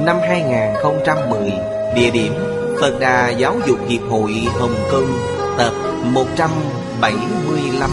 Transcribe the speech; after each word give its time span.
năm 0.00 0.16
2010 0.20 1.52
Địa 1.94 2.10
điểm 2.10 2.32
Phật 2.80 2.98
Đà 3.00 3.30
Giáo 3.30 3.60
dục 3.66 3.78
Hiệp 3.88 4.02
hội 4.02 4.32
Hồng 4.46 4.74
Kông, 4.90 5.12
Tập 5.58 5.72
175 6.04 7.90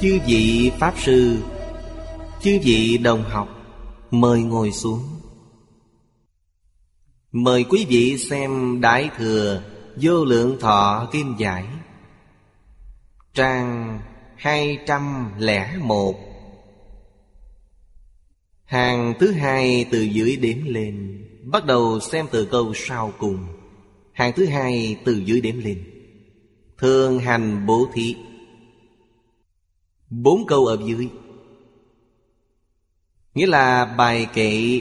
Chư 0.00 0.18
vị 0.26 0.72
Pháp 0.78 0.94
Sư, 0.98 1.36
Chư 2.42 2.58
vị 2.62 2.98
đồng 2.98 3.22
học, 3.22 3.48
Mời 4.10 4.42
ngồi 4.42 4.72
xuống. 4.72 5.02
Mời 7.32 7.64
quý 7.64 7.86
vị 7.88 8.18
xem 8.18 8.80
Đại 8.80 9.10
Thừa 9.18 9.62
Vô 9.96 10.24
Lượng 10.24 10.56
Thọ 10.60 11.08
Kim 11.12 11.34
Giải, 11.38 11.64
Trang 13.34 14.00
201 14.36 16.31
Hàng 18.72 19.14
thứ 19.20 19.32
hai 19.32 19.86
từ 19.90 20.02
dưới 20.02 20.36
đếm 20.36 20.64
lên. 20.64 21.24
Bắt 21.44 21.66
đầu 21.66 22.00
xem 22.00 22.26
từ 22.30 22.44
câu 22.44 22.72
sau 22.74 23.12
cùng. 23.18 23.46
Hàng 24.12 24.32
thứ 24.36 24.46
hai 24.46 24.96
từ 25.04 25.22
dưới 25.26 25.40
đếm 25.40 25.58
lên. 25.58 25.84
Thường 26.78 27.18
hành 27.18 27.66
bố 27.66 27.88
thí. 27.92 28.16
Bốn 30.10 30.46
câu 30.46 30.66
ở 30.66 30.78
dưới. 30.86 31.08
Nghĩa 33.34 33.46
là 33.46 33.84
bài 33.84 34.26
kệ 34.34 34.80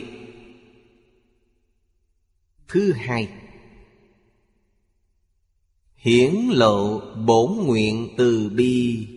Thứ 2.67 2.93
hai. 2.93 3.29
Hiển 5.95 6.35
lộ 6.49 6.99
bổn 7.15 7.51
nguyện 7.65 8.09
từ 8.17 8.49
bi 8.55 9.07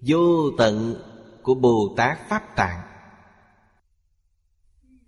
Vô 0.00 0.50
tận 0.58 0.94
của 1.42 1.54
Bồ 1.54 1.94
Tát 1.96 2.28
Pháp 2.28 2.56
Tạng. 2.56 2.93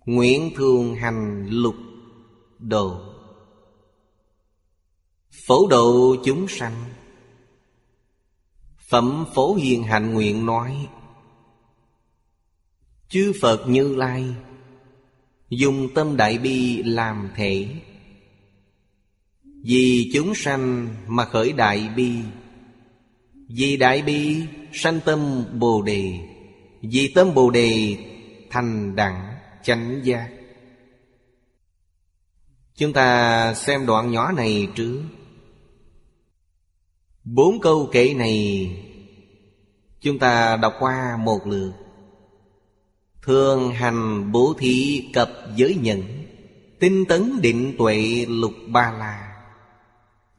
Nguyện 0.07 0.51
thường 0.55 0.95
hành 0.95 1.47
lục 1.49 1.75
độ 2.59 3.01
Phổ 5.45 5.67
độ 5.67 6.15
chúng 6.25 6.47
sanh. 6.47 6.83
Phẩm 8.89 9.25
phổ 9.35 9.55
hiền 9.55 9.83
hạnh 9.83 10.13
nguyện 10.13 10.45
nói. 10.45 10.87
Chư 13.09 13.33
Phật 13.41 13.69
Như 13.69 13.95
Lai, 13.95 14.25
Dùng 15.49 15.87
tâm 15.95 16.17
đại 16.17 16.37
bi 16.37 16.83
làm 16.83 17.29
thể. 17.35 17.67
Vì 19.43 20.11
chúng 20.13 20.35
sanh 20.35 20.95
mà 21.07 21.25
khởi 21.25 21.51
đại 21.51 21.89
bi. 21.95 22.11
Vì 23.49 23.77
đại 23.77 24.01
bi 24.01 24.41
sanh 24.73 24.99
tâm 25.05 25.45
Bồ 25.59 25.81
Đề. 25.81 26.19
Vì 26.81 27.11
tâm 27.15 27.33
Bồ 27.33 27.49
Đề 27.49 27.97
thành 28.49 28.95
đẳng 28.95 29.26
chánh 29.67 30.01
giác 30.03 30.29
Chúng 32.75 32.93
ta 32.93 33.53
xem 33.53 33.85
đoạn 33.85 34.11
nhỏ 34.11 34.31
này 34.31 34.67
trước 34.75 35.01
Bốn 37.23 37.59
câu 37.59 37.89
kể 37.91 38.13
này, 38.13 38.69
Chúng 40.01 40.19
ta 40.19 40.55
đọc 40.55 40.73
qua 40.79 41.17
một 41.17 41.47
lượt. 41.47 41.71
Thường 43.21 43.71
hành 43.71 44.31
bố 44.31 44.53
thí 44.57 45.03
cập 45.13 45.31
giới 45.55 45.75
nhận 45.75 46.03
Tinh 46.79 47.05
tấn 47.05 47.41
định 47.41 47.75
tuệ 47.77 48.25
lục 48.29 48.53
ba 48.67 48.91
la. 48.91 49.43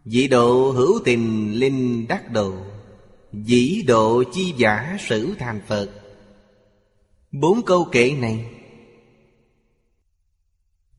Dĩ 0.04 0.28
độ 0.28 0.70
hữu 0.70 1.00
tình 1.04 1.54
linh 1.54 2.08
đắc 2.08 2.32
độ, 2.32 2.52
Dĩ 3.32 3.82
độ 3.86 4.22
chi 4.32 4.54
giả 4.56 4.96
sử 5.00 5.34
thành 5.38 5.60
Phật. 5.66 5.90
Bốn 7.32 7.62
câu 7.62 7.84
kệ 7.84 8.10
này 8.20 8.57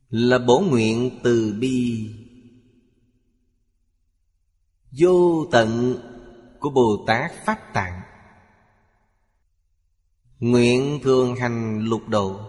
là 0.09 0.37
bổ 0.37 0.59
nguyện 0.59 1.19
từ 1.23 1.55
bi. 1.59 2.09
Vô 4.91 5.45
tận 5.51 5.97
của 6.59 6.69
Bồ 6.69 7.03
Tát 7.07 7.31
Pháp 7.45 7.73
Tạng. 7.73 8.01
Nguyện 10.39 10.99
thường 11.03 11.35
hành 11.35 11.85
lục 11.85 12.01
độ, 12.07 12.39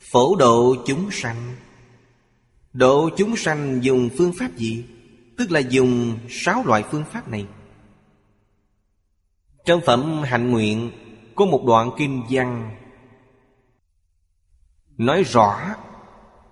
Phổ 0.00 0.36
độ 0.36 0.76
chúng 0.86 1.10
sanh. 1.10 1.56
Độ 2.72 3.10
chúng 3.16 3.36
sanh 3.36 3.80
dùng 3.82 4.08
phương 4.18 4.32
pháp 4.38 4.56
gì? 4.56 4.84
Tức 5.38 5.50
là 5.50 5.60
dùng 5.60 6.18
sáu 6.28 6.62
loại 6.64 6.84
phương 6.90 7.04
pháp 7.12 7.28
này. 7.28 7.46
Trong 9.64 9.80
phẩm 9.86 10.22
hạnh 10.22 10.50
nguyện 10.50 10.90
Có 11.34 11.44
một 11.44 11.64
đoạn 11.66 11.90
kinh 11.98 12.22
văn 12.30 12.76
Nói 14.98 15.22
rõ 15.22 15.74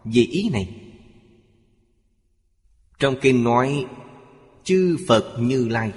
về 0.05 0.23
ý 0.23 0.51
này. 0.53 0.69
Trong 2.99 3.17
kinh 3.21 3.45
nói, 3.45 3.87
Chư 4.65 4.97
Phật 5.09 5.37
Như 5.39 5.69
Lai. 5.69 5.93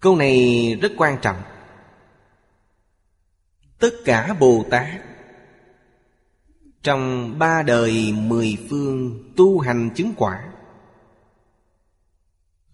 Câu 0.00 0.16
này 0.16 0.78
rất 0.82 0.92
quan 0.96 1.18
trọng. 1.22 1.42
Tất 3.78 3.90
cả 4.04 4.36
Bồ 4.40 4.64
Tát 4.70 5.00
Trong 6.82 7.34
ba 7.38 7.62
đời 7.62 8.12
mười 8.12 8.58
phương 8.70 9.24
tu 9.36 9.58
hành 9.58 9.90
chứng 9.94 10.12
quả 10.16 10.52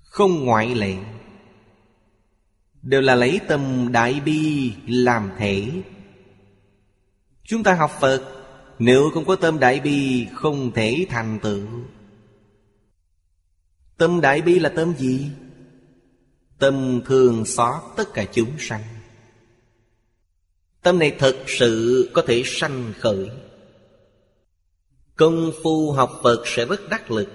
Không 0.03 0.45
ngoại 0.45 0.75
lệ, 0.75 0.97
Đều 2.83 3.01
là 3.01 3.15
lấy 3.15 3.41
tâm 3.49 3.93
đại 3.93 4.21
bi 4.21 4.73
làm 4.87 5.31
thể. 5.39 5.83
Chúng 7.45 7.63
ta 7.63 7.75
học 7.75 7.91
Phật 8.01 8.42
nếu 8.79 9.11
không 9.15 9.25
có 9.25 9.37
tâm 9.37 9.59
đại 9.59 9.81
bi, 9.81 10.27
Không 10.35 10.73
thể 10.73 11.07
thành 11.09 11.39
tựu. 11.43 11.67
Tâm 13.97 14.21
đại 14.21 14.43
bi 14.43 14.59
là 14.59 14.69
tâm 14.69 14.95
gì? 14.99 15.31
Tâm 16.59 17.01
thương 17.07 17.45
xót 17.45 17.83
tất 17.97 18.15
cả 18.15 18.25
chúng 18.33 18.51
sanh. 18.59 18.83
Tâm 20.83 20.99
này 20.99 21.17
thật 21.19 21.45
sự 21.47 22.11
có 22.15 22.23
thể 22.27 22.43
sanh 22.47 22.93
khởi. 22.99 23.31
Công 25.17 25.53
phu 25.63 25.93
học 25.93 26.21
Phật 26.23 26.43
sẽ 26.47 26.67
rất 26.67 26.89
đắc 26.89 27.11
lực. 27.11 27.29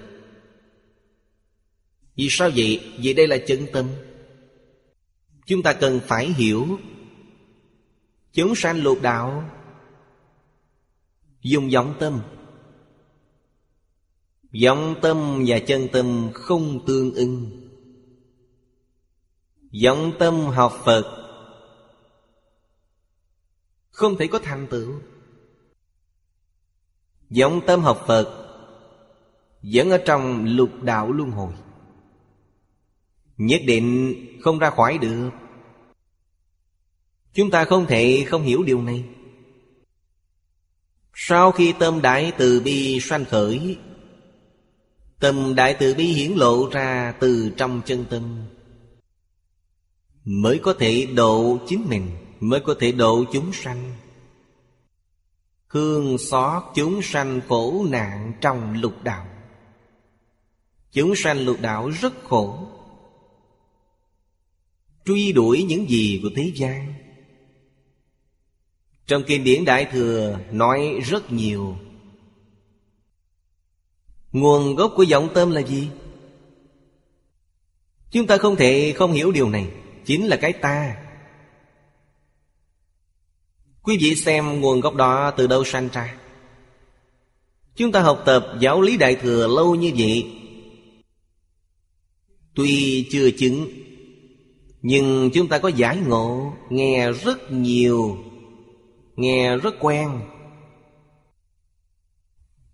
Vì 2.16 2.28
sao 2.30 2.50
vậy? 2.56 2.80
Vì 2.98 3.12
đây 3.12 3.26
là 3.26 3.38
chân 3.46 3.66
tâm. 3.72 3.86
Chúng 5.46 5.62
ta 5.62 5.72
cần 5.72 6.00
phải 6.06 6.26
hiểu. 6.26 6.78
Chúng 8.32 8.54
sanh 8.54 8.82
lục 8.82 9.02
đạo 9.02 9.50
Dùng 11.48 11.70
vọng 11.70 11.94
tâm. 11.98 12.20
Vọng 14.64 14.94
tâm 15.02 15.44
và 15.46 15.58
chân 15.58 15.88
tâm 15.92 16.30
không 16.34 16.86
tương 16.86 17.14
ưng. 17.14 17.68
Vọng 19.84 20.12
tâm 20.18 20.34
học 20.34 20.72
Phật. 20.84 21.04
Không 23.90 24.16
thể 24.18 24.26
có 24.26 24.38
thành 24.38 24.66
tựu. 24.70 24.92
Vọng 27.38 27.60
tâm 27.66 27.80
học 27.80 28.04
Phật 28.06 28.48
Vẫn 29.62 29.90
ở 29.90 29.98
trong 30.06 30.44
lục 30.44 30.70
đạo 30.82 31.12
luân 31.12 31.30
hồi. 31.30 31.52
Nhất 33.36 33.60
định 33.66 34.16
không 34.40 34.58
ra 34.58 34.70
khỏi 34.70 34.98
được. 34.98 35.30
Chúng 37.32 37.50
ta 37.50 37.64
không 37.64 37.86
thể 37.86 38.24
không 38.28 38.42
hiểu 38.42 38.62
điều 38.62 38.82
này. 38.82 39.04
Sau 41.20 41.52
khi 41.52 41.74
tâm 41.78 42.02
đại 42.02 42.32
từ 42.38 42.60
bi 42.60 43.00
sanh 43.00 43.24
khởi, 43.24 43.78
Tâm 45.20 45.54
đại 45.54 45.76
từ 45.78 45.94
bi 45.94 46.04
hiển 46.04 46.32
lộ 46.32 46.70
ra 46.70 47.14
từ 47.20 47.52
trong 47.56 47.82
chân 47.86 48.04
tâm, 48.10 48.44
Mới 50.24 50.58
có 50.62 50.74
thể 50.78 51.06
độ 51.14 51.58
chính 51.66 51.86
mình, 51.88 52.10
Mới 52.40 52.60
có 52.60 52.74
thể 52.80 52.92
độ 52.92 53.24
chúng 53.32 53.52
sanh. 53.52 53.94
Hương 55.66 56.18
xót 56.18 56.62
chúng 56.74 57.02
sanh 57.02 57.40
khổ 57.48 57.86
nạn 57.90 58.32
trong 58.40 58.80
lục 58.80 58.94
đạo. 59.02 59.26
Chúng 60.92 61.16
sanh 61.16 61.44
lục 61.44 61.56
đạo 61.60 61.90
rất 62.00 62.12
khổ, 62.24 62.68
Truy 65.04 65.32
đuổi 65.32 65.62
những 65.62 65.90
gì 65.90 66.20
của 66.22 66.30
thế 66.36 66.52
gian. 66.54 66.87
Trong 69.08 69.22
kinh 69.26 69.44
điển 69.44 69.64
Đại 69.64 69.84
Thừa 69.92 70.38
nói 70.50 71.00
rất 71.04 71.32
nhiều. 71.32 71.76
Nguồn 74.32 74.74
gốc 74.74 74.92
của 74.96 75.04
vọng 75.10 75.28
tâm 75.34 75.50
là 75.50 75.60
gì? 75.60 75.88
Chúng 78.10 78.26
ta 78.26 78.36
không 78.36 78.56
thể 78.56 78.94
không 78.96 79.12
hiểu 79.12 79.32
điều 79.32 79.48
này, 79.48 79.68
Chính 80.04 80.26
là 80.26 80.36
cái 80.36 80.52
ta. 80.52 80.96
Quý 83.82 83.98
vị 84.00 84.14
xem 84.14 84.60
nguồn 84.60 84.80
gốc 84.80 84.94
đó 84.94 85.30
từ 85.30 85.46
đâu 85.46 85.64
sanh 85.64 85.88
ra? 85.92 86.14
Chúng 87.76 87.92
ta 87.92 88.00
học 88.00 88.22
tập 88.26 88.56
giáo 88.60 88.80
lý 88.80 88.96
Đại 88.96 89.14
Thừa 89.14 89.46
lâu 89.46 89.74
như 89.74 89.92
vậy. 89.98 90.30
Tuy 92.54 93.06
chưa 93.10 93.30
chứng, 93.30 93.68
Nhưng 94.82 95.30
chúng 95.34 95.48
ta 95.48 95.58
có 95.58 95.68
giải 95.68 95.96
ngộ, 95.96 96.52
Nghe 96.70 97.12
rất 97.12 97.52
nhiều. 97.52 98.27
Nghe 99.18 99.56
rất 99.56 99.74
quen. 99.80 100.20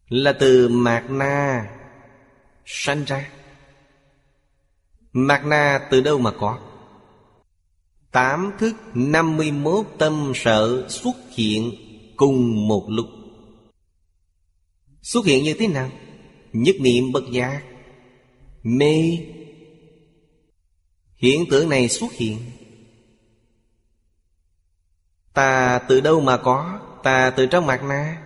Là 0.09 0.33
từ 0.33 0.69
Mạc 0.69 1.11
Na 1.11 1.67
Sanh 2.65 3.05
ra 3.05 3.31
Mạc 5.13 5.45
Na 5.47 5.89
từ 5.91 6.01
đâu 6.01 6.19
mà 6.19 6.31
có? 6.31 6.59
Tám 8.13 8.53
thức 8.59 8.77
năm 8.95 9.37
mươi 9.37 9.53
mốt 9.53 9.87
tâm 9.99 10.33
sở 10.35 10.89
xuất 10.89 11.17
hiện 11.37 11.73
cùng 12.17 12.69
một 12.69 12.87
lúc. 12.89 13.07
Xuất 15.03 15.27
hiện 15.27 15.45
như 15.45 15.55
thế 15.59 15.69
nào? 15.69 15.91
Nhất 16.53 16.77
niệm 16.81 17.13
bất 17.13 17.25
giác. 17.31 17.63
Mê. 18.63 19.19
Hiện 21.17 21.45
tượng 21.51 21.69
này 21.69 21.89
xuất 21.89 22.13
hiện 22.13 22.39
Ta 25.35 25.79
từ 25.89 26.01
đâu 26.01 26.21
mà 26.21 26.37
có? 26.37 26.81
Ta 27.03 27.31
từ 27.31 27.47
trong 27.47 27.67
mặt 27.67 27.83
na 27.83 28.23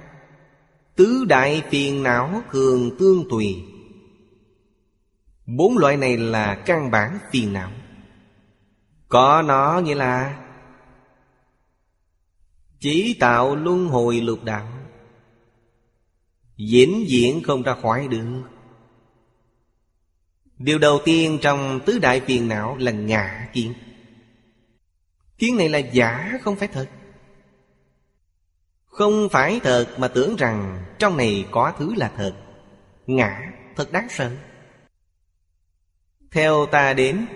Tứ 0.97 1.25
đại 1.29 1.63
phiền 1.71 2.03
não 2.03 2.43
thường 2.51 2.97
tương 2.99 3.25
tùy. 3.31 3.65
Bốn 5.47 5.79
loại 5.79 5.97
này 5.97 6.17
là 6.17 6.55
căn 6.55 6.91
bản 6.91 7.19
phiền 7.31 7.53
não. 7.53 7.71
Có 9.09 9.43
nó 9.43 9.81
nghĩa 9.85 9.95
là 9.95 10.45
Chỉ 12.81 13.17
tạo 13.21 13.57
luân 13.57 13.89
hồi 13.89 14.21
lục 14.21 14.45
đạo. 14.45 14.69
Diễn 16.57 17.05
diễn 17.09 17.43
không 17.43 17.63
ra 17.63 17.75
khỏi 17.83 18.09
được. 18.09 18.43
Điều 20.59 20.79
đầu 20.79 21.01
tiên 21.05 21.39
trong 21.43 21.81
tứ 21.87 21.99
đại 21.99 22.21
phiền 22.21 22.49
não 22.49 22.77
là 22.77 22.91
ngã 22.91 23.49
kiến. 23.53 23.75
Kiến 25.39 25.57
này 25.57 25.69
là 25.69 25.79
giả 25.79 26.39
không 26.43 26.57
phải 26.57 26.69
thật. 26.69 26.89
Không 28.99 29.29
phải 29.29 29.61
thật 29.63 29.87
mà 29.99 30.09
tưởng 30.09 30.37
rằng 30.37 30.85
trong 30.99 31.17
này 31.17 31.47
có 31.51 31.73
thứ 31.79 31.95
là 31.95 32.13
thật. 32.17 32.35
Ngã 33.07 33.53
thật 33.77 33.93
đáng 33.93 34.07
sợ. 34.11 34.31
Theo 36.31 36.67
ta 36.67 36.93
đến, 36.93 37.27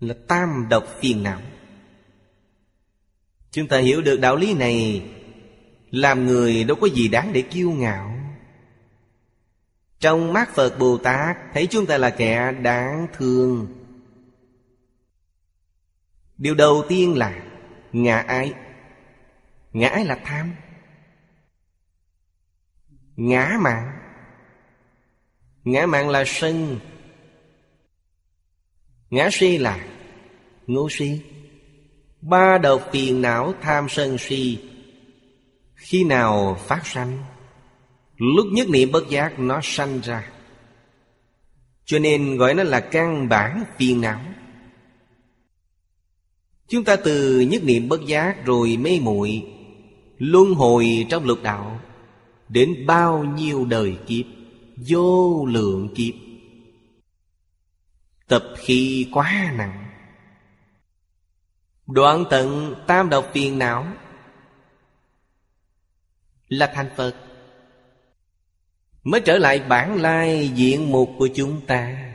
Là 0.00 0.14
tam 0.28 0.66
độc 0.70 0.84
phiền 1.00 1.22
não. 1.22 1.40
Chúng 3.50 3.68
ta 3.68 3.78
hiểu 3.78 4.02
được 4.02 4.20
đạo 4.20 4.36
lý 4.36 4.54
này, 4.54 5.06
Làm 5.90 6.26
người 6.26 6.64
đâu 6.64 6.76
có 6.80 6.86
gì 6.86 7.08
đáng 7.08 7.32
để 7.32 7.42
kiêu 7.42 7.70
ngạo. 7.70 8.14
Trong 9.98 10.32
mắt 10.32 10.54
Phật 10.54 10.78
Bồ 10.78 10.98
Tát, 10.98 11.36
Thấy 11.52 11.66
chúng 11.66 11.86
ta 11.86 11.98
là 11.98 12.10
kẻ 12.10 12.52
đáng 12.52 13.06
thương. 13.12 13.66
Điều 16.36 16.54
đầu 16.54 16.84
tiên 16.88 17.18
là 17.18 17.42
Ngã 17.92 18.18
ái. 18.18 18.54
Ngã 19.74 20.02
là 20.06 20.18
tham. 20.24 20.54
Ngã 23.16 23.56
mạng. 23.60 23.98
Ngã 25.64 25.86
mạng 25.86 26.08
là 26.08 26.24
sân. 26.26 26.80
Ngã 29.10 29.28
si 29.32 29.58
là 29.58 29.86
Ngô 30.66 30.88
si. 30.90 31.20
Ba 32.20 32.58
đầu 32.58 32.80
phiền 32.92 33.22
não 33.22 33.54
tham 33.60 33.88
sân 33.88 34.18
si. 34.18 34.58
Khi 35.74 36.04
nào 36.04 36.56
phát 36.60 36.86
sanh? 36.86 37.24
Lúc 38.16 38.46
nhất 38.52 38.68
niệm 38.68 38.92
bất 38.92 39.08
giác 39.08 39.38
nó 39.38 39.60
sanh 39.62 40.00
ra. 40.00 40.30
Cho 41.84 41.98
nên 41.98 42.36
gọi 42.36 42.54
nó 42.54 42.62
là 42.62 42.80
căn 42.80 43.28
bản 43.28 43.64
phiền 43.78 44.00
não. 44.00 44.20
Chúng 46.68 46.84
ta 46.84 46.96
từ 46.96 47.40
nhất 47.40 47.62
niệm 47.64 47.88
bất 47.88 48.06
giác 48.06 48.44
rồi 48.44 48.76
mê 48.76 49.00
muội. 49.00 49.53
Luân 50.18 50.54
hồi 50.54 51.06
trong 51.10 51.24
lục 51.24 51.38
đạo, 51.42 51.80
Đến 52.48 52.86
bao 52.86 53.24
nhiêu 53.24 53.64
đời 53.64 53.98
kiếp, 54.06 54.26
Vô 54.76 55.46
lượng 55.46 55.88
kiếp. 55.94 56.14
Tập 58.28 58.44
khi 58.56 59.08
quá 59.12 59.52
nặng. 59.56 59.84
Đoạn 61.86 62.24
tận 62.30 62.74
tam 62.86 63.08
độc 63.08 63.30
phiền 63.32 63.58
não. 63.58 63.86
Là 66.48 66.72
thành 66.74 66.90
Phật, 66.96 67.14
Mới 69.02 69.20
trở 69.20 69.38
lại 69.38 69.58
bản 69.58 70.00
lai 70.00 70.48
diện 70.54 70.92
mục 70.92 71.10
của 71.18 71.28
chúng 71.34 71.60
ta. 71.66 72.12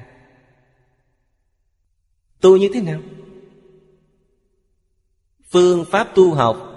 Tu 2.42 2.58
như 2.58 2.70
thế 2.74 2.82
nào? 2.82 3.00
Phương 5.50 5.86
pháp 5.92 6.08
tu 6.16 6.34
học 6.34 6.69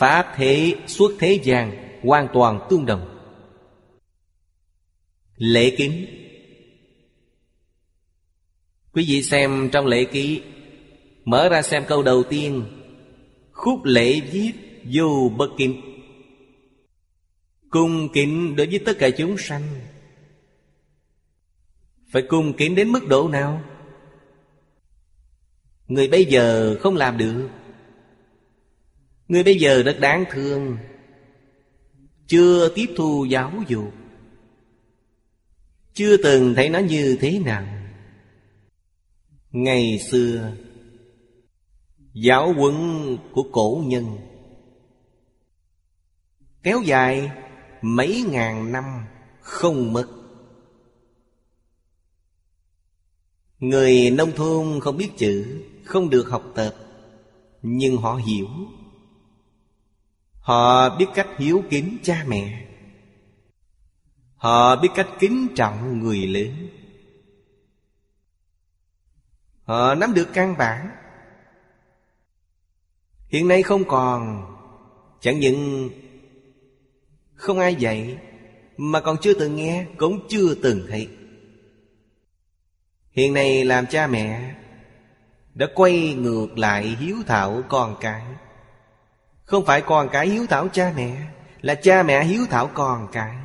Pháp 0.00 0.32
thế 0.36 0.74
xuất 0.86 1.12
thế 1.18 1.40
gian 1.42 1.98
Hoàn 2.02 2.28
toàn 2.32 2.66
tương 2.70 2.86
đồng. 2.86 3.18
Lễ 5.36 5.74
kính. 5.76 6.06
Quý 8.92 9.04
vị 9.08 9.22
xem 9.22 9.68
trong 9.72 9.86
lễ 9.86 10.04
ký, 10.04 10.42
Mở 11.24 11.48
ra 11.48 11.62
xem 11.62 11.84
câu 11.88 12.02
đầu 12.02 12.22
tiên. 12.22 12.64
Khúc 13.52 13.80
lễ 13.84 14.20
viết 14.20 14.52
vô 14.92 15.32
bất 15.36 15.48
kính. 15.58 15.80
Cung 17.70 18.08
kính 18.12 18.56
đối 18.56 18.66
với 18.66 18.78
tất 18.78 18.94
cả 18.98 19.10
chúng 19.10 19.38
sanh. 19.38 19.62
Phải 22.12 22.22
cung 22.28 22.52
kính 22.52 22.74
đến 22.74 22.92
mức 22.92 23.08
độ 23.08 23.28
nào? 23.28 23.62
Người 25.88 26.08
bây 26.08 26.24
giờ 26.24 26.76
không 26.80 26.96
làm 26.96 27.18
được. 27.18 27.48
Người 29.30 29.42
bây 29.42 29.58
giờ 29.58 29.82
rất 29.82 29.96
đáng 30.00 30.24
thương. 30.30 30.76
Chưa 32.26 32.68
tiếp 32.74 32.86
thu 32.96 33.24
giáo 33.24 33.52
dục. 33.68 33.92
Chưa 35.94 36.16
từng 36.16 36.54
thấy 36.54 36.68
nó 36.68 36.78
như 36.78 37.16
thế 37.20 37.38
nào. 37.38 37.66
Ngày 39.50 39.98
xưa, 40.10 40.52
Giáo 42.12 42.52
huấn 42.52 42.76
của 43.32 43.42
cổ 43.52 43.82
nhân 43.86 44.04
Kéo 46.62 46.80
dài 46.84 47.30
mấy 47.82 48.24
ngàn 48.30 48.72
năm 48.72 48.84
không 49.40 49.92
mất. 49.92 50.08
Người 53.58 54.10
nông 54.10 54.32
thôn 54.32 54.80
không 54.80 54.96
biết 54.96 55.10
chữ, 55.16 55.62
không 55.84 56.10
được 56.10 56.28
học 56.28 56.44
tập, 56.54 56.74
nhưng 57.62 57.96
họ 57.96 58.14
hiểu 58.14 58.46
họ 60.50 60.96
biết 60.96 61.06
cách 61.14 61.28
hiếu 61.38 61.64
kính 61.70 61.98
cha 62.02 62.24
mẹ. 62.26 62.66
Họ 64.36 64.76
biết 64.76 64.88
cách 64.94 65.08
kính 65.18 65.48
trọng 65.56 65.98
người 65.98 66.26
lớn. 66.26 66.68
Họ 69.62 69.94
nắm 69.94 70.14
được 70.14 70.28
căn 70.32 70.56
bản. 70.58 70.90
Hiện 73.28 73.48
nay 73.48 73.62
không 73.62 73.84
còn, 73.84 74.44
chẳng 75.20 75.40
những 75.40 75.90
không 77.34 77.58
ai 77.58 77.74
dạy, 77.74 78.18
Mà 78.76 79.00
còn 79.00 79.16
chưa 79.22 79.34
từng 79.34 79.56
nghe, 79.56 79.86
Cũng 79.96 80.26
chưa 80.28 80.54
từng 80.62 80.86
thấy. 80.88 81.08
Hiện 83.10 83.34
nay 83.34 83.64
làm 83.64 83.86
cha 83.86 84.06
mẹ, 84.06 84.54
Đã 85.54 85.66
quay 85.74 86.14
ngược 86.14 86.58
lại 86.58 86.96
hiếu 87.00 87.16
thảo 87.26 87.62
con 87.68 87.96
cái. 88.00 88.22
Không 89.50 89.64
phải 89.64 89.82
con 89.82 90.08
cái 90.12 90.28
hiếu 90.28 90.46
thảo 90.46 90.68
cha 90.68 90.92
mẹ, 90.96 91.16
Là 91.60 91.74
cha 91.74 92.02
mẹ 92.02 92.24
hiếu 92.24 92.46
thảo 92.50 92.70
con 92.74 93.08
cái. 93.12 93.36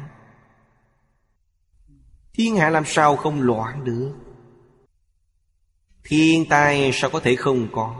Thiên 2.33 2.55
hạ 2.55 2.69
làm 2.69 2.85
sao 2.85 3.15
không 3.15 3.41
loạn 3.41 3.83
được? 3.83 4.11
Thiên 6.03 6.45
tai 6.49 6.91
sao 6.93 7.09
có 7.09 7.19
thể 7.19 7.35
không 7.35 7.67
có? 7.71 7.95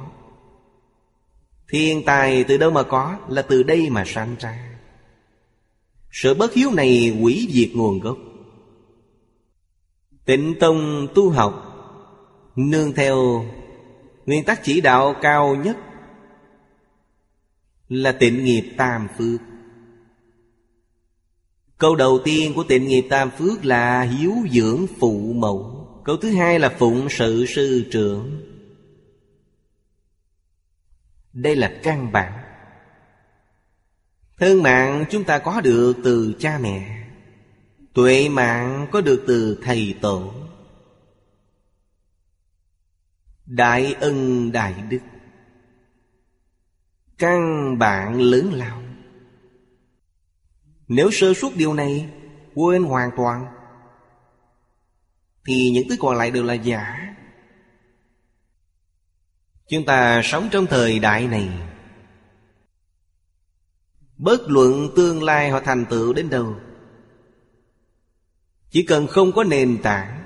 Thiên 1.70 2.06
tài 2.06 2.44
từ 2.44 2.58
đâu 2.58 2.72
mà 2.72 2.84
có, 2.84 3.18
Là 3.28 3.42
từ 3.42 3.64
đây 3.64 3.90
mà 3.90 4.04
sanh 4.06 4.36
ra. 4.40 4.78
Sự 6.12 6.34
bất 6.34 6.54
hiếu 6.54 6.72
này 6.72 7.20
quỷ 7.22 7.48
diệt 7.52 7.70
nguồn 7.76 8.00
gốc. 8.00 8.18
Tịnh 10.26 10.56
Tông 10.60 11.08
tu 11.16 11.30
học, 11.30 11.72
Nương 12.56 12.94
theo 12.94 13.46
Nguyên 14.26 14.46
tắc 14.46 14.64
chỉ 14.64 14.82
đạo 14.82 15.16
cao 15.22 15.56
nhất 15.56 15.78
là 17.90 18.12
tịnh 18.12 18.44
nghiệp 18.44 18.74
tam 18.78 19.08
phước. 19.18 19.42
Câu 21.78 21.96
đầu 21.96 22.20
tiên 22.24 22.54
của 22.56 22.64
tịnh 22.64 22.88
nghiệp 22.88 23.08
tam 23.10 23.32
phước 23.32 23.66
là 23.66 24.02
hiếu 24.02 24.34
dưỡng 24.52 24.86
phụ 25.00 25.34
mẫu. 25.34 25.88
Câu 26.06 26.18
thứ 26.18 26.32
hai 26.32 26.60
là 26.60 26.70
phụng 26.80 27.08
sự 27.10 27.46
sư 27.46 27.86
trưởng. 27.92 28.42
Đây 31.34 31.56
là 31.56 31.80
căn 31.84 32.12
bản. 32.12 32.42
Thân 34.38 34.64
mạng 34.64 35.06
chúng 35.10 35.24
ta 35.24 35.40
có 35.40 35.62
được 35.62 35.94
từ 36.04 36.34
cha 36.40 36.58
mẹ. 36.62 37.08
Tuệ 37.94 38.30
mạng 38.30 38.88
có 38.92 39.02
được 39.02 39.24
từ 39.28 39.60
thầy 39.64 39.96
tổ. 40.02 40.34
Đại 43.46 43.94
ân 43.94 44.52
đại 44.52 44.74
đức. 44.90 45.00
Căn 47.18 47.76
bản 47.80 48.22
lớn 48.22 48.54
lao. 48.54 48.82
Nếu 50.88 51.12
sơ 51.12 51.34
suốt 51.34 51.56
điều 51.56 51.74
này, 51.74 52.10
Quên 52.56 52.84
hoàn 52.84 53.10
toàn, 53.18 53.46
Thì 55.48 55.72
những 55.74 55.90
thứ 55.90 55.96
còn 56.00 56.16
lại 56.16 56.32
đều 56.32 56.44
là 56.44 56.54
giả. 56.54 57.16
Chúng 59.68 59.86
ta 59.86 60.22
sống 60.24 60.50
trong 60.52 60.66
thời 60.66 61.00
đại 61.00 61.28
này. 61.28 61.50
Bất 64.18 64.42
luận 64.48 64.90
tương 64.96 65.24
lai 65.24 65.50
họ 65.50 65.60
thành 65.60 65.86
tựu 65.90 66.14
đến 66.14 66.30
đâu, 66.30 66.56
Chỉ 68.70 68.86
cần 68.86 69.08
không 69.08 69.32
có 69.32 69.44
nền 69.44 69.82
tảng. 69.84 70.26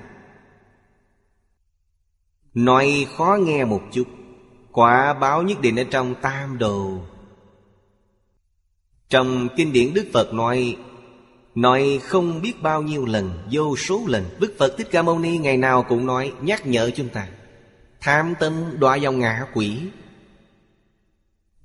Nói 2.54 3.06
khó 3.16 3.38
nghe 3.40 3.64
một 3.64 3.82
chút. 3.92 4.08
Quả 4.72 5.14
báo 5.14 5.42
nhất 5.42 5.60
định 5.60 5.76
ở 5.76 5.84
trong 5.90 6.14
tam 6.14 6.58
đồ. 6.58 6.98
Trong 9.08 9.48
kinh 9.56 9.72
điển 9.72 9.94
Đức 9.94 10.06
Phật 10.12 10.34
nói 10.34 10.76
Nói 11.54 12.00
không 12.02 12.42
biết 12.42 12.62
bao 12.62 12.82
nhiêu 12.82 13.06
lần, 13.06 13.30
Vô 13.50 13.76
số 13.76 14.02
lần, 14.06 14.24
Đức 14.40 14.54
Phật 14.58 14.74
Thích 14.78 14.88
Ca 14.90 15.02
Mâu 15.02 15.18
Ni 15.18 15.38
ngày 15.38 15.56
nào 15.56 15.84
cũng 15.88 16.06
nói, 16.06 16.32
Nhắc 16.40 16.66
nhở 16.66 16.90
chúng 16.90 17.08
ta, 17.08 17.28
Tham 18.00 18.34
tâm 18.40 18.52
đọa 18.78 18.98
vào 19.02 19.12
ngã 19.12 19.46
quỷ, 19.54 19.78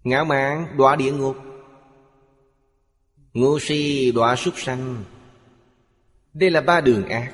Ngã 0.03 0.24
mạng 0.24 0.67
đọa 0.77 0.95
địa 0.95 1.12
ngục, 1.12 1.38
Ngu 3.33 3.59
si 3.59 4.12
đọa 4.12 4.35
súc 4.35 4.53
sanh. 4.57 5.03
Đây 6.33 6.50
là 6.50 6.62
ba 6.62 6.81
đường 6.81 7.07
ác. 7.07 7.31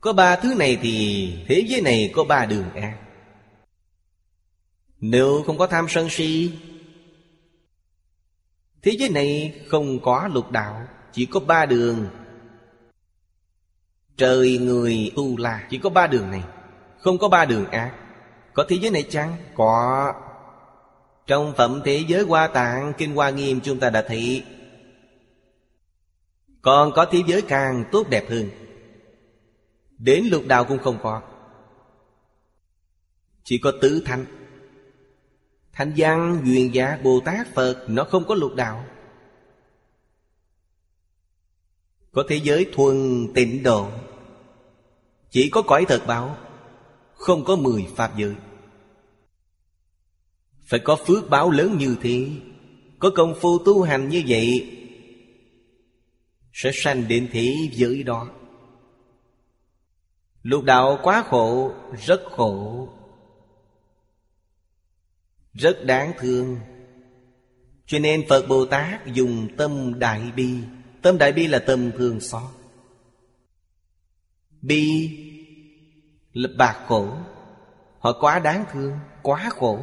Có 0.00 0.12
ba 0.12 0.36
thứ 0.36 0.54
này 0.54 0.78
thì 0.82 1.28
Thế 1.48 1.64
giới 1.68 1.80
này 1.80 2.12
có 2.14 2.24
ba 2.24 2.46
đường 2.46 2.70
ác. 2.74 3.03
Nếu 5.00 5.42
không 5.46 5.58
có 5.58 5.66
tham 5.66 5.86
sân 5.88 6.08
si, 6.10 6.52
Thế 8.82 8.92
giới 8.98 9.08
này 9.08 9.60
không 9.68 10.00
có 10.02 10.28
lục 10.32 10.50
đạo, 10.50 10.86
Chỉ 11.12 11.26
có 11.26 11.40
ba 11.40 11.66
đường. 11.66 12.06
Trời, 14.16 14.58
người, 14.58 15.12
tu 15.16 15.36
la, 15.36 15.66
Chỉ 15.70 15.78
có 15.78 15.90
ba 15.90 16.06
đường 16.06 16.30
này, 16.30 16.44
Không 16.98 17.18
có 17.18 17.28
ba 17.28 17.44
đường 17.44 17.70
ác. 17.70 17.94
Có 18.54 18.64
thế 18.68 18.76
giới 18.76 18.90
này 18.90 19.02
chăng? 19.10 19.36
Có. 19.54 20.12
Trong 21.26 21.52
phẩm 21.56 21.80
thế 21.84 22.04
giới 22.08 22.22
hoa 22.22 22.46
tạng, 22.46 22.92
Kinh 22.98 23.14
Hoa 23.14 23.30
Nghiêm 23.30 23.60
chúng 23.60 23.80
ta 23.80 23.90
đã 23.90 24.04
thấy. 24.08 24.44
Còn 26.62 26.92
có 26.92 27.06
thế 27.10 27.22
giới 27.26 27.42
càng 27.42 27.84
tốt 27.92 28.06
đẹp 28.10 28.30
hơn. 28.30 28.50
Đến 29.98 30.24
lục 30.30 30.42
đạo 30.46 30.64
cũng 30.64 30.78
không 30.78 30.98
có. 31.02 31.22
Chỉ 33.44 33.58
có 33.58 33.72
tứ 33.80 34.02
thanh 34.06 34.26
Thanh 35.74 35.92
văn, 35.96 36.42
duyên 36.44 36.74
giả, 36.74 36.98
Bồ 37.02 37.20
Tát, 37.20 37.54
Phật 37.54 37.84
Nó 37.88 38.04
không 38.04 38.24
có 38.24 38.34
lục 38.34 38.54
đạo. 38.54 38.84
Có 42.12 42.24
thế 42.28 42.40
giới 42.42 42.66
thuần 42.72 43.26
tịnh 43.34 43.62
độ 43.62 43.88
Chỉ 45.30 45.50
có 45.50 45.62
cõi 45.62 45.84
thật 45.88 46.02
báo 46.06 46.36
Không 47.14 47.44
có 47.44 47.56
mười 47.56 47.86
pháp 47.96 48.16
giới. 48.16 48.34
Phải 50.66 50.80
có 50.80 50.96
phước 50.96 51.30
báo 51.30 51.50
lớn 51.50 51.76
như 51.78 51.96
thế 52.02 52.30
Có 52.98 53.10
công 53.14 53.34
phu 53.40 53.58
tu 53.58 53.82
hành 53.82 54.08
như 54.08 54.22
vậy 54.26 54.74
sẽ 56.54 56.70
sanh 56.74 57.08
đến 57.08 57.28
thế 57.32 57.56
giới 57.72 58.02
đó. 58.02 58.28
Lục 60.42 60.64
đạo 60.64 60.98
quá 61.02 61.24
khổ 61.28 61.72
rất 62.06 62.22
khổ 62.30 62.88
rất 65.54 65.84
đáng 65.84 66.12
thương. 66.18 66.58
Cho 67.86 67.98
nên 67.98 68.24
phật 68.28 68.46
bồ 68.48 68.66
tát 68.66 69.06
dùng 69.06 69.48
tâm 69.56 69.98
đại 69.98 70.32
bi. 70.36 70.58
Tâm 71.02 71.18
đại 71.18 71.32
bi 71.32 71.46
là 71.46 71.58
tâm 71.58 71.90
thương 71.98 72.20
xót. 72.20 72.50
Bi 74.60 75.10
là 76.32 76.48
bạc 76.58 76.84
khổ. 76.86 77.08
Họ 77.98 78.20
quá 78.20 78.38
đáng 78.38 78.64
thương, 78.72 78.98
quá 79.22 79.50
khổ. 79.50 79.78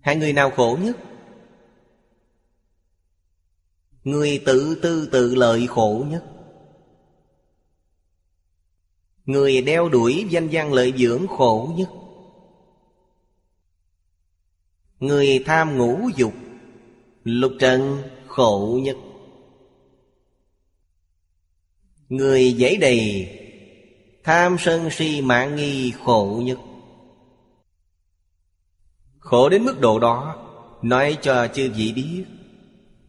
Hai 0.00 0.16
người 0.16 0.32
nào 0.32 0.50
khổ 0.50 0.78
nhất? 0.82 0.96
Người 4.04 4.42
tự 4.46 4.80
tư 4.82 5.08
tự 5.12 5.34
lợi 5.34 5.66
khổ 5.66 6.04
nhất. 6.08 6.24
Người 9.24 9.62
đeo 9.62 9.88
đuổi 9.88 10.26
danh 10.30 10.48
gian 10.48 10.72
lợi 10.72 10.92
dưỡng 10.96 11.26
khổ 11.26 11.72
nhất. 11.76 11.88
Người 15.04 15.42
tham 15.46 15.78
ngũ 15.78 16.08
dục, 16.16 16.32
Lục 17.24 17.52
trần 17.60 18.02
khổ 18.26 18.80
nhất. 18.82 18.96
Người 22.08 22.52
dễ 22.52 22.76
đầy, 22.76 23.28
Tham 24.24 24.56
sân 24.58 24.90
si 24.90 25.20
mạng 25.20 25.56
nghi 25.56 25.92
khổ 26.04 26.42
nhất. 26.44 26.58
Khổ 29.18 29.48
đến 29.48 29.64
mức 29.64 29.80
độ 29.80 29.98
đó, 29.98 30.36
Nói 30.82 31.18
cho 31.22 31.48
chư 31.54 31.70
vị 31.76 31.92
biết, 31.92 32.24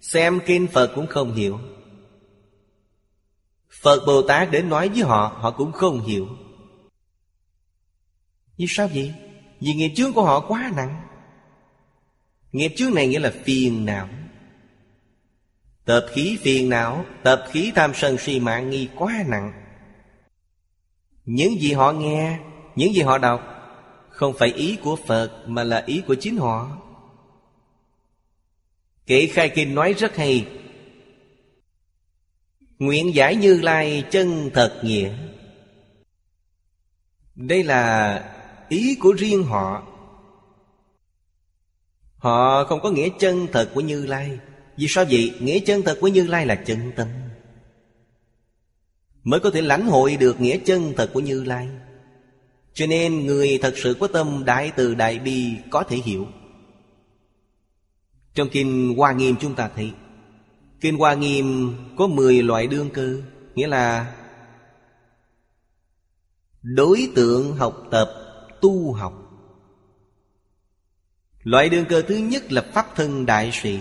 Xem 0.02 0.40
kinh 0.46 0.68
Phật 0.68 0.92
cũng 0.96 1.08
không 1.08 1.34
hiểu. 1.34 1.60
Phật 3.82 4.04
Bồ 4.06 4.22
Tát 4.22 4.52
đến 4.52 4.70
nói 4.70 4.90
với 4.90 5.02
họ 5.02 5.38
Họ 5.42 5.52
cũng 5.52 5.72
không 5.72 6.02
hiểu. 6.02 6.28
Vì 8.58 8.66
sao 8.70 8.88
vậy? 8.88 9.14
Vì 9.60 9.74
nghiệp 9.74 9.94
chướng 9.96 10.14
của 10.14 10.24
họ 10.24 10.40
quá 10.40 10.72
nặng. 10.76 11.05
Nghiệp 12.56 12.74
chướng 12.76 12.94
này 12.94 13.08
nghĩa 13.08 13.20
là 13.20 13.34
phiền 13.44 13.86
não. 13.86 14.10
Tập 15.86 16.06
khí 16.14 16.38
phiền 16.42 16.70
não 16.70 17.06
Tập 17.24 17.46
khí 17.52 17.72
tham 17.76 17.92
sân 17.96 18.18
si 18.18 18.40
mạng 18.40 18.70
nghi 18.70 18.90
quá 18.96 19.24
nặng. 19.28 19.54
Những 21.26 21.62
gì 21.62 21.74
họ 21.74 21.92
nghe, 21.92 22.40
Những 22.76 22.94
gì 22.94 23.02
họ 23.02 23.18
đọc, 23.18 23.42
Không 24.10 24.34
phải 24.40 24.54
ý 24.54 24.78
của 24.84 24.96
Phật 24.96 25.44
Mà 25.48 25.64
là 25.64 25.84
ý 25.86 26.02
của 26.08 26.16
chính 26.16 26.38
họ. 26.38 26.78
Kệ 29.06 29.28
khai 29.28 29.50
kinh 29.50 29.76
nói 29.76 29.94
rất 29.94 30.16
hay. 30.16 30.48
Nguyện 32.80 33.16
giải 33.16 33.36
như 33.36 33.62
lai 33.62 34.04
chân 34.12 34.50
thật 34.54 34.82
nghĩa. 34.84 35.14
Đây 37.36 37.64
là 37.64 38.24
ý 38.70 38.96
của 38.96 39.12
riêng 39.12 39.44
họ. 39.44 39.95
Họ 42.26 42.64
không 42.64 42.80
có 42.84 42.90
nghĩa 42.90 43.10
chân 43.20 43.48
thật 43.52 43.72
của 43.74 43.82
Như 43.82 44.06
Lai. 44.06 44.40
Vì 44.78 44.86
sao 44.90 45.06
vậy? 45.10 45.36
Nghĩa 45.40 45.60
chân 45.60 45.82
thật 45.82 45.98
của 46.02 46.08
Như 46.08 46.28
Lai 46.28 46.46
là 46.46 46.56
chân 46.56 46.92
tâm. 46.96 47.08
Mới 49.24 49.40
có 49.40 49.50
thể 49.50 49.62
lãnh 49.62 49.88
hội 49.88 50.16
được 50.16 50.42
nghĩa 50.42 50.58
chân 50.58 50.94
thật 50.98 51.10
của 51.14 51.20
Như 51.20 51.44
Lai. 51.44 51.70
Cho 52.74 52.86
nên 52.86 53.26
người 53.26 53.60
thật 53.62 53.74
sự 53.78 53.98
có 54.00 54.08
tâm 54.08 54.44
đại 54.46 54.72
từ 54.76 54.96
đại 54.96 55.20
bi 55.20 55.54
có 55.70 55.84
thể 55.84 55.98
hiểu. 55.98 56.28
Trong 58.34 58.50
Kinh 58.50 58.96
Hoa 58.98 59.12
Nghiêm 59.12 59.36
chúng 59.42 59.56
ta 59.56 59.70
thấy, 59.76 59.92
Kinh 60.82 60.98
Hoa 60.98 61.14
Nghiêm 61.14 61.76
có 61.98 62.08
10 62.08 62.44
loại 62.44 62.68
đương 62.68 62.90
cơ, 62.90 63.22
Nghĩa 63.56 63.68
là 63.68 64.16
Đối 66.62 67.10
tượng 67.16 67.56
học 67.56 67.84
tập, 67.92 68.10
tu 68.62 68.94
học. 68.94 69.25
Loại 71.46 71.70
đường 71.70 71.86
cơ 71.90 72.02
thứ 72.02 72.16
nhất 72.16 72.52
là 72.52 72.62
Pháp 72.74 72.96
thân 72.96 73.26
đại 73.26 73.50
sĩ. 73.54 73.80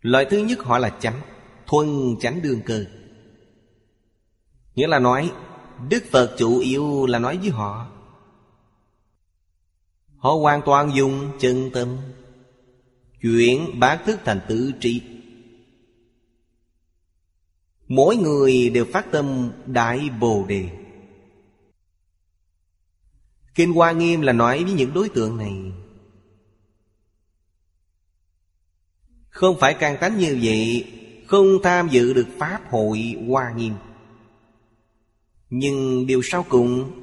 Loại 0.00 0.26
thứ 0.30 0.38
nhất 0.38 0.58
họ 0.58 0.78
là 0.78 0.90
chánh, 1.00 1.20
Thuần 1.66 2.16
chánh 2.20 2.42
đường 2.42 2.60
cơ 2.66 2.84
Nghĩa 4.74 4.86
là 4.86 4.98
nói, 4.98 5.32
Đức 5.88 6.04
Phật 6.10 6.34
chủ 6.38 6.58
yếu 6.58 7.06
là 7.06 7.18
nói 7.18 7.38
với 7.38 7.50
họ. 7.50 7.90
Họ 10.16 10.30
hoàn 10.30 10.62
toàn 10.64 10.94
dùng 10.94 11.30
chân 11.38 11.70
tâm, 11.74 11.96
Chuyển 13.22 13.80
bát 13.80 14.02
thức 14.06 14.20
thành 14.24 14.40
tự 14.48 14.72
trị 14.80 15.02
Mỗi 17.88 18.16
người 18.16 18.70
đều 18.70 18.84
phát 18.84 19.12
tâm 19.12 19.52
Đại 19.66 20.10
Bồ 20.20 20.44
Đề. 20.48 20.85
Kinh 23.56 23.72
Hoa 23.72 23.92
Nghiêm 23.92 24.20
là 24.20 24.32
nói 24.32 24.64
với 24.64 24.72
những 24.72 24.92
đối 24.94 25.08
tượng 25.08 25.36
này. 25.36 25.54
Không 29.28 29.56
phải 29.60 29.74
càng 29.74 29.96
tánh 30.00 30.18
như 30.18 30.38
vậy, 30.42 30.92
Không 31.26 31.46
tham 31.62 31.88
dự 31.88 32.14
được 32.14 32.26
Pháp 32.38 32.60
hội 32.70 33.14
Hoa 33.28 33.52
Nghiêm. 33.56 33.74
Nhưng 35.50 36.06
điều 36.06 36.22
sau 36.22 36.46
cùng, 36.48 37.02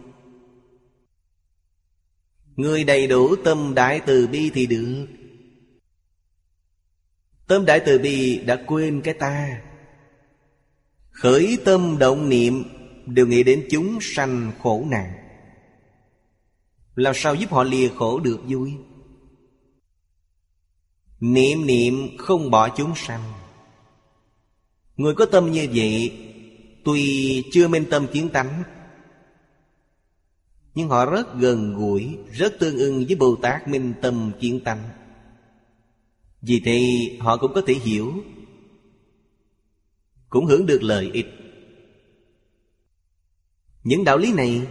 Người 2.56 2.84
đầy 2.84 3.08
đủ 3.08 3.36
tâm 3.36 3.74
đại 3.76 4.02
từ 4.06 4.28
bi 4.28 4.52
thì 4.54 4.66
được. 4.66 5.08
Tâm 7.48 7.66
đại 7.66 7.82
từ 7.86 8.00
bi 8.00 8.38
đã 8.46 8.64
quên 8.68 9.02
cái 9.02 9.14
ta. 9.14 9.62
Khởi 11.12 11.58
tâm 11.66 11.98
động 12.00 12.30
niệm, 12.30 12.64
Đều 13.06 13.28
nghĩ 13.28 13.44
đến 13.44 13.68
chúng 13.72 13.98
sanh 14.02 14.52
khổ 14.62 14.86
nạn. 14.90 15.23
Làm 16.96 17.14
sao 17.16 17.36
giúp 17.36 17.52
họ 17.52 17.64
lìa 17.64 17.90
khổ 17.90 18.20
được 18.20 18.40
vui? 18.48 18.74
Niệm 21.20 21.66
niệm 21.66 22.18
không 22.18 22.52
bỏ 22.52 22.70
chúng 22.78 22.96
sanh. 22.96 23.34
Người 24.98 25.16
có 25.16 25.26
tâm 25.26 25.52
như 25.52 25.68
vậy, 25.74 26.20
Tuy 26.86 27.44
chưa 27.52 27.68
minh 27.68 27.86
tâm 27.90 28.08
kiến 28.14 28.30
tánh, 28.30 28.64
Nhưng 30.76 30.90
họ 30.90 31.06
rất 31.06 31.36
gần 31.36 31.76
gũi, 31.76 32.18
Rất 32.32 32.54
tương 32.60 32.78
ưng 32.78 33.06
với 33.06 33.16
Bồ 33.16 33.36
Tát 33.36 33.68
minh 33.68 33.94
tâm 34.02 34.32
kiến 34.40 34.60
tánh. 34.66 34.90
Vì 36.42 36.62
thế, 36.66 36.82
họ 37.20 37.38
cũng 37.38 37.54
có 37.54 37.62
thể 37.68 37.74
hiểu, 37.74 38.14
Cũng 40.30 40.46
hưởng 40.46 40.66
được 40.66 40.84
lợi 40.84 41.10
ích. 41.14 41.28
Những 43.84 44.04
đạo 44.04 44.18
lý 44.18 44.34
này 44.34 44.68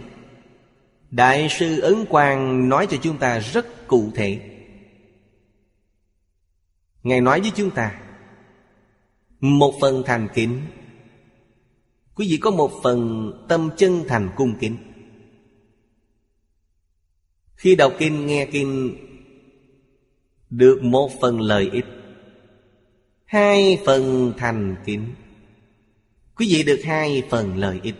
Đại 1.15 1.47
sư 1.49 1.79
Ấn 1.79 2.05
Quang 2.05 2.69
nói 2.69 2.87
cho 2.89 2.97
chúng 3.01 3.17
ta 3.17 3.39
rất 3.39 3.87
cụ 3.87 4.11
thể. 4.15 4.39
Ngài 7.03 7.21
nói 7.21 7.41
với 7.41 7.51
chúng 7.55 7.71
ta, 7.71 8.01
Một 9.39 9.73
phần 9.81 10.03
thành 10.05 10.27
kính. 10.33 10.61
Quý 12.15 12.27
vị 12.29 12.37
có 12.37 12.51
một 12.51 12.71
phần 12.83 13.31
tâm 13.49 13.69
chân 13.77 14.03
thành 14.07 14.29
cung 14.35 14.55
kính. 14.59 14.77
Khi 17.55 17.75
đọc 17.75 17.93
kinh, 17.99 18.25
nghe 18.25 18.45
kinh, 18.45 18.95
Được 20.49 20.83
một 20.83 21.11
phần 21.21 21.41
lợi 21.41 21.69
ích, 21.73 21.85
Hai 23.25 23.79
phần 23.85 24.33
thành 24.37 24.75
kính. 24.85 25.13
Quý 26.35 26.47
vị 26.49 26.63
được 26.63 26.81
hai 26.83 27.23
phần 27.29 27.57
lợi 27.57 27.79
ích. 27.83 27.95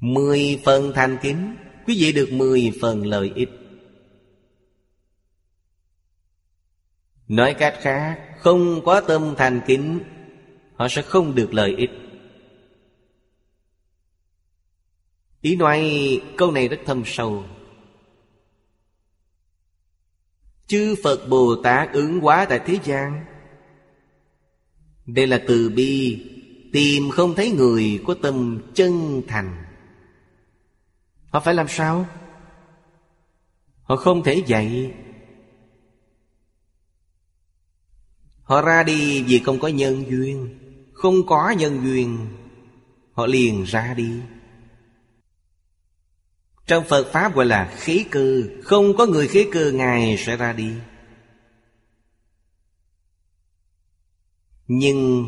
Mười 0.00 0.62
phần 0.64 0.92
thành 0.94 1.18
kính. 1.22 1.56
Quý 1.86 1.96
vị 1.98 2.12
được 2.12 2.28
mười 2.32 2.72
phần 2.80 3.06
lợi 3.06 3.32
ích. 3.34 3.48
Nói 7.28 7.54
cách 7.54 7.78
khác, 7.80 8.22
Không 8.38 8.80
có 8.84 9.00
tâm 9.00 9.34
thành 9.36 9.60
kính, 9.66 10.00
Họ 10.74 10.88
sẽ 10.88 11.02
không 11.02 11.34
được 11.34 11.54
lợi 11.54 11.74
ích. 11.76 11.90
Ý 15.40 15.56
nói 15.56 15.90
câu 16.36 16.50
này 16.50 16.68
rất 16.68 16.80
thâm 16.86 17.02
sâu. 17.06 17.44
Chư 20.66 20.94
Phật 21.02 21.28
Bồ 21.28 21.56
Tát 21.62 21.92
ứng 21.92 22.20
hóa 22.20 22.46
tại 22.48 22.60
thế 22.66 22.78
gian. 22.84 23.24
Đây 25.06 25.26
là 25.26 25.42
từ 25.48 25.72
bi, 25.76 26.22
Tìm 26.72 27.10
không 27.10 27.34
thấy 27.34 27.50
người 27.50 28.02
có 28.06 28.14
tâm 28.22 28.62
chân 28.74 29.22
thành. 29.28 29.64
Họ 31.36 31.40
phải 31.40 31.54
làm 31.54 31.68
sao? 31.68 32.06
Họ 33.82 33.96
không 33.96 34.22
thể 34.22 34.42
dạy. 34.46 34.94
Họ 38.42 38.62
ra 38.62 38.82
đi 38.82 39.22
vì 39.22 39.38
không 39.38 39.58
có 39.58 39.68
nhân 39.68 40.04
duyên. 40.10 40.58
Không 40.92 41.26
có 41.26 41.50
nhân 41.50 41.80
duyên, 41.84 42.28
Họ 43.12 43.26
liền 43.26 43.64
ra 43.64 43.94
đi. 43.94 44.20
Trong 46.66 46.84
Phật 46.84 47.12
Pháp 47.12 47.34
gọi 47.34 47.46
là 47.46 47.74
khí 47.76 48.04
cơ. 48.10 48.42
Không 48.62 48.96
có 48.96 49.06
người 49.06 49.28
khí 49.28 49.46
cơ, 49.52 49.70
Ngài 49.70 50.16
sẽ 50.18 50.36
ra 50.36 50.52
đi. 50.52 50.72
Nhưng 54.66 55.24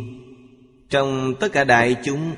Trong 0.91 1.35
tất 1.41 1.53
cả 1.53 1.65
đại 1.65 1.97
chúng 2.05 2.35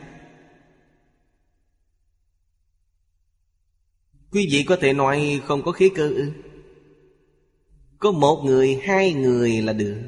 Quý 4.33 4.49
vị 4.51 4.63
có 4.63 4.77
thể 4.77 4.93
nói 4.93 5.41
không 5.47 5.63
có 5.63 5.73
khí 5.73 5.91
cơ 5.95 6.09
ư? 6.09 6.33
Có 7.99 8.13
một 8.13 8.43
người, 8.45 8.81
hai 8.85 9.13
người 9.13 9.63
là 9.63 9.73
được. 9.73 10.03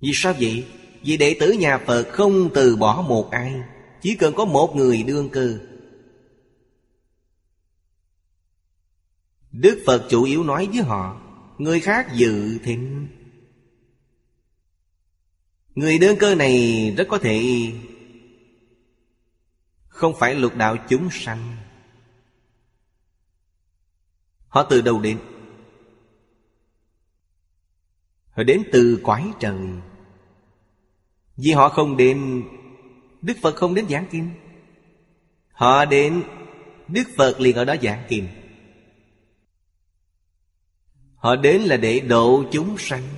Vì 0.00 0.10
sao 0.14 0.34
vậy? 0.40 0.64
Vì 1.02 1.16
đệ 1.16 1.36
tử 1.40 1.52
nhà 1.52 1.78
Phật 1.78 2.08
không 2.12 2.50
từ 2.54 2.76
bỏ 2.76 3.04
một 3.08 3.30
ai 3.30 3.54
Chỉ 4.02 4.14
cần 4.14 4.34
có 4.34 4.44
một 4.44 4.76
người 4.76 5.02
đương 5.02 5.28
cơ. 5.28 5.58
Đức 9.52 9.82
Phật 9.86 10.06
chủ 10.10 10.24
yếu 10.24 10.44
nói 10.44 10.68
với 10.72 10.82
họ 10.82 11.20
Người 11.58 11.80
khác 11.80 12.06
dự 12.14 12.58
thịnh 12.58 13.08
Người 15.74 15.98
đơn 15.98 16.16
cơ 16.20 16.34
này 16.34 16.94
rất 16.96 17.06
có 17.08 17.18
thể 17.18 17.42
không 20.02 20.14
phải 20.18 20.34
lục 20.34 20.56
đạo 20.56 20.76
chúng 20.88 21.08
sanh. 21.10 21.56
Họ 24.48 24.66
từ 24.70 24.80
đâu 24.80 25.00
đến? 25.00 25.18
Họ 28.30 28.42
đến 28.42 28.62
từ 28.72 29.00
quái 29.02 29.24
trời. 29.40 29.58
Vì 31.36 31.52
họ 31.52 31.68
không 31.68 31.96
đến, 31.96 32.42
Đức 33.22 33.36
Phật 33.42 33.56
không 33.56 33.74
đến 33.74 33.88
giảng 33.88 34.06
kinh. 34.10 34.30
Họ 35.52 35.84
đến, 35.84 36.22
Đức 36.88 37.04
Phật 37.16 37.40
liền 37.40 37.56
ở 37.56 37.64
đó 37.64 37.74
giảng 37.82 38.04
kinh. 38.08 38.28
Họ 41.14 41.36
đến 41.36 41.62
là 41.62 41.76
để 41.76 42.00
độ 42.00 42.44
chúng 42.52 42.76
sanh. 42.78 43.08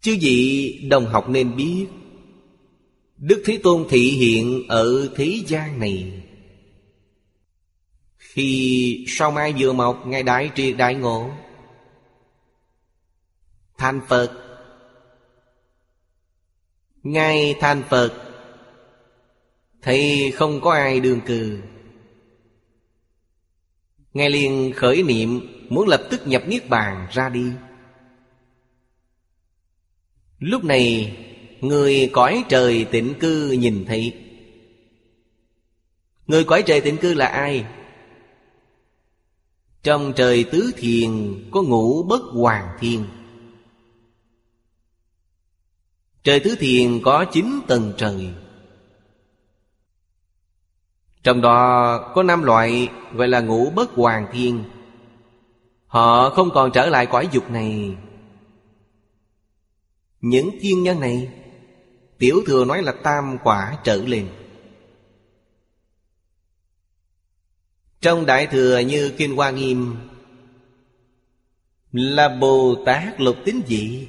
Chứ 0.00 0.12
gì 0.12 0.78
đồng 0.90 1.06
học 1.06 1.28
nên 1.28 1.56
biết 1.56 1.86
Đức 3.26 3.42
Thế 3.44 3.60
Tôn 3.62 3.86
thị 3.90 4.10
hiện 4.10 4.62
ở 4.68 5.08
thế 5.16 5.40
gian 5.46 5.80
này. 5.80 6.22
Khi 8.16 9.04
sau 9.08 9.30
mai 9.30 9.54
vừa 9.58 9.72
mọc 9.72 10.06
Ngày 10.06 10.22
Đại 10.22 10.50
Triệt 10.54 10.76
Đại 10.76 10.94
Ngộ. 10.94 11.30
Thành 13.78 14.00
Phật. 14.08 14.30
Ngay 17.02 17.54
thành 17.60 17.82
Phật. 17.88 18.12
Thì 19.82 20.30
không 20.30 20.60
có 20.60 20.72
ai 20.72 21.00
đường 21.00 21.20
cừ. 21.26 21.58
Ngài 24.14 24.30
liền 24.30 24.72
khởi 24.76 25.02
niệm, 25.02 25.40
Muốn 25.68 25.88
lập 25.88 26.06
tức 26.10 26.26
nhập 26.26 26.42
Niết 26.46 26.68
Bàn 26.68 27.06
ra 27.10 27.28
đi. 27.28 27.52
Lúc 30.38 30.64
này 30.64 31.16
Người 31.64 32.10
cõi 32.12 32.44
trời 32.48 32.84
tịnh 32.84 33.14
cư 33.20 33.50
nhìn 33.50 33.84
thấy. 33.88 34.14
Người 36.26 36.44
cõi 36.44 36.62
trời 36.66 36.80
tịnh 36.80 36.96
cư 36.96 37.14
là 37.14 37.26
ai? 37.26 37.64
Trong 39.82 40.12
trời 40.16 40.44
tứ 40.44 40.72
thiền, 40.76 41.10
Có 41.50 41.62
ngũ 41.62 42.02
bất 42.02 42.22
hoàng 42.22 42.68
thiên 42.80 43.04
Trời 46.22 46.40
Tứ 46.40 46.56
Thiền 46.58 47.00
có 47.02 47.24
chín 47.32 47.60
tầng 47.66 47.92
trời. 47.96 48.28
Trong 51.22 51.40
đó, 51.40 51.98
có 52.14 52.22
năm 52.22 52.42
loại 52.42 52.88
gọi 53.12 53.28
là 53.28 53.40
ngũ 53.40 53.70
bất 53.70 53.90
hoàng 53.90 54.26
thiên 54.32 54.64
Họ 55.86 56.30
không 56.30 56.50
còn 56.54 56.70
trở 56.72 56.86
lại 56.86 57.06
cõi 57.06 57.28
dục 57.32 57.50
này. 57.50 57.96
Những 60.20 60.50
thiên 60.60 60.82
nhân 60.82 61.00
này 61.00 61.43
Tiểu 62.18 62.42
thừa 62.46 62.64
nói 62.64 62.82
là 62.82 62.92
tam 62.92 63.38
quả 63.44 63.78
trở 63.84 63.96
lên. 63.96 64.28
Trong 68.00 68.26
Đại 68.26 68.46
Thừa 68.46 68.78
như 68.78 69.12
Kinh 69.16 69.36
Hoa 69.36 69.50
Nghiêm 69.50 69.96
Là 71.92 72.28
Bồ 72.28 72.74
Tát 72.86 73.20
lục 73.20 73.36
tín 73.44 73.60
dị, 73.66 74.08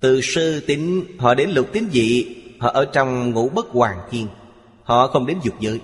Từ 0.00 0.20
sư 0.20 0.62
tín 0.66 1.04
họ 1.18 1.34
đến 1.34 1.50
lục 1.50 1.68
tín 1.72 1.84
dị, 1.92 2.36
Họ 2.58 2.68
ở 2.68 2.84
trong 2.92 3.30
ngũ 3.30 3.48
bất 3.48 3.66
hoàng 3.66 4.08
thiên, 4.10 4.28
Họ 4.82 5.06
không 5.08 5.26
đến 5.26 5.38
dục 5.42 5.54
giới. 5.60 5.80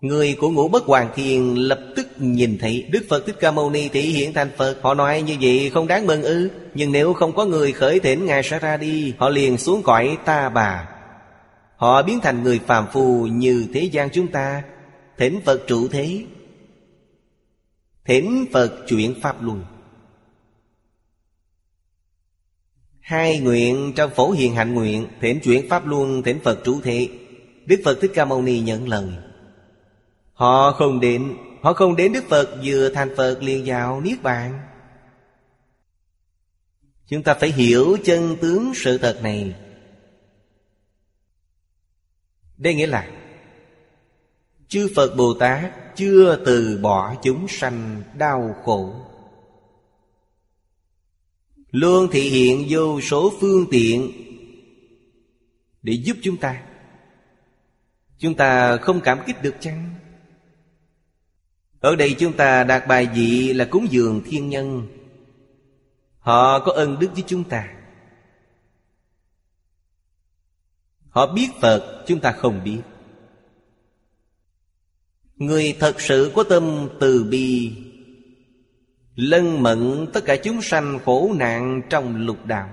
Người 0.00 0.36
của 0.40 0.50
ngũ 0.50 0.68
bất 0.68 0.84
hoàng 0.84 1.10
thiền 1.14 1.54
lập 1.54 1.80
tức 1.96 2.08
nhìn 2.16 2.58
thấy 2.58 2.86
Đức 2.90 3.04
Phật 3.08 3.26
Thích 3.26 3.36
Ca 3.40 3.50
Mâu 3.50 3.70
Ni 3.70 3.88
thể 3.88 4.00
hiện 4.00 4.32
thành 4.32 4.50
Phật. 4.56 4.78
Họ 4.82 4.94
nói 4.94 5.22
như 5.22 5.36
vậy 5.40 5.70
không 5.74 5.86
đáng 5.86 6.06
mừng 6.06 6.22
ư? 6.22 6.50
Nhưng 6.74 6.92
nếu 6.92 7.12
không 7.12 7.34
có 7.34 7.44
người 7.44 7.72
khởi 7.72 8.00
thỉnh 8.00 8.26
Ngài 8.26 8.42
sẽ 8.42 8.58
ra 8.58 8.76
đi, 8.76 9.14
Họ 9.18 9.28
liền 9.28 9.58
xuống 9.58 9.82
cõi 9.82 10.18
ta 10.24 10.48
bà. 10.48 10.88
Họ 11.76 12.02
biến 12.02 12.20
thành 12.22 12.42
người 12.42 12.60
phàm 12.66 12.86
phu 12.92 13.26
như 13.26 13.66
thế 13.74 13.80
gian 13.80 14.10
chúng 14.10 14.28
ta. 14.28 14.62
Thỉnh 15.18 15.40
Phật 15.44 15.66
trụ 15.66 15.88
thế. 15.88 16.24
Thỉnh 18.04 18.46
Phật 18.52 18.72
chuyển 18.88 19.20
Pháp 19.20 19.42
luân. 19.42 19.64
Hai 23.00 23.38
nguyện 23.38 23.92
trong 23.96 24.10
phổ 24.10 24.30
hiền 24.30 24.54
hạnh 24.54 24.74
nguyện, 24.74 25.06
Thỉnh 25.20 25.40
chuyển 25.40 25.68
Pháp 25.68 25.86
luân, 25.86 26.22
thỉnh 26.22 26.38
Phật 26.44 26.64
trụ 26.64 26.80
thế. 26.80 27.08
Đức 27.66 27.80
Phật 27.84 27.98
Thích 28.00 28.10
Ca 28.14 28.24
Mâu 28.24 28.42
Ni 28.42 28.60
nhận 28.60 28.88
lời. 28.88 29.04
Họ 30.38 30.72
không 30.72 31.00
đến, 31.00 31.36
Họ 31.62 31.72
không 31.72 31.96
đến 31.96 32.12
Đức 32.12 32.24
Phật 32.28 32.58
vừa 32.64 32.88
thành 32.88 33.16
Phật 33.16 33.38
liền 33.42 33.62
vào 33.66 34.00
Niết 34.00 34.22
Bàn. 34.22 34.60
Chúng 37.06 37.22
ta 37.22 37.34
phải 37.34 37.52
hiểu 37.52 37.96
chân 38.04 38.36
tướng 38.40 38.72
sự 38.74 38.98
thật 38.98 39.20
này. 39.22 39.54
Đây 42.56 42.74
nghĩa 42.74 42.86
là, 42.86 43.10
Chư 44.68 44.88
Phật 44.96 45.16
Bồ 45.16 45.34
Tát 45.34 45.96
chưa 45.96 46.42
từ 46.46 46.78
bỏ 46.82 47.14
chúng 47.22 47.48
sanh 47.48 48.02
đau 48.14 48.54
khổ. 48.64 48.94
Luôn 51.70 52.08
thị 52.12 52.20
hiện 52.20 52.66
vô 52.68 53.00
số 53.00 53.32
phương 53.40 53.66
tiện 53.70 54.12
Để 55.82 55.92
giúp 55.92 56.16
chúng 56.22 56.36
ta. 56.36 56.62
Chúng 58.18 58.34
ta 58.34 58.76
không 58.76 59.00
cảm 59.00 59.18
kích 59.26 59.42
được 59.42 59.54
chăng? 59.60 59.94
Ở 61.80 61.96
đây 61.96 62.16
chúng 62.18 62.32
ta 62.32 62.64
đạt 62.64 62.86
bài 62.88 63.08
vị 63.14 63.52
là 63.52 63.64
cúng 63.64 63.86
dường 63.90 64.22
thiên 64.26 64.48
nhân. 64.48 64.88
Họ 66.18 66.58
có 66.58 66.72
ân 66.72 66.98
đức 66.98 67.08
với 67.14 67.24
chúng 67.26 67.44
ta. 67.44 67.68
Họ 71.08 71.32
biết 71.32 71.48
Phật, 71.60 72.04
chúng 72.06 72.20
ta 72.20 72.32
không 72.32 72.64
biết. 72.64 72.80
Người 75.36 75.76
thật 75.80 76.00
sự 76.00 76.32
có 76.34 76.42
tâm 76.42 76.88
từ 77.00 77.24
bi, 77.24 77.72
Lân 79.14 79.62
mận 79.62 80.06
tất 80.12 80.24
cả 80.24 80.36
chúng 80.36 80.62
sanh 80.62 80.98
khổ 81.04 81.32
nạn 81.36 81.82
trong 81.90 82.26
lục 82.26 82.46
đạo. 82.46 82.68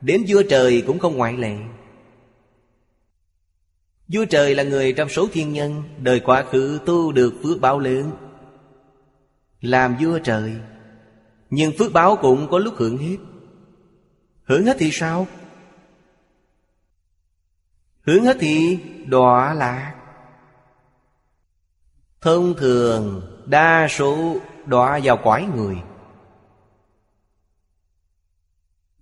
Đến 0.00 0.24
vua 0.28 0.42
trời 0.50 0.82
cũng 0.86 0.98
không 0.98 1.16
ngoại 1.16 1.36
lệ. 1.36 1.56
Vua 4.08 4.24
trời 4.24 4.54
là 4.54 4.62
người 4.62 4.92
trong 4.92 5.08
số 5.08 5.28
thiên 5.32 5.52
nhân, 5.52 5.82
Đời 5.98 6.20
quá 6.20 6.44
khứ 6.50 6.80
tu 6.86 7.12
được 7.12 7.34
phước 7.42 7.60
báo 7.60 7.78
lớn 7.78 8.29
làm 9.60 9.96
vua 10.00 10.18
trời. 10.18 10.56
Nhưng 11.50 11.72
phước 11.78 11.92
báo 11.92 12.16
cũng 12.16 12.48
có 12.50 12.58
lúc 12.58 12.74
hưởng 12.76 12.98
hết. 12.98 13.16
Hưởng 14.44 14.64
hết 14.64 14.76
thì 14.78 14.90
sao? 14.92 15.26
Hưởng 18.06 18.24
hết 18.24 18.36
thì 18.40 18.78
đọa 19.06 19.54
lạc. 19.54 19.94
Thông 22.20 22.54
thường, 22.54 23.22
đa 23.46 23.88
số 23.90 24.36
đọa 24.66 25.00
vào 25.02 25.16
quái 25.16 25.46
người. 25.56 25.76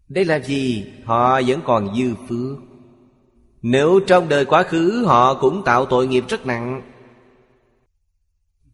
Đây 0.09 0.25
là 0.25 0.39
gì? 0.39 0.93
Họ 1.05 1.41
vẫn 1.47 1.61
còn 1.65 1.97
dư 1.97 2.15
phước. 2.29 2.59
Nếu 3.63 4.01
trong 4.07 4.29
đời 4.29 4.45
quá 4.45 4.63
khứ, 4.63 5.05
họ 5.07 5.35
cũng 5.41 5.63
tạo 5.65 5.87
tội 5.87 6.07
nghiệp 6.07 6.25
rất 6.29 6.47
nặng. 6.47 6.83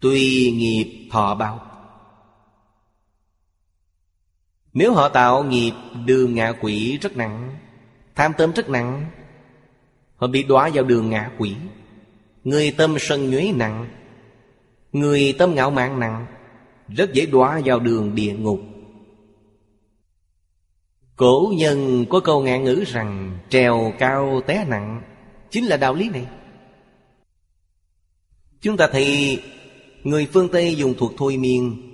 Tùy 0.00 0.52
nghiệp 0.56 1.08
thọ 1.12 1.34
báo 1.34 1.73
nếu 4.74 4.92
họ 4.92 5.08
tạo 5.08 5.44
nghiệp, 5.44 5.72
đường 6.04 6.34
ngạ 6.34 6.52
quỷ 6.60 6.98
rất 6.98 7.16
nặng. 7.16 7.56
Tham 8.14 8.32
tâm 8.38 8.52
rất 8.52 8.68
nặng. 8.68 9.06
Họ 10.16 10.26
bị 10.26 10.42
đọa 10.42 10.70
vào 10.74 10.84
đường 10.84 11.10
ngạ 11.10 11.30
quỷ. 11.38 11.54
Người 12.44 12.74
tâm 12.76 12.96
sân 12.98 13.30
nhuế 13.30 13.52
nặng. 13.56 13.88
Người 14.92 15.34
tâm 15.38 15.54
ngạo 15.54 15.70
mạn 15.70 16.00
nặng. 16.00 16.26
Rất 16.88 17.12
dễ 17.12 17.26
đọa 17.26 17.60
vào 17.64 17.80
đường 17.80 18.14
địa 18.14 18.32
ngục. 18.32 18.60
Cổ 21.16 21.52
nhân 21.56 22.04
có 22.10 22.20
câu 22.20 22.42
ngạn 22.42 22.64
ngữ 22.64 22.84
rằng, 22.86 23.38
Trèo 23.48 23.92
cao 23.98 24.40
té 24.46 24.64
nặng. 24.68 25.02
Chính 25.50 25.64
là 25.64 25.76
đạo 25.76 25.94
lý 25.94 26.08
này. 26.08 26.26
Chúng 28.60 28.76
ta 28.76 28.88
thì 28.92 29.38
Người 30.04 30.26
phương 30.32 30.48
Tây 30.48 30.74
dùng 30.74 30.94
thuật 30.98 31.12
thôi 31.16 31.36
miên. 31.36 31.93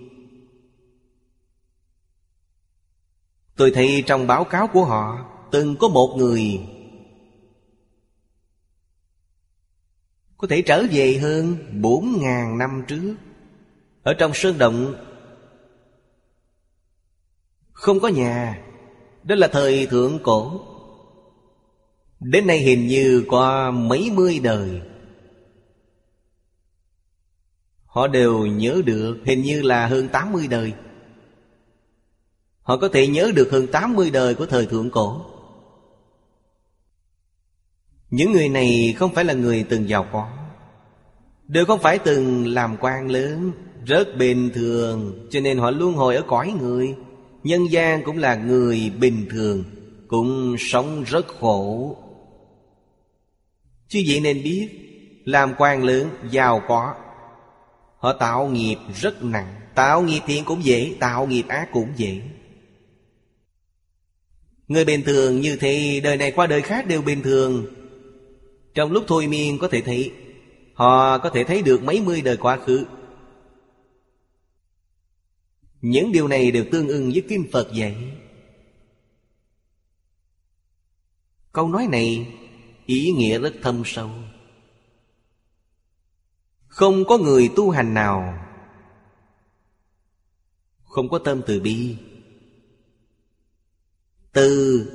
Tôi 3.60 3.70
thấy 3.70 4.04
trong 4.06 4.26
báo 4.26 4.44
cáo 4.44 4.66
của 4.66 4.84
họ, 4.84 5.26
Từng 5.50 5.76
có 5.76 5.88
một 5.88 6.14
người 6.16 6.60
Có 10.36 10.48
thể 10.50 10.62
trở 10.62 10.84
về 10.92 11.18
hơn 11.22 11.56
bốn 11.80 12.20
ngàn 12.20 12.58
năm 12.58 12.84
trước. 12.88 13.14
Ở 14.02 14.14
trong 14.14 14.34
sơn 14.34 14.58
động, 14.58 14.94
Không 17.72 18.00
có 18.00 18.08
nhà. 18.08 18.62
Đó 19.22 19.34
là 19.34 19.48
thời 19.48 19.86
thượng 19.86 20.18
cổ. 20.22 20.60
Đến 22.20 22.46
nay 22.46 22.58
hình 22.58 22.86
như 22.86 23.24
qua 23.28 23.70
mấy 23.70 24.10
mươi 24.14 24.40
đời. 24.42 24.80
Họ 27.84 28.06
đều 28.06 28.46
nhớ 28.46 28.82
được 28.84 29.18
Hình 29.24 29.42
như 29.42 29.62
là 29.62 29.86
hơn 29.86 30.08
tám 30.08 30.32
mươi 30.32 30.46
đời. 30.48 30.72
Họ 32.70 32.76
có 32.76 32.88
thể 32.88 33.06
nhớ 33.06 33.30
được 33.34 33.48
hơn 33.50 33.66
80 33.66 34.10
đời 34.10 34.34
của 34.34 34.46
thời 34.46 34.66
thượng 34.66 34.90
cổ. 34.90 35.20
Những 38.10 38.32
người 38.32 38.48
này 38.48 38.94
không 38.98 39.14
phải 39.14 39.24
là 39.24 39.34
người 39.34 39.64
từng 39.68 39.88
giàu 39.88 40.06
có 40.12 40.28
Đều 41.48 41.64
không 41.64 41.78
phải 41.78 41.98
từng 41.98 42.46
làm 42.46 42.76
quan 42.80 43.10
lớn 43.10 43.52
Rất 43.84 44.16
bình 44.18 44.50
thường 44.54 45.28
Cho 45.30 45.40
nên 45.40 45.58
họ 45.58 45.70
luôn 45.70 45.94
hồi 45.94 46.16
ở 46.16 46.22
cõi 46.26 46.54
người. 46.60 46.94
Nhân 47.44 47.70
gian 47.70 48.04
cũng 48.04 48.18
là 48.18 48.34
người 48.34 48.92
bình 49.00 49.26
thường 49.30 49.64
Cũng 50.08 50.56
sống 50.58 51.04
rất 51.06 51.26
khổ. 51.40 51.96
Chứ 53.88 54.02
vậy 54.08 54.20
nên 54.20 54.42
biết 54.42 54.68
Làm 55.24 55.54
quan 55.58 55.84
lớn, 55.84 56.08
giàu 56.30 56.62
có 56.68 56.94
Họ 57.98 58.12
tạo 58.12 58.46
nghiệp 58.46 58.76
rất 58.94 59.24
nặng. 59.24 59.60
Tạo 59.74 60.02
nghiệp 60.02 60.20
thiện 60.26 60.44
cũng 60.44 60.64
dễ 60.64 60.94
Tạo 61.00 61.26
nghiệp 61.26 61.44
ác 61.48 61.68
cũng 61.72 61.88
dễ. 61.96 62.22
Người 64.70 64.84
bình 64.84 65.02
thường 65.02 65.40
như 65.40 65.56
thế, 65.56 66.00
đời 66.04 66.16
này 66.16 66.32
qua 66.32 66.46
đời 66.46 66.62
khác 66.62 66.86
đều 66.86 67.02
bình 67.02 67.22
thường. 67.22 67.66
Trong 68.74 68.92
lúc 68.92 69.04
thôi 69.06 69.26
miên 69.26 69.58
có 69.58 69.68
thể 69.68 69.80
thấy, 69.80 70.12
Họ 70.74 71.18
có 71.18 71.30
thể 71.30 71.44
thấy 71.44 71.62
được 71.62 71.82
mấy 71.82 72.00
mươi 72.00 72.22
đời 72.22 72.36
quá 72.36 72.56
khứ. 72.56 72.86
Những 75.80 76.12
điều 76.12 76.28
này 76.28 76.50
đều 76.50 76.64
tương 76.72 76.88
ưng 76.88 77.10
với 77.12 77.22
Kim 77.28 77.46
Phật 77.52 77.72
dạy 77.72 78.18
Câu 81.52 81.68
nói 81.68 81.86
này, 81.90 82.34
ý 82.86 83.12
nghĩa 83.12 83.38
rất 83.38 83.54
thâm 83.62 83.82
sâu. 83.84 84.10
Không 86.66 87.04
có 87.04 87.18
người 87.18 87.50
tu 87.56 87.70
hành 87.70 87.94
nào, 87.94 88.46
Không 90.84 91.08
có 91.08 91.18
tâm 91.18 91.42
từ 91.46 91.60
bi 91.60 91.96
từ 94.32 94.86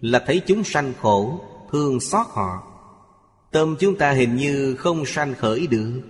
là 0.00 0.24
thấy 0.26 0.42
chúng 0.46 0.64
sanh 0.64 0.92
khổ, 1.00 1.48
Thương 1.72 2.00
xót 2.00 2.26
họ. 2.30 2.62
Tâm 3.50 3.76
chúng 3.80 3.98
ta 3.98 4.12
hình 4.12 4.36
như 4.36 4.74
không 4.74 5.06
sanh 5.06 5.34
khởi 5.34 5.66
được. 5.66 6.02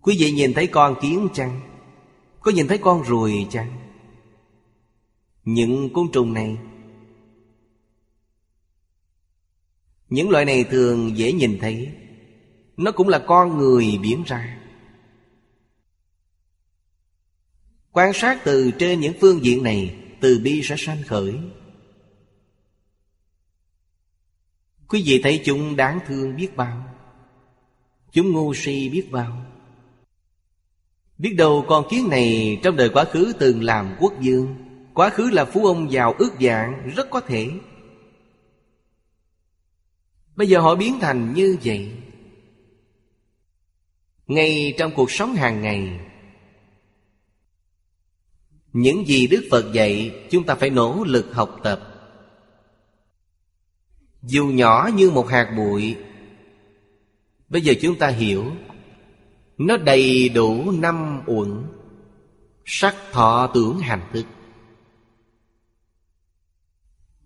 Quý 0.00 0.16
vị 0.18 0.30
nhìn 0.30 0.54
thấy 0.54 0.66
con 0.66 0.94
kiến 1.02 1.28
chăng? 1.34 1.60
Có 2.40 2.50
nhìn 2.50 2.68
thấy 2.68 2.78
con 2.78 3.02
ruồi 3.02 3.46
chăng? 3.50 3.72
Những 5.44 5.92
côn 5.94 6.06
trùng 6.12 6.32
này. 6.32 6.58
Những 10.08 10.30
loại 10.30 10.44
này 10.44 10.64
thường 10.64 11.16
dễ 11.16 11.32
nhìn 11.32 11.58
thấy. 11.60 11.92
Nó 12.76 12.92
cũng 12.92 13.08
là 13.08 13.18
con 13.18 13.58
người 13.58 13.98
biến 14.02 14.22
ra. 14.26 14.63
Quan 17.94 18.12
sát 18.12 18.40
từ 18.44 18.70
trên 18.78 19.00
những 19.00 19.14
phương 19.20 19.44
diện 19.44 19.62
này, 19.62 19.96
Từ 20.20 20.40
bi 20.44 20.62
sẽ 20.64 20.74
sanh 20.78 21.02
khởi. 21.06 21.34
Quý 24.88 25.02
vị 25.06 25.20
thấy 25.22 25.42
chúng 25.44 25.76
đáng 25.76 26.00
thương 26.06 26.36
biết 26.36 26.56
bao. 26.56 26.84
Chúng 28.12 28.32
ngu 28.32 28.54
si 28.54 28.88
biết 28.88 29.08
bao. 29.10 29.46
Biết 31.18 31.34
đâu 31.38 31.64
con 31.68 31.84
kiến 31.90 32.08
này 32.08 32.60
trong 32.62 32.76
đời 32.76 32.88
quá 32.88 33.04
khứ 33.04 33.32
từng 33.38 33.62
làm 33.62 33.96
quốc 34.00 34.20
dương. 34.20 34.56
Quá 34.94 35.10
khứ 35.10 35.30
là 35.30 35.44
phú 35.44 35.66
ông 35.66 35.92
giàu 35.92 36.14
ước 36.18 36.32
dạng 36.40 36.90
Rất 36.96 37.10
có 37.10 37.20
thể. 37.20 37.50
Bây 40.36 40.48
giờ 40.48 40.60
họ 40.60 40.74
biến 40.74 40.98
thành 41.00 41.34
như 41.34 41.56
vậy. 41.64 41.92
Ngay 44.26 44.74
trong 44.78 44.92
cuộc 44.96 45.10
sống 45.10 45.34
hàng 45.34 45.62
ngày 45.62 46.00
những 48.74 49.06
gì 49.06 49.26
Đức 49.26 49.48
Phật 49.50 49.72
dạy, 49.72 50.24
Chúng 50.30 50.46
ta 50.46 50.54
phải 50.54 50.70
nỗ 50.70 51.04
lực 51.06 51.26
học 51.32 51.60
tập. 51.62 51.80
Dù 54.22 54.46
nhỏ 54.46 54.90
như 54.94 55.10
một 55.10 55.28
hạt 55.28 55.54
bụi, 55.56 55.96
Bây 57.48 57.62
giờ 57.62 57.74
chúng 57.82 57.98
ta 57.98 58.08
hiểu, 58.08 58.52
Nó 59.58 59.76
đầy 59.76 60.28
đủ 60.28 60.70
năm 60.70 61.22
uẩn, 61.26 61.66
Sắc 62.64 62.96
thọ 63.12 63.50
tưởng 63.54 63.78
hành 63.78 64.08
thức. 64.12 64.24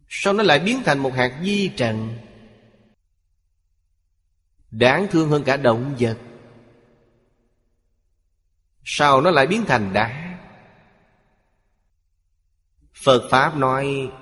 Sao 0.08 0.32
nó 0.32 0.42
lại 0.42 0.58
biến 0.58 0.82
thành 0.84 0.98
một 0.98 1.14
hạt 1.14 1.40
di 1.44 1.68
trần? 1.76 2.18
Đáng 4.70 5.06
thương 5.10 5.28
hơn 5.28 5.44
cả 5.44 5.56
động 5.56 5.94
vật. 5.98 6.18
Sao 8.84 9.20
nó 9.20 9.30
lại 9.30 9.46
biến 9.46 9.64
thành 9.66 9.92
đá? 9.92 10.27
Phật 13.02 13.28
Pháp 13.30 13.56
nói, 13.56 14.12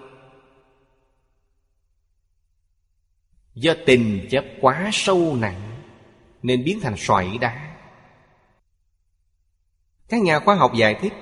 Do 3.55 3.75
tình 3.87 4.27
chấp 4.31 4.45
quá 4.61 4.91
sâu 4.93 5.37
nặng, 5.37 5.83
Nên 6.43 6.65
biến 6.65 6.81
thành 6.83 6.95
sỏi 6.97 7.39
đá. 7.41 7.77
Các 10.09 10.23
nhà 10.23 10.39
khoa 10.39 10.55
học 10.55 10.73
giải 10.77 10.99
thích, 11.01 11.13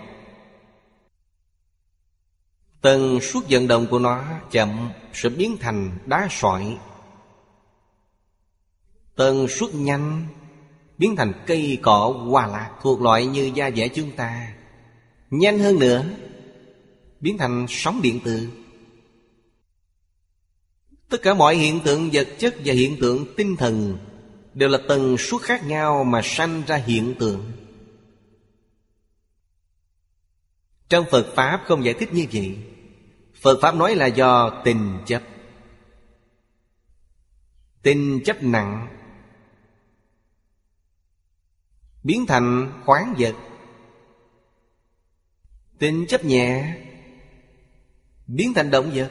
Tần 2.80 3.20
suất 3.20 3.42
vận 3.48 3.68
động 3.68 3.86
của 3.90 3.98
nó 3.98 4.24
chậm 4.50 4.90
sẽ 5.12 5.28
biến 5.28 5.56
thành 5.60 5.98
đá 6.06 6.28
sỏi. 6.30 6.78
Tần 9.16 9.48
suất 9.48 9.74
nhanh 9.74 10.26
Biến 10.98 11.16
thành 11.16 11.32
cây 11.46 11.78
cỏ 11.82 12.14
hoa 12.30 12.46
lạc 12.46 12.70
Thuộc 12.82 13.00
loại 13.00 13.26
như 13.26 13.50
da 13.54 13.70
dẻ 13.70 13.88
chúng 13.88 14.10
ta. 14.16 14.54
Nhanh 15.30 15.58
hơn 15.58 15.78
nữa 15.78 16.04
Biến 17.24 17.38
thành 17.38 17.66
sóng 17.68 18.02
điện 18.02 18.20
tử. 18.24 18.48
Tất 21.08 21.18
cả 21.22 21.34
mọi 21.34 21.56
hiện 21.56 21.80
tượng 21.84 22.10
vật 22.12 22.28
chất 22.38 22.54
và 22.64 22.72
hiện 22.72 22.96
tượng 23.00 23.26
tinh 23.36 23.56
thần 23.56 23.98
Đều 24.54 24.68
là 24.68 24.78
tần 24.88 25.16
suất 25.18 25.42
khác 25.42 25.66
nhau 25.66 26.04
mà 26.04 26.20
sanh 26.24 26.62
ra 26.66 26.76
hiện 26.76 27.14
tượng. 27.18 27.52
Trong 30.88 31.04
Phật 31.10 31.32
Pháp 31.36 31.62
không 31.66 31.84
giải 31.84 31.94
thích 31.94 32.12
như 32.12 32.26
vậy. 32.32 32.58
Phật 33.34 33.58
Pháp 33.62 33.74
nói 33.74 33.94
là 33.94 34.06
do 34.06 34.62
tình 34.64 34.98
chấp. 35.06 35.22
Tình 37.82 38.20
chấp 38.24 38.42
nặng. 38.42 38.88
Biến 42.02 42.26
thành 42.26 42.72
khoáng 42.84 43.14
vật. 43.18 43.34
Tình 45.78 46.06
chấp 46.08 46.24
nhẹ. 46.24 46.76
Biến 48.26 48.54
thành 48.54 48.70
động 48.70 48.90
vật? 48.94 49.10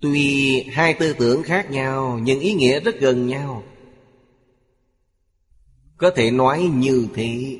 Tuy 0.00 0.60
hai 0.62 0.94
tư 0.94 1.14
tưởng 1.18 1.42
khác 1.42 1.70
nhau, 1.70 2.20
Nhưng 2.22 2.40
ý 2.40 2.54
nghĩa 2.54 2.80
rất 2.80 3.00
gần 3.00 3.26
nhau. 3.26 3.62
Có 5.96 6.10
thể 6.16 6.30
nói 6.30 6.62
như 6.62 7.08
thế. 7.14 7.58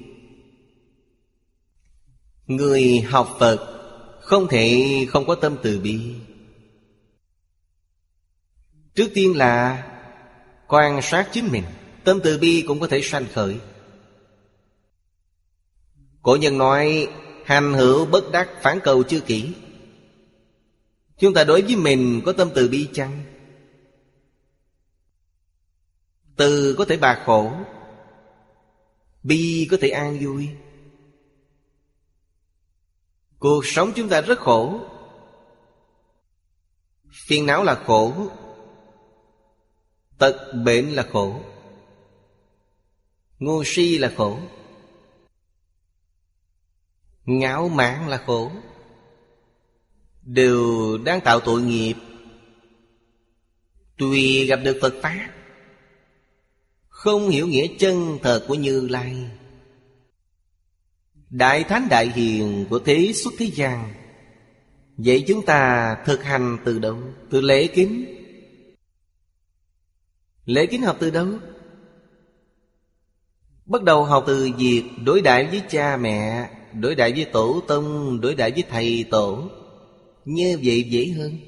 Người 2.47 3.01
học 3.01 3.37
Phật 3.39 3.71
Không 4.21 4.49
thể 4.49 4.87
không 5.09 5.27
có 5.27 5.35
tâm 5.35 5.57
từ 5.63 5.81
bi. 5.81 6.15
Trước 8.95 9.11
tiên 9.15 9.37
là 9.37 9.85
Quan 10.69 11.03
sát 11.03 11.29
chính 11.33 11.53
mình, 11.53 11.65
Tâm 12.05 12.21
từ 12.25 12.39
bi 12.39 12.65
cũng 12.69 12.81
có 12.81 12.87
thể 12.87 13.01
sanh 13.03 13.25
khởi. 13.33 13.59
Cổ 16.23 16.37
nhân 16.37 16.59
nói 16.59 17.09
Hành 17.45 17.75
hữu 17.75 18.07
bất 18.07 18.33
đắc 18.33 18.51
phản 18.63 18.79
cầu 18.85 19.03
chưa 19.03 19.21
kỹ. 19.21 19.55
Chúng 21.19 21.35
ta 21.35 21.45
đối 21.45 21.63
với 21.63 21.77
mình 21.77 22.23
có 22.25 22.33
tâm 22.33 22.51
từ 22.55 22.69
bi 22.69 22.89
chăng? 22.93 23.25
Từ 26.37 26.75
có 26.79 26.85
thể 26.85 26.97
bạc 26.97 27.23
khổ, 27.27 27.53
Bi 29.23 29.69
có 29.71 29.77
thể 29.81 29.89
an 29.89 30.19
vui. 30.23 30.49
Cuộc 33.39 33.67
sống 33.67 33.93
chúng 33.97 34.09
ta 34.09 34.21
rất 34.21 34.39
khổ. 34.39 34.81
Phiền 37.27 37.47
não 37.47 37.65
là 37.65 37.83
khổ, 37.87 38.13
Tật 40.19 40.53
bệnh 40.65 40.95
là 40.95 41.09
khổ, 41.13 41.41
Ngu 43.39 43.63
si 43.65 43.99
là 43.99 44.13
khổ. 44.17 44.39
Ngạo 47.27 47.69
mạn 47.69 48.09
là 48.09 48.23
khổ 48.27 48.51
Đều 50.23 50.99
đang 51.05 51.21
tạo 51.21 51.41
tội 51.41 51.63
nghiệp 51.63 51.95
Tuy 53.97 54.47
gặp 54.47 54.57
được 54.57 54.79
Phật 54.83 54.95
Pháp, 55.03 55.29
Không 56.89 57.29
hiểu 57.29 57.47
nghĩa 57.47 57.67
chân 57.79 58.19
thật 58.23 58.45
của 58.49 58.55
Như 58.55 58.89
Lai 58.91 59.31
Đại 61.31 61.65
Thánh 61.65 61.87
Đại 61.91 62.09
Hiền 62.09 62.67
của 62.71 62.79
thế 62.79 63.13
xuất 63.15 63.35
thế 63.39 63.47
gian 63.47 63.95
Vậy 64.97 65.25
chúng 65.29 65.47
ta 65.47 65.95
thực 66.07 66.23
hành 66.23 66.59
từ 66.65 66.79
đâu? 66.79 66.99
Từ 67.31 67.41
lễ 67.41 67.67
kính 67.67 68.05
Lễ 70.45 70.67
kính 70.67 70.83
học 70.83 70.97
từ 71.01 71.11
đâu? 71.11 71.29
Bắt 73.67 73.83
đầu 73.83 74.05
học 74.05 74.25
từ 74.27 74.51
việc 74.59 74.85
đối 75.05 75.23
đãi 75.23 75.47
với 75.47 75.63
cha 75.69 75.97
mẹ 75.97 76.51
Đối 76.81 76.95
đại 76.95 77.13
với 77.13 77.25
tổ 77.25 77.63
tông, 77.69 78.21
Đối 78.21 78.35
đại 78.35 78.51
với 78.51 78.65
thầy 78.71 79.05
tổ. 79.11 79.51
Như 80.25 80.59
vậy 80.65 80.83
dễ 80.83 81.07
hơn. 81.07 81.39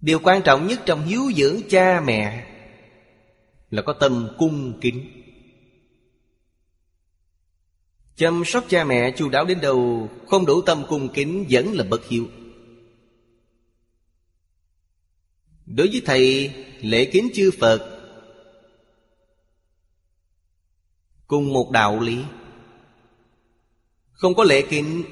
Điều 0.00 0.18
quan 0.18 0.42
trọng 0.42 0.66
nhất 0.66 0.80
trong 0.86 1.06
hiếu 1.06 1.22
dưỡng 1.36 1.60
cha 1.68 2.00
mẹ 2.00 2.50
Là 3.70 3.82
có 3.82 3.92
tâm 3.92 4.28
cung 4.38 4.78
kính. 4.80 5.10
Chăm 8.16 8.42
sóc 8.46 8.64
cha 8.68 8.84
mẹ 8.84 9.14
chu 9.16 9.28
đáo 9.28 9.44
đến 9.44 9.60
đâu, 9.60 10.10
Không 10.28 10.46
đủ 10.46 10.62
tâm 10.62 10.84
cung 10.88 11.08
kính 11.08 11.46
vẫn 11.50 11.72
là 11.72 11.84
bất 11.84 12.08
hiếu. 12.08 12.26
Đối 15.66 15.88
với 15.88 16.02
thầy, 16.04 16.52
lễ 16.80 17.04
kính 17.04 17.28
chư 17.34 17.50
Phật 17.60 17.90
Cùng 21.26 21.52
một 21.52 21.70
đạo 21.70 22.00
lý. 22.00 22.18
Không 24.14 24.34
có 24.34 24.44
lễ 24.44 24.62
kính, 24.62 25.04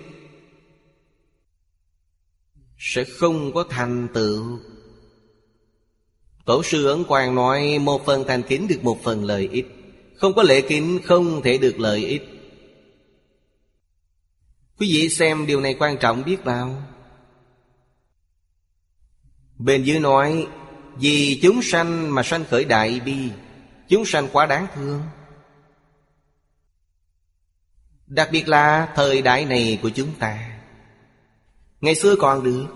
Sẽ 2.78 3.04
không 3.04 3.54
có 3.54 3.64
thành 3.70 4.08
tựu. 4.14 4.58
Tổ 6.44 6.62
sư 6.62 6.86
Ấn 6.86 7.04
Quang 7.04 7.34
nói, 7.34 7.78
Một 7.78 8.04
phần 8.06 8.24
thành 8.28 8.42
kính 8.42 8.68
được 8.68 8.78
một 8.84 9.02
phần 9.02 9.24
lợi 9.24 9.48
ích. 9.52 9.66
Không 10.16 10.34
có 10.34 10.42
lễ 10.42 10.60
kính, 10.60 10.98
không 11.04 11.42
thể 11.42 11.58
được 11.58 11.80
lợi 11.80 12.04
ích. 12.04 12.22
Quý 14.78 14.88
vị 14.92 15.08
xem 15.08 15.46
điều 15.46 15.60
này 15.60 15.76
quan 15.78 15.96
trọng 16.00 16.24
biết 16.24 16.44
bao. 16.44 16.82
Bên 19.58 19.84
dưới 19.84 20.00
nói, 20.00 20.46
Vì 20.96 21.40
chúng 21.42 21.62
sanh 21.62 22.14
mà 22.14 22.22
sanh 22.22 22.44
khởi 22.44 22.64
đại 22.64 23.00
bi, 23.00 23.16
Chúng 23.88 24.04
sanh 24.04 24.28
quá 24.32 24.46
đáng 24.46 24.66
thương. 24.74 25.02
Đặc 28.14 28.28
biệt 28.32 28.48
là 28.48 28.92
thời 28.94 29.22
đại 29.22 29.44
này 29.44 29.78
của 29.82 29.90
chúng 29.90 30.08
ta. 30.18 30.60
Ngày 31.80 31.94
xưa 31.94 32.16
còn 32.18 32.44
được. 32.44 32.66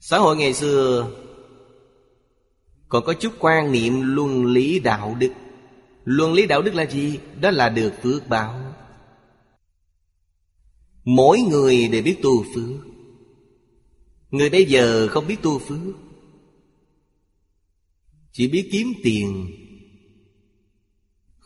Xã 0.00 0.18
hội 0.18 0.36
ngày 0.36 0.54
xưa 0.54 1.10
Còn 2.88 3.04
có 3.04 3.14
chút 3.14 3.32
quan 3.38 3.72
niệm 3.72 4.00
luân 4.14 4.46
lý 4.46 4.78
đạo 4.78 5.16
đức. 5.18 5.32
Luân 6.04 6.32
lý 6.32 6.46
đạo 6.46 6.62
đức 6.62 6.74
là 6.74 6.86
gì? 6.86 7.18
Đó 7.40 7.50
là 7.50 7.68
được 7.68 7.92
phước 8.02 8.28
báo. 8.28 8.74
Mỗi 11.04 11.40
người 11.40 11.88
đều 11.88 12.02
biết 12.02 12.16
tu 12.22 12.44
phước. 12.54 12.86
Người 14.30 14.50
bây 14.50 14.64
giờ 14.64 15.08
không 15.08 15.26
biết 15.26 15.42
tu 15.42 15.58
phước. 15.58 15.96
Chỉ 18.32 18.48
biết 18.48 18.68
kiếm 18.72 18.92
tiền 19.02 19.52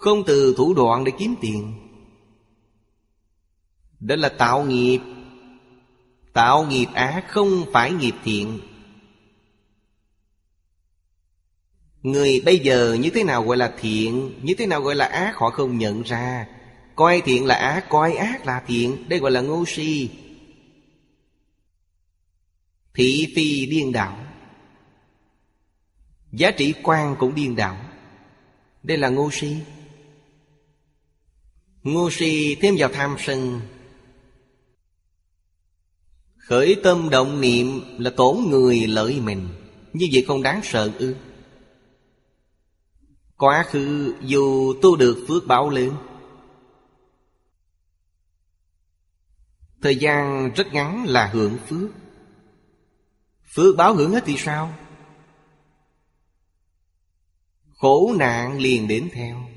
không 0.01 0.25
từ 0.27 0.55
thủ 0.57 0.75
đoạn 0.75 1.05
để 1.05 1.13
kiếm 1.19 1.35
tiền. 1.41 1.75
Đó 4.01 4.17
là 4.17 4.29
tạo 4.29 4.65
nghiệp. 4.65 5.01
Tạo 6.33 6.67
nghiệp 6.67 6.87
ác 6.95 7.25
không 7.29 7.65
phải 7.73 7.93
nghiệp 7.93 8.15
thiện. 8.25 8.61
Người 12.03 12.43
bây 12.45 12.59
giờ 12.59 12.97
như 13.01 13.11
thế 13.11 13.25
nào 13.25 13.43
gọi 13.43 13.57
là 13.57 13.75
thiện, 13.81 14.33
Như 14.43 14.55
thế 14.55 14.67
nào 14.67 14.81
gọi 14.81 14.95
là 14.95 15.05
ác, 15.05 15.37
họ 15.37 15.51
không 15.51 15.79
nhận 15.79 16.03
ra. 16.03 16.49
Coi 16.97 17.21
thiện 17.21 17.47
là 17.47 17.55
ác, 17.55 17.89
Coi 17.89 18.13
ác 18.13 18.47
là 18.47 18.63
thiện. 18.67 19.09
Đây 19.09 19.19
gọi 19.19 19.31
là 19.31 19.41
ngu 19.41 19.65
si. 19.65 20.11
Thị 22.95 23.33
phi 23.37 23.67
điên 23.67 23.93
đảo. 23.93 24.19
Giá 26.33 26.51
trị 26.51 26.75
quan 26.83 27.17
cũng 27.19 27.35
điên 27.35 27.57
đảo. 27.57 27.77
Đây 28.83 28.99
là 28.99 29.09
ngu 29.09 29.31
si. 29.31 29.57
Ngu 31.83 32.11
si 32.11 32.57
thêm 32.61 32.75
vào 32.79 32.89
tham 32.93 33.17
sân. 33.19 33.61
Khởi 36.37 36.77
tâm 36.83 37.11
động 37.11 37.41
niệm 37.41 37.81
là 37.99 38.11
tổn 38.11 38.37
người 38.51 38.87
lợi 38.87 39.21
mình. 39.21 39.49
Như 39.93 40.09
vậy 40.13 40.25
không 40.27 40.43
đáng 40.43 40.61
sợ 40.65 40.93
ư. 40.99 41.17
Quá 43.37 43.65
khứ 43.69 44.15
dù 44.23 44.75
tu 44.83 44.97
được 44.97 45.25
phước 45.29 45.47
báo 45.47 45.71
lớn. 45.71 45.97
Thời 49.83 49.97
gian 49.97 50.51
rất 50.57 50.67
ngắn 50.73 51.05
là 51.09 51.27
hưởng 51.27 51.59
phước. 51.69 51.91
Phước 53.55 53.77
báo 53.77 53.95
hưởng 53.95 54.13
hết 54.13 54.23
thì 54.27 54.37
sao? 54.39 54.75
Khổ 57.77 58.15
nạn 58.19 58.59
liền 58.59 58.89
đến 58.89 59.11
theo. 59.13 59.50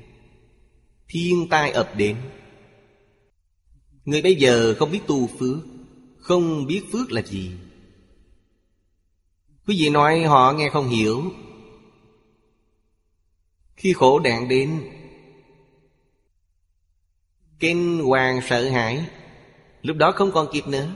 Thiên 1.08 1.48
tai 1.50 1.70
ập 1.70 1.92
đến. 1.96 2.16
Người 4.04 4.22
bây 4.22 4.34
giờ 4.34 4.74
không 4.78 4.90
biết 4.90 5.00
tu 5.06 5.26
phước, 5.26 5.58
Không 6.18 6.66
biết 6.66 6.82
phước 6.92 7.12
là 7.12 7.22
gì. 7.22 7.50
Quý 9.66 9.76
vị 9.78 9.90
nói 9.90 10.22
họ 10.22 10.52
nghe 10.52 10.70
không 10.70 10.88
hiểu. 10.88 11.22
Khi 13.76 13.92
khổ 13.92 14.20
nạn 14.20 14.48
đến, 14.48 14.90
Kinh 17.58 18.00
hoàng 18.04 18.40
sợ 18.48 18.70
hãi, 18.70 19.06
Lúc 19.82 19.96
đó 19.96 20.12
không 20.12 20.32
còn 20.32 20.48
kịp 20.52 20.68
nữa. 20.68 20.92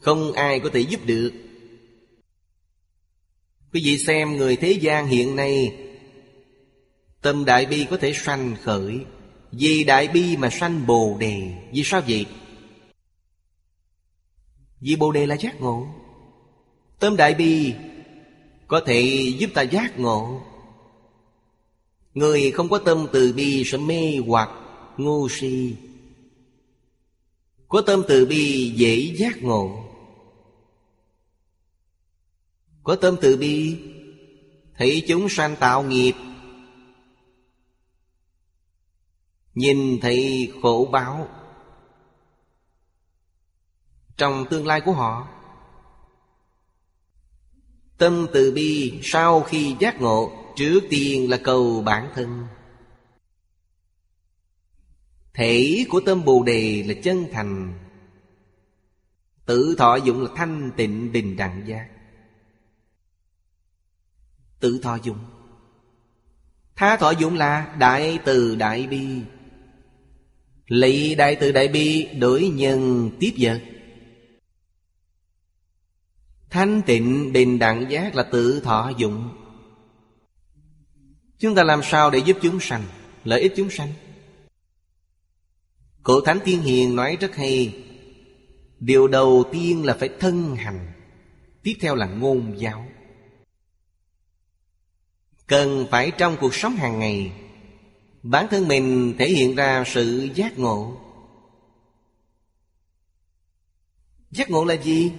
Không 0.00 0.32
ai 0.32 0.60
có 0.60 0.70
thể 0.72 0.80
giúp 0.80 1.00
được. 1.04 1.32
Quý 3.72 3.80
vị 3.84 3.98
xem 3.98 4.36
người 4.36 4.56
thế 4.56 4.72
gian 4.72 5.06
hiện 5.06 5.36
nay 5.36 5.76
Tâm 7.22 7.44
đại 7.44 7.66
bi 7.66 7.86
có 7.90 7.96
thể 7.96 8.12
sanh 8.12 8.56
khởi. 8.62 9.04
Vì 9.52 9.84
đại 9.84 10.08
bi 10.08 10.36
mà 10.36 10.50
sanh 10.50 10.86
bồ 10.86 11.16
đề. 11.20 11.52
Vì 11.72 11.82
sao 11.84 12.02
vậy? 12.08 12.26
Vì 14.80 14.96
bồ 14.96 15.12
đề 15.12 15.26
là 15.26 15.34
giác 15.34 15.60
ngộ. 15.60 15.86
Tâm 16.98 17.16
đại 17.16 17.34
bi 17.34 17.74
Có 18.68 18.80
thể 18.86 19.32
giúp 19.38 19.50
ta 19.54 19.62
giác 19.62 19.98
ngộ. 19.98 20.42
Người 22.14 22.50
không 22.50 22.68
có 22.68 22.78
tâm 22.78 23.06
từ 23.12 23.32
bi 23.32 23.62
sẽ 23.66 23.78
mê 23.78 24.16
hoặc 24.26 24.50
ngu 24.96 25.28
si. 25.28 25.74
Có 27.68 27.80
tâm 27.80 28.02
từ 28.08 28.26
bi 28.26 28.72
dễ 28.76 29.14
giác 29.16 29.42
ngộ. 29.42 29.84
Có 32.82 32.96
tâm 32.96 33.16
từ 33.20 33.36
bi 33.36 33.76
Thấy 34.76 35.02
chúng 35.08 35.28
sanh 35.28 35.56
tạo 35.56 35.82
nghiệp. 35.82 36.14
Nhìn 39.60 39.98
thấy 40.02 40.52
khổ 40.62 40.88
báo. 40.92 41.28
Trong 44.16 44.44
tương 44.50 44.66
lai 44.66 44.80
của 44.80 44.92
họ, 44.92 45.28
Tâm 47.98 48.26
từ 48.32 48.52
bi 48.52 49.00
sau 49.02 49.42
khi 49.42 49.76
giác 49.78 50.00
ngộ, 50.00 50.32
Trước 50.56 50.80
tiên 50.90 51.30
là 51.30 51.40
cầu 51.44 51.82
bản 51.82 52.10
thân. 52.14 52.46
Thể 55.34 55.84
của 55.88 56.00
tâm 56.06 56.24
Bồ 56.24 56.42
Đề 56.42 56.84
là 56.86 56.94
chân 57.02 57.26
thành. 57.32 57.78
Tự 59.46 59.74
thọ 59.78 59.96
dụng 59.96 60.22
là 60.22 60.30
thanh 60.36 60.70
tịnh 60.76 61.12
bình 61.12 61.36
đẳng 61.36 61.62
giác. 61.66 61.88
Tự 64.60 64.80
thọ 64.82 64.94
dụng. 65.02 65.18
Tha 66.76 66.96
thọ 66.96 67.10
dụng 67.10 67.34
là 67.34 67.76
đại 67.78 68.18
từ 68.24 68.56
đại 68.56 68.86
bi. 68.86 69.22
Lấy 70.70 71.14
đại 71.14 71.36
từ 71.40 71.52
đại 71.52 71.68
bi 71.68 72.08
đối 72.18 72.48
nhân 72.48 73.10
tiếp 73.20 73.32
vật 73.38 73.60
Thanh 76.50 76.82
tịnh 76.86 77.32
bình 77.32 77.58
đẳng 77.58 77.90
giác 77.90 78.14
là 78.14 78.22
tự 78.22 78.60
thọ 78.60 78.92
dụng. 78.98 79.28
Chúng 81.38 81.54
ta 81.54 81.62
làm 81.64 81.80
sao 81.82 82.10
để 82.10 82.18
giúp 82.18 82.36
chúng 82.42 82.60
sanh, 82.60 82.82
Lợi 83.24 83.40
ích 83.40 83.52
chúng 83.56 83.70
sanh? 83.70 83.92
Cổ 86.02 86.20
Thánh 86.20 86.38
Tiên 86.44 86.62
Hiền 86.62 86.96
nói 86.96 87.16
rất 87.20 87.36
hay, 87.36 87.84
Điều 88.80 89.08
đầu 89.08 89.44
tiên 89.52 89.84
là 89.84 89.96
phải 90.00 90.10
thân 90.20 90.56
hành, 90.56 90.92
Tiếp 91.62 91.74
theo 91.80 91.94
là 91.94 92.06
ngôn 92.06 92.54
giáo. 92.58 92.86
Cần 95.46 95.86
phải 95.90 96.10
trong 96.18 96.36
cuộc 96.40 96.54
sống 96.54 96.76
hàng 96.76 96.98
ngày 96.98 97.32
Bản 98.22 98.46
thân 98.50 98.68
mình 98.68 99.14
thể 99.18 99.28
hiện 99.28 99.54
ra 99.54 99.84
sự 99.86 100.28
giác 100.34 100.58
ngộ. 100.58 101.00
Giác 104.30 104.50
ngộ 104.50 104.64
là 104.64 104.74
gì? 104.74 105.12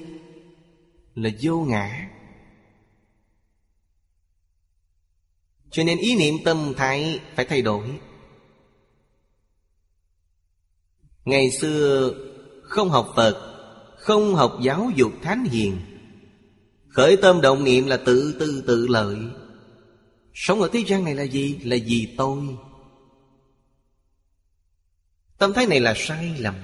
Là 1.16 1.30
vô 1.42 1.58
ngã. 1.58 2.10
Cho 5.72 5.84
nên 5.84 5.98
ý 5.98 6.16
niệm 6.16 6.36
tâm 6.46 6.74
thái 6.78 7.20
phải 7.36 7.46
thay 7.46 7.62
đổi. 7.62 8.00
Ngày 11.26 11.52
xưa 11.52 12.14
không 12.64 12.90
học 12.90 13.14
Phật, 13.16 13.48
Không 13.98 14.36
học 14.36 14.58
giáo 14.62 14.92
dục 14.96 15.12
thánh 15.22 15.44
hiền. 15.44 15.78
Khởi 16.88 17.18
tâm 17.18 17.42
động 17.42 17.64
niệm 17.64 17.88
là 17.88 17.98
tự 17.98 18.36
tư 18.40 18.64
tự 18.68 18.88
lợi. 18.88 19.18
Sống 20.34 20.62
ở 20.62 20.70
thế 20.74 20.84
gian 20.88 21.04
này 21.04 21.16
là 21.16 21.24
gì? 21.24 21.60
Là 21.64 21.78
vì 21.86 22.14
tôi. 22.18 22.38
Tâm 25.42 25.54
thái 25.54 25.66
này 25.66 25.80
là 25.80 25.94
sai 25.98 26.36
lầm. 26.40 26.56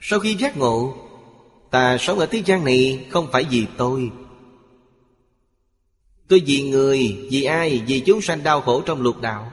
Sau 0.00 0.20
khi 0.20 0.34
giác 0.34 0.56
ngộ 0.56 0.96
Ta 1.70 1.96
sống 2.00 2.18
ở 2.18 2.26
thế 2.26 2.42
gian 2.46 2.64
này 2.64 3.06
không 3.10 3.28
phải 3.32 3.44
vì 3.50 3.66
tôi. 3.76 4.10
Tôi 6.28 6.42
vì 6.46 6.70
người, 6.70 7.28
vì 7.30 7.42
ai, 7.42 7.82
vì 7.86 8.00
chúng 8.00 8.22
sanh 8.22 8.42
đau 8.42 8.60
khổ 8.60 8.82
trong 8.86 9.02
lục 9.02 9.20
đạo. 9.20 9.52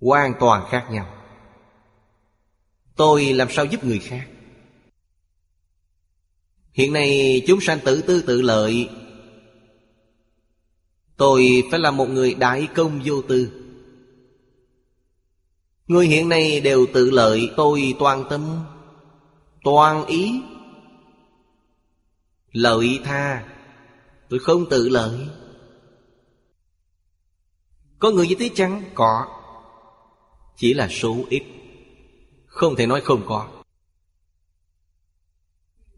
Hoàn 0.00 0.34
toàn 0.40 0.66
khác 0.70 0.86
nhau. 0.90 1.14
Tôi 2.96 3.24
làm 3.24 3.48
sao 3.50 3.64
giúp 3.64 3.84
người 3.84 3.98
khác? 3.98 4.28
Hiện 6.72 6.92
nay 6.92 7.42
chúng 7.46 7.60
sanh 7.60 7.78
tự 7.84 8.02
tư 8.02 8.22
tự 8.26 8.42
lợi. 8.42 8.90
Tôi 11.16 11.62
phải 11.70 11.80
là 11.80 11.90
một 11.90 12.08
người 12.08 12.34
đại 12.34 12.68
công 12.74 13.00
vô 13.04 13.22
tư. 13.22 13.65
Người 15.86 16.06
hiện 16.06 16.28
nay 16.28 16.60
đều 16.60 16.86
tự 16.94 17.10
lợi 17.10 17.50
Tôi 17.56 17.94
toàn 17.98 18.24
tâm. 18.30 18.64
Toàn 19.64 20.06
ý. 20.06 20.40
Lợi 22.52 23.00
tha. 23.04 23.48
Tôi 24.28 24.38
không 24.38 24.68
tự 24.70 24.88
lợi. 24.88 25.28
Có 27.98 28.10
người 28.10 28.28
như 28.28 28.34
thế 28.38 28.50
chăng? 28.54 28.82
Có. 28.94 29.26
Chỉ 30.56 30.74
là 30.74 30.88
số 30.88 31.16
ít. 31.28 31.42
Không 32.46 32.76
thể 32.76 32.86
nói 32.86 33.00
không 33.00 33.22
có. 33.26 33.48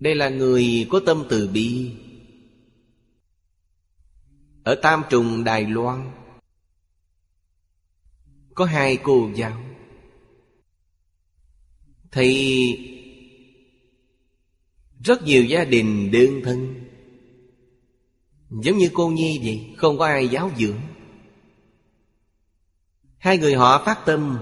Đây 0.01 0.15
là 0.15 0.29
người 0.29 0.87
có 0.91 1.01
tâm 1.07 1.25
từ 1.29 1.49
bi. 1.49 1.93
Ở 4.65 4.75
Tam 4.75 5.03
Trùng 5.11 5.45
Đài 5.45 5.67
Loan, 5.67 6.11
Có 8.55 8.65
hai 8.65 8.97
cô 8.97 9.31
giáo 9.35 9.68
thì 12.13 12.79
rất 15.05 15.23
nhiều 15.23 15.45
gia 15.45 15.65
đình 15.65 16.11
đơn 16.11 16.41
thân, 16.45 16.75
giống 18.51 18.79
như 18.79 18.91
cô 18.93 19.09
nhi 19.09 19.41
vậy, 19.45 19.75
không 19.77 19.99
có 19.99 20.07
ai 20.07 20.29
giáo 20.29 20.51
dưỡng. 20.59 20.81
Hai 23.19 23.39
người 23.39 23.55
họ 23.55 23.83
phát 23.85 24.07
tâm, 24.07 24.39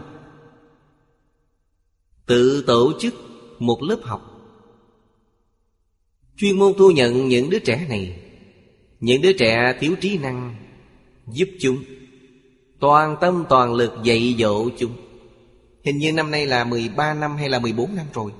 tự 2.27 2.65
tổ 2.67 2.93
chức 3.01 3.15
một 3.59 3.83
lớp 3.83 4.01
học. 4.03 4.33
Chuyên 6.37 6.59
môn 6.59 6.73
thu 6.79 6.91
nhận 6.91 7.29
những 7.29 7.51
đứa 7.51 7.59
trẻ 7.59 7.87
này, 7.89 8.21
những 9.01 9.23
đứa 9.23 9.33
trẻ 9.33 9.77
thiếu 9.81 9.97
trí 10.01 10.19
năng, 10.19 10.57
giúp 11.27 11.49
chúng, 11.61 11.85
toàn 12.81 13.17
tâm 13.21 13.45
toàn 13.49 13.75
lực 13.75 13.93
dạy 14.05 14.37
dỗ 14.39 14.69
chúng. 14.79 15.06
Hình 15.87 15.99
như 15.99 16.13
năm 16.13 16.31
nay 16.31 16.47
là 16.47 16.65
13 16.65 17.15
năm 17.15 17.37
hay 17.37 17.49
là 17.49 17.59
14 17.59 17.95
năm 17.95 18.07
rồi. 18.15 18.33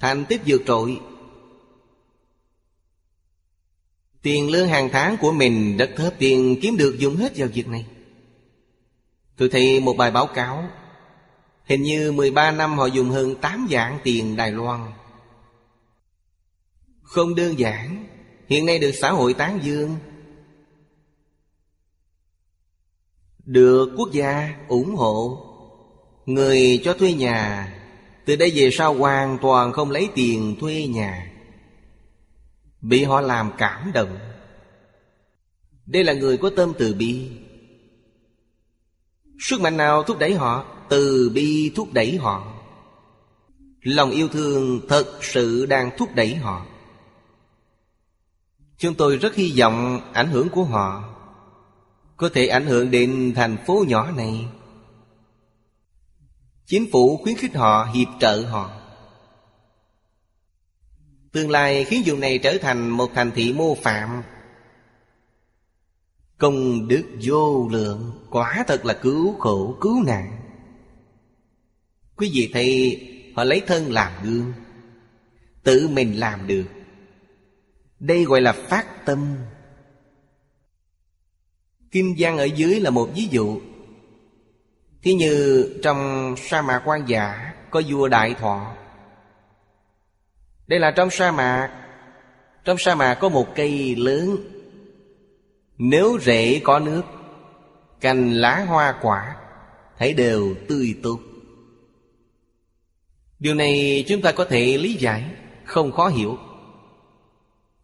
Thành 0.00 0.24
tích 0.24 0.40
vượt 0.46 0.62
trội. 0.66 1.00
Tiền 4.22 4.50
lương 4.50 4.68
hàng 4.68 4.88
tháng 4.92 5.16
của 5.20 5.32
mình 5.32 5.76
rất 5.76 5.90
thấp 5.96 6.14
Tiền 6.18 6.58
kiếm 6.62 6.76
được 6.76 6.96
dùng 6.98 7.16
hết 7.16 7.32
vào 7.36 7.48
việc 7.48 7.68
này. 7.68 7.86
Tôi 9.36 9.48
thấy 9.48 9.80
một 9.80 9.96
bài 9.96 10.10
báo 10.10 10.26
cáo. 10.26 10.70
Hình 11.64 11.82
như 11.82 12.12
13 12.12 12.50
năm 12.50 12.78
họ 12.78 12.86
dùng 12.86 13.10
hơn 13.10 13.34
8 13.40 13.68
dạng 13.70 13.98
tiền 14.04 14.36
Đài 14.36 14.50
Loan. 14.50 14.80
Không 17.02 17.34
đơn 17.34 17.58
giản. 17.58 18.06
Hiện 18.48 18.66
nay 18.66 18.78
được 18.78 18.92
xã 18.92 19.10
hội 19.10 19.34
tán 19.34 19.58
dương. 19.62 19.96
Được 23.44 23.94
quốc 23.96 24.12
gia 24.12 24.54
ủng 24.68 24.94
hộ. 24.94 25.48
Người 26.26 26.80
cho 26.84 26.94
thuê 26.94 27.12
nhà, 27.12 27.68
Từ 28.24 28.36
đây 28.36 28.52
về 28.54 28.70
sau 28.72 28.94
hoàn 28.94 29.38
toàn 29.42 29.72
không 29.72 29.90
lấy 29.90 30.08
tiền 30.14 30.56
thuê 30.60 30.86
nhà. 30.86 31.32
Bị 32.80 33.04
họ 33.04 33.20
làm 33.20 33.50
cảm 33.58 33.90
động. 33.94 34.18
Đây 35.86 36.04
là 36.04 36.12
người 36.12 36.36
có 36.36 36.50
tâm 36.56 36.72
từ 36.78 36.94
bi. 36.94 37.30
Sức 39.38 39.60
mạnh 39.60 39.76
nào 39.76 40.02
thúc 40.02 40.18
đẩy 40.18 40.34
họ? 40.34 40.64
Từ 40.88 41.30
bi 41.34 41.72
thúc 41.76 41.92
đẩy 41.92 42.16
họ. 42.16 42.62
Lòng 43.82 44.10
yêu 44.10 44.28
thương 44.28 44.80
thật 44.88 45.18
sự 45.20 45.66
đang 45.66 45.90
thúc 45.98 46.08
đẩy 46.14 46.34
họ. 46.34 46.66
Chúng 48.78 48.94
tôi 48.94 49.16
rất 49.16 49.34
hy 49.34 49.52
vọng 49.58 50.00
ảnh 50.12 50.28
hưởng 50.28 50.48
của 50.48 50.64
họ 50.64 51.14
Có 52.16 52.28
thể 52.34 52.46
ảnh 52.46 52.66
hưởng 52.66 52.90
đến 52.90 53.32
thành 53.36 53.56
phố 53.66 53.84
nhỏ 53.88 54.10
này. 54.10 54.46
Chính 56.72 56.90
phủ 56.90 57.16
khuyến 57.16 57.36
khích 57.36 57.54
họ, 57.54 57.84
hiệp 57.94 58.08
trợ 58.20 58.46
họ. 58.50 58.80
Tương 61.32 61.50
lai 61.50 61.84
khiến 61.84 62.02
vùng 62.06 62.20
này 62.20 62.38
trở 62.38 62.58
thành 62.60 62.88
một 62.88 63.10
thành 63.14 63.30
thị 63.34 63.52
mô 63.52 63.74
phạm. 63.74 64.22
Công 66.38 66.88
đức 66.88 67.04
vô 67.22 67.68
lượng 67.68 68.26
Quả 68.30 68.64
thật 68.66 68.84
là 68.84 68.94
cứu 68.94 69.38
khổ 69.38 69.76
cứu 69.80 70.02
nạn. 70.02 70.40
Quý 72.16 72.30
vị 72.34 72.50
thấy 72.52 73.00
họ 73.36 73.44
lấy 73.44 73.62
thân 73.66 73.92
làm 73.92 74.12
gương 74.24 74.52
Tự 75.62 75.88
mình 75.88 76.20
làm 76.20 76.46
được. 76.46 76.66
Đây 77.98 78.24
gọi 78.24 78.40
là 78.40 78.52
phát 78.52 79.06
tâm. 79.06 79.36
Kim 81.90 82.14
Giang 82.18 82.38
ở 82.38 82.44
dưới 82.44 82.80
là 82.80 82.90
một 82.90 83.10
ví 83.14 83.28
dụ. 83.30 83.60
Thí 85.02 85.14
như 85.14 85.68
trong 85.82 86.34
sa 86.36 86.62
mạc 86.62 86.82
quan 86.84 87.08
giả 87.08 87.54
Có 87.70 87.82
vua 87.88 88.08
Đại 88.08 88.34
Thọ. 88.34 88.74
Đây 90.66 90.80
là 90.80 90.90
trong 90.90 91.10
sa 91.10 91.32
mạc. 91.32 91.70
Trong 92.64 92.78
sa 92.78 92.94
mạc 92.94 93.14
có 93.14 93.28
một 93.28 93.54
cây 93.54 93.96
lớn. 93.96 94.36
Nếu 95.78 96.18
rễ 96.20 96.60
có 96.64 96.78
nước, 96.78 97.02
Cành 98.00 98.34
lá 98.34 98.64
hoa 98.68 98.94
quả, 99.02 99.36
Thấy 99.98 100.14
đều 100.14 100.54
tươi 100.68 100.94
tốt. 101.02 101.18
Điều 103.38 103.54
này 103.54 104.04
chúng 104.08 104.22
ta 104.22 104.32
có 104.32 104.44
thể 104.44 104.78
lý 104.78 104.94
giải, 104.94 105.24
Không 105.64 105.92
khó 105.92 106.08
hiểu. 106.08 106.38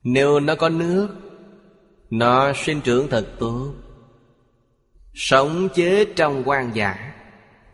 Nếu 0.02 0.40
nó 0.40 0.54
có 0.54 0.68
nước, 0.68 1.08
Nó 2.10 2.52
sinh 2.52 2.80
trưởng 2.80 3.08
thật 3.08 3.26
tốt, 3.38 3.74
Sống 5.14 5.68
chết 5.74 6.08
trong 6.16 6.42
quan 6.44 6.70
giả. 6.74 7.07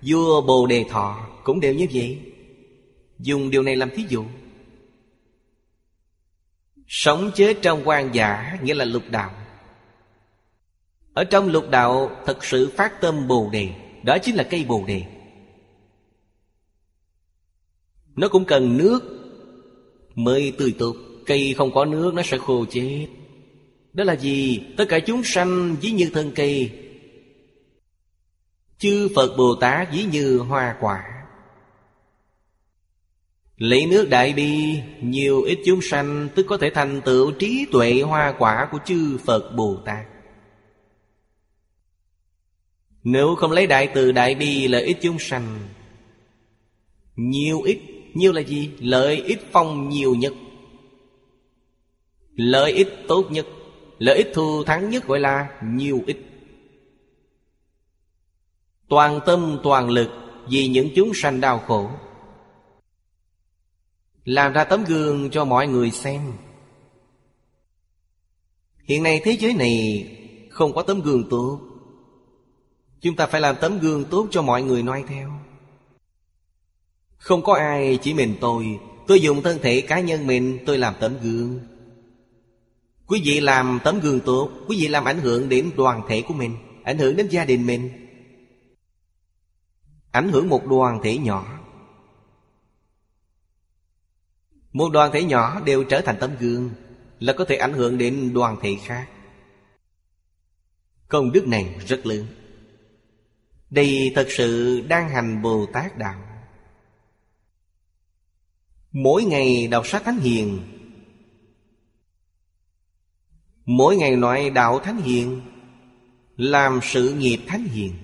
Vua 0.07 0.41
Bồ 0.41 0.67
Đề 0.67 0.85
Thọ 0.91 1.27
cũng 1.45 1.61
đều 1.61 1.75
như 1.75 1.87
vậy. 1.93 2.19
Dùng 3.19 3.51
điều 3.51 3.63
này 3.63 3.77
làm 3.77 3.91
thí 3.91 4.05
dụ. 4.09 4.25
Sống 6.87 7.31
chết 7.35 7.59
trong 7.63 7.89
quan 7.89 8.15
giả 8.15 8.59
nghĩa 8.63 8.75
là 8.75 8.85
lục 8.85 9.03
đạo. 9.11 9.31
Ở 11.15 11.25
trong 11.25 11.49
lục 11.49 11.71
đạo 11.71 12.11
thật 12.27 12.45
sự 12.45 12.71
phát 12.77 13.01
tâm 13.01 13.29
Bồ 13.29 13.51
Đề, 13.53 13.69
Đó 14.03 14.19
chính 14.19 14.35
là 14.35 14.43
cây 14.43 14.65
Bồ 14.65 14.85
Đề. 14.87 15.03
Nó 18.17 18.29
cũng 18.29 18.45
cần 18.45 18.77
nước 18.79 19.15
Mới 20.15 20.53
tươi 20.59 20.75
tốt. 20.79 20.97
Cây 21.27 21.55
không 21.55 21.75
có 21.75 21.85
nước, 21.85 22.15
nó 22.15 22.23
sẽ 22.23 22.39
khô 22.39 22.65
chết. 22.71 23.07
Đó 23.93 24.05
là 24.05 24.17
gì? 24.17 24.61
Tất 24.77 24.85
cả 24.89 24.99
chúng 24.99 25.25
sanh, 25.25 25.77
ví 25.81 25.91
như 25.91 26.11
thân 26.13 26.33
cây 26.35 26.71
Chư 28.79 29.09
Phật 29.15 29.37
Bồ 29.37 29.55
Tát 29.55 29.93
ví 29.93 30.05
như 30.05 30.39
hoa 30.39 30.77
quả. 30.81 31.05
Lấy 33.57 33.87
nước 33.87 34.09
đại 34.11 34.33
bi, 34.33 34.81
Nhiều 35.01 35.43
ít 35.43 35.59
chúng 35.67 35.81
sanh, 35.83 36.29
Tức 36.35 36.47
có 36.49 36.57
thể 36.57 36.71
thành 36.71 37.01
tựu 37.05 37.33
trí 37.33 37.67
tuệ 37.73 38.01
hoa 38.01 38.35
quả 38.39 38.69
Của 38.73 38.79
chư 38.87 39.19
Phật 39.19 39.53
Bồ 39.57 39.77
Tát. 39.85 40.07
Nếu 43.05 43.35
không 43.35 43.53
lấy 43.53 43.67
đại 43.67 43.89
từ 43.95 44.13
đại 44.13 44.35
bi 44.35 44.69
lợi 44.69 44.83
ít 44.83 44.97
chúng 45.03 45.19
sanh, 45.19 45.59
Nhiều 47.17 47.63
ít, 47.63 47.79
Nhiều 48.15 48.33
là 48.33 48.41
gì? 48.41 48.71
Lợi 48.79 49.17
ích 49.17 49.41
phong 49.53 49.89
nhiều 49.89 50.15
nhất. 50.15 50.33
Lợi 52.35 52.73
ích 52.73 52.89
tốt 53.09 53.27
nhất, 53.31 53.47
Lợi 53.99 54.17
ích 54.17 54.31
thù 54.35 54.65
thắng 54.65 54.91
nhất 54.91 55.07
gọi 55.07 55.21
là 55.21 55.49
nhiều 55.63 56.03
ít. 56.07 56.17
Toàn 58.95 59.21
tâm, 59.27 59.59
toàn 59.63 59.91
lực 59.91 60.11
Vì 60.49 60.69
những 60.69 60.89
chúng 60.97 61.15
sanh 61.15 61.41
đau 61.41 61.59
khổ. 61.59 61.91
Làm 64.25 64.53
ra 64.53 64.65
tấm 64.65 64.85
gương 64.85 65.31
cho 65.31 65.45
mọi 65.45 65.67
người 65.69 65.91
xem. 65.91 66.33
Hiện 68.85 69.03
nay 69.03 69.21
thế 69.25 69.37
giới 69.41 69.55
này 69.55 70.07
Không 70.51 70.73
có 70.73 70.83
tấm 70.83 71.01
gương 71.01 71.29
tốt. 71.31 71.61
Chúng 73.01 73.17
ta 73.17 73.27
phải 73.27 73.41
làm 73.41 73.57
tấm 73.61 73.79
gương 73.79 74.05
tốt 74.05 74.27
cho 74.31 74.43
mọi 74.43 74.63
người 74.63 74.83
noi 74.83 75.05
theo. 75.09 75.31
Không 77.17 77.43
có 77.43 77.55
ai 77.55 77.99
chỉ 78.03 78.15
mình 78.15 78.35
tôi. 78.41 78.79
Tôi 79.07 79.21
dùng 79.21 79.43
thân 79.43 79.59
thể 79.63 79.81
cá 79.81 80.01
nhân 80.01 80.27
mình, 80.27 80.59
Tôi 80.67 80.79
làm 80.79 80.95
tấm 81.01 81.15
gương. 81.23 81.61
Quý 83.07 83.23
vị 83.25 83.41
làm 83.41 83.79
tấm 83.85 84.01
gương 84.01 84.21
tốt, 84.21 84.51
Quý 84.69 84.77
vị 84.81 84.89
làm 84.89 85.05
ảnh 85.05 85.19
hưởng 85.19 85.49
đến 85.49 85.71
đoàn 85.77 86.03
thể 86.09 86.23
của 86.23 86.35
mình, 86.35 86.57
Ảnh 86.85 86.99
hưởng 86.99 87.17
đến 87.17 87.29
gia 87.29 87.45
đình 87.45 87.67
mình 87.67 88.04
ảnh 90.15 90.29
hưởng 90.29 90.49
một 90.49 90.67
đoàn 90.67 91.01
thể 91.03 91.19
nhỏ. 91.19 91.61
Một 94.73 94.93
đoàn 94.93 95.11
thể 95.13 95.23
nhỏ 95.25 95.61
đều 95.61 95.85
trở 95.85 96.01
thành 96.01 96.17
tấm 96.21 96.37
gương 96.41 96.71
là 97.21 97.33
có 97.33 97.45
thể 97.45 97.57
ảnh 97.57 97.73
hưởng 97.73 97.99
đến 97.99 98.35
đoàn 98.35 98.57
thể 98.63 98.77
khác. 98.85 99.09
Công 101.09 101.33
đức 101.33 101.47
này 101.49 101.77
rất 101.87 102.07
lớn. 102.07 102.27
Đây 103.71 104.13
thật 104.15 104.27
sự 104.31 104.81
đang 104.89 105.09
hành 105.09 105.43
bồ 105.43 105.67
tát 105.73 105.99
đạo. 105.99 106.23
Mỗi 108.93 109.25
ngày 109.25 109.67
đọc 109.67 109.87
sách 109.87 110.03
thánh 110.05 110.19
hiền. 110.19 110.63
Mỗi 113.65 113.97
ngày 113.97 114.17
nói 114.17 114.51
đạo 114.51 114.79
thánh 114.79 114.97
hiền, 114.97 115.41
làm 116.37 116.81
sự 116.83 117.15
nghiệp 117.15 117.39
thánh 117.47 117.65
hiền. 117.65 118.04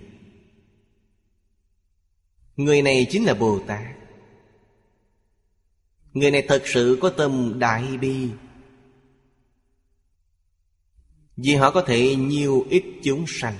Người 2.57 2.82
này 2.82 3.07
chính 3.11 3.24
là 3.24 3.34
Bồ 3.34 3.59
Tát. 3.66 3.96
Người 6.12 6.30
này 6.30 6.44
thật 6.48 6.62
sự 6.64 6.98
có 7.01 7.11
tâm 7.11 7.59
đại 7.59 7.96
bi. 7.96 8.28
Vì 11.36 11.55
họ 11.55 11.70
có 11.70 11.82
thể 11.82 12.16
nhiều 12.16 12.66
ít 12.70 12.84
chúng 13.03 13.24
sanh. 13.28 13.57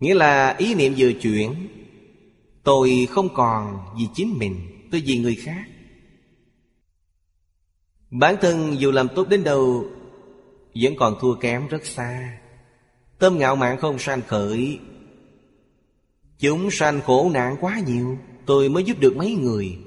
Nghĩa 0.00 0.14
là 0.14 0.56
ý 0.58 0.74
niệm 0.74 0.94
vừa 0.96 1.12
chuyển, 1.12 1.68
Tôi 2.62 3.08
không 3.10 3.34
còn 3.34 3.78
vì 3.98 4.06
chính 4.14 4.38
mình, 4.38 4.86
Tôi 4.90 5.02
vì 5.06 5.18
người 5.18 5.34
khác. 5.34 5.64
Bản 8.10 8.36
thân 8.40 8.80
dù 8.80 8.90
làm 8.90 9.08
tốt 9.14 9.28
đến 9.28 9.44
đâu, 9.44 9.86
Vẫn 10.74 10.96
còn 10.98 11.16
thua 11.20 11.34
kém 11.34 11.68
rất 11.68 11.86
xa. 11.86 12.38
Tâm 13.18 13.38
ngạo 13.38 13.56
mạn 13.56 13.78
không 13.80 13.98
sanh 13.98 14.22
khởi 14.22 14.78
Chúng 16.42 16.70
sanh 16.70 17.00
khổ 17.00 17.30
nạn 17.34 17.56
quá 17.60 17.80
nhiều, 17.86 18.18
Tôi 18.46 18.68
mới 18.68 18.84
giúp 18.84 19.00
được 19.00 19.16
mấy 19.16 19.34
người. 19.34 19.78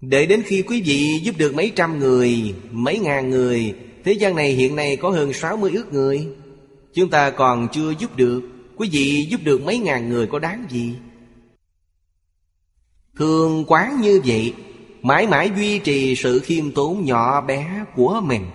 Để 0.00 0.26
đến 0.26 0.42
khi 0.46 0.62
quý 0.62 0.82
vị 0.82 1.20
giúp 1.22 1.34
được 1.38 1.54
mấy 1.54 1.72
trăm 1.76 1.98
người, 1.98 2.54
Mấy 2.70 2.98
ngàn 2.98 3.30
người, 3.30 3.74
Thế 4.04 4.12
gian 4.12 4.36
này 4.36 4.52
hiện 4.52 4.76
nay 4.76 4.96
có 4.96 5.10
hơn 5.10 5.32
60 5.32 5.70
ước 5.74 5.92
người. 5.92 6.28
Chúng 6.94 7.10
ta 7.10 7.30
còn 7.30 7.68
chưa 7.72 7.94
giúp 7.98 8.16
được, 8.16 8.42
Quý 8.76 8.88
vị 8.92 9.26
giúp 9.30 9.40
được 9.44 9.62
mấy 9.64 9.78
ngàn 9.78 10.08
người 10.08 10.26
có 10.26 10.38
đáng 10.38 10.66
gì? 10.70 10.94
Thường 13.16 13.64
quán 13.66 14.00
như 14.00 14.20
vậy, 14.24 14.54
Mãi 15.02 15.26
mãi 15.26 15.50
duy 15.56 15.78
trì 15.78 16.16
sự 16.16 16.38
khiêm 16.38 16.72
tốn 16.72 17.04
nhỏ 17.04 17.40
bé 17.40 17.84
của 17.96 18.20
mình. 18.24 18.46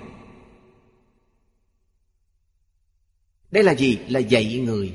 Đây 3.52 3.64
là 3.64 3.76
gì? 3.76 3.98
Là 4.10 4.20
dạy 4.20 4.62
người. 4.66 4.94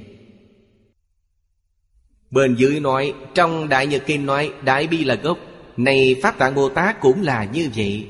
Bên 2.31 2.55
dưới 2.55 2.81
nói, 2.81 3.15
Trong 3.35 3.69
Đại 3.69 3.87
Nhật 3.87 4.03
Kinh 4.07 4.27
nói, 4.27 4.53
Đại 4.65 4.87
Bi 4.87 5.05
là 5.05 5.15
gốc. 5.15 5.39
Này 5.77 6.17
Pháp 6.23 6.39
Tạng 6.39 6.55
Bồ 6.55 6.69
Tát 6.69 7.01
cũng 7.01 7.23
là 7.23 7.45
như 7.45 7.71
vậy. 7.77 8.09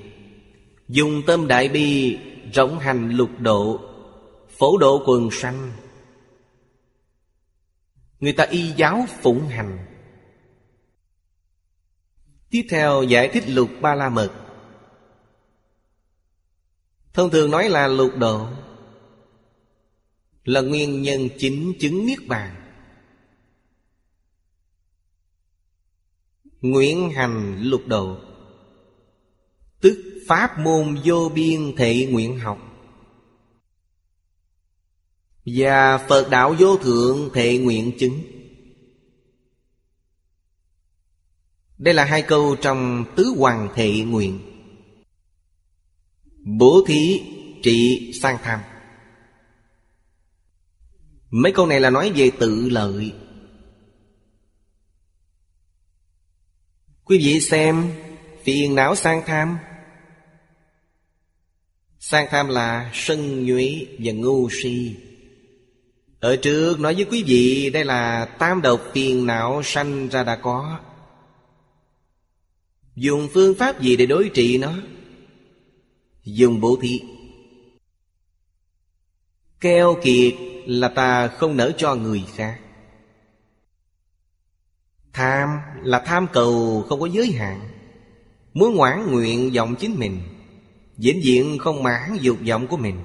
Dùng 0.89 1.23
tâm 1.27 1.49
đại 1.49 1.68
bi, 1.68 2.18
Rộng 2.53 2.79
hành 2.79 3.11
lục 3.11 3.31
độ, 3.39 3.81
Phổ 4.59 4.79
độ 4.79 5.03
quần 5.07 5.31
sanh. 5.31 5.73
Người 8.21 8.33
ta 8.33 8.45
y 8.45 8.73
giáo 8.77 9.07
phụng 9.23 9.49
hành. 9.49 9.79
Tiếp 12.51 12.66
theo 12.71 13.03
giải 13.03 13.29
thích 13.29 13.49
lục 13.49 13.68
ba 13.81 13.95
la 13.95 14.09
mật 14.09 14.31
Thông 17.12 17.31
thường 17.31 17.51
nói 17.51 17.68
là 17.68 17.87
lục 17.87 18.16
độ, 18.18 18.47
Là 20.45 20.61
nguyên 20.61 21.03
nhân 21.03 21.29
chính 21.39 21.73
chứng 21.81 22.07
Niết 22.07 22.18
Bàn. 22.27 22.59
Nguyện 26.61 27.11
hành 27.11 27.62
lục 27.62 27.82
độ 27.86 28.16
Tức 29.80 30.24
pháp 30.28 30.58
môn 30.58 30.96
vô 31.04 31.28
biên 31.34 31.76
thị 31.76 32.06
nguyện 32.06 32.38
học. 32.38 32.58
Và 35.44 35.98
Phật 35.98 36.30
đạo 36.30 36.54
vô 36.58 36.76
thượng 36.76 37.30
thị 37.34 37.58
nguyện 37.58 37.92
chứng. 37.98 38.22
Đây 41.78 41.94
là 41.94 42.04
hai 42.04 42.22
câu 42.22 42.56
trong 42.56 43.04
Tứ 43.16 43.34
Hoàng 43.38 43.68
Thị 43.74 44.02
Nguyện. 44.02 44.40
Bố 46.58 46.84
thí, 46.86 47.22
trị, 47.62 48.11
sang 48.22 48.38
tham. 48.42 48.61
Mấy 51.30 51.52
câu 51.52 51.66
này 51.66 51.80
là 51.80 51.90
nói 51.90 52.12
về 52.16 52.30
tự 52.38 52.68
lợi. 52.70 53.12
Quý 57.11 57.18
vị 57.18 57.40
xem 57.40 57.92
Phiền 58.44 58.74
não 58.74 58.94
sang 58.94 59.22
tham. 59.26 59.58
Sang 61.98 62.26
tham 62.30 62.48
là 62.48 62.90
sân 62.94 63.46
nhuế 63.46 63.86
và 63.98 64.12
ngu 64.12 64.48
si. 64.50 64.96
Ở 66.20 66.36
trước 66.36 66.80
nói 66.80 66.94
với 66.94 67.04
quý 67.04 67.22
vị, 67.22 67.70
Đây 67.70 67.84
là 67.84 68.24
tam 68.24 68.62
độc 68.62 68.80
phiền 68.92 69.26
não 69.26 69.62
sanh 69.62 70.08
ra 70.08 70.24
đã 70.24 70.36
có. 70.36 70.78
Dùng 72.94 73.28
phương 73.34 73.54
pháp 73.54 73.80
gì 73.80 73.96
để 73.96 74.06
đối 74.06 74.28
trị 74.28 74.58
nó? 74.58 74.72
Dùng 76.24 76.61
bố 76.61 76.78
thí. 76.82 77.00
Keo 79.61 79.96
kiệt 80.02 80.34
là 80.66 80.88
ta 80.88 81.28
không 81.28 81.56
nỡ 81.56 81.72
cho 81.76 81.94
người 81.94 82.22
khác. 82.34 82.61
Tham 85.12 85.58
là 85.82 86.02
tham 86.06 86.26
cầu 86.32 86.84
không 86.88 87.00
có 87.00 87.06
giới 87.06 87.32
hạn. 87.32 87.61
Muốn 88.54 88.74
ngoãn 88.74 89.11
nguyện 89.11 89.50
vọng 89.54 89.74
chính 89.78 89.98
mình 89.98 90.22
Vĩnh 91.02 91.24
diện 91.24 91.58
không 91.58 91.82
mãn 91.82 92.16
dục 92.20 92.38
vọng 92.48 92.66
của 92.66 92.76
mình. 92.76 92.96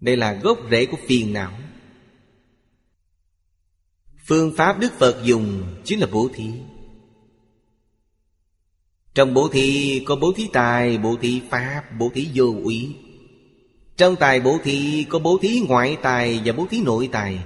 Đây 0.00 0.16
là 0.16 0.32
gốc 0.32 0.58
rễ 0.70 0.86
của 0.86 0.96
phiền 1.06 1.32
não. 1.32 1.52
Phương 4.26 4.52
pháp 4.56 4.78
Đức 4.78 4.92
Phật 4.98 5.20
dùng 5.24 5.62
chính 5.84 6.00
là 6.00 6.06
bố 6.12 6.28
thí. 6.34 6.50
Trong 9.14 9.34
bố 9.34 9.48
thí 9.48 10.00
có 10.06 10.16
bố 10.16 10.32
thí 10.36 10.48
tài, 10.52 10.98
bố 10.98 11.16
thí 11.20 11.42
pháp, 11.50 11.84
bố 11.98 12.10
thí 12.14 12.28
vô 12.34 12.54
úy. 12.64 12.96
Trong 13.96 14.16
tài 14.16 14.40
bố 14.40 14.58
thí 14.64 15.06
có 15.08 15.18
bố 15.18 15.38
thí 15.42 15.60
ngoại 15.68 15.96
tài 16.02 16.42
và 16.44 16.52
bố 16.52 16.66
thí 16.70 16.80
nội 16.80 17.08
tài. 17.12 17.44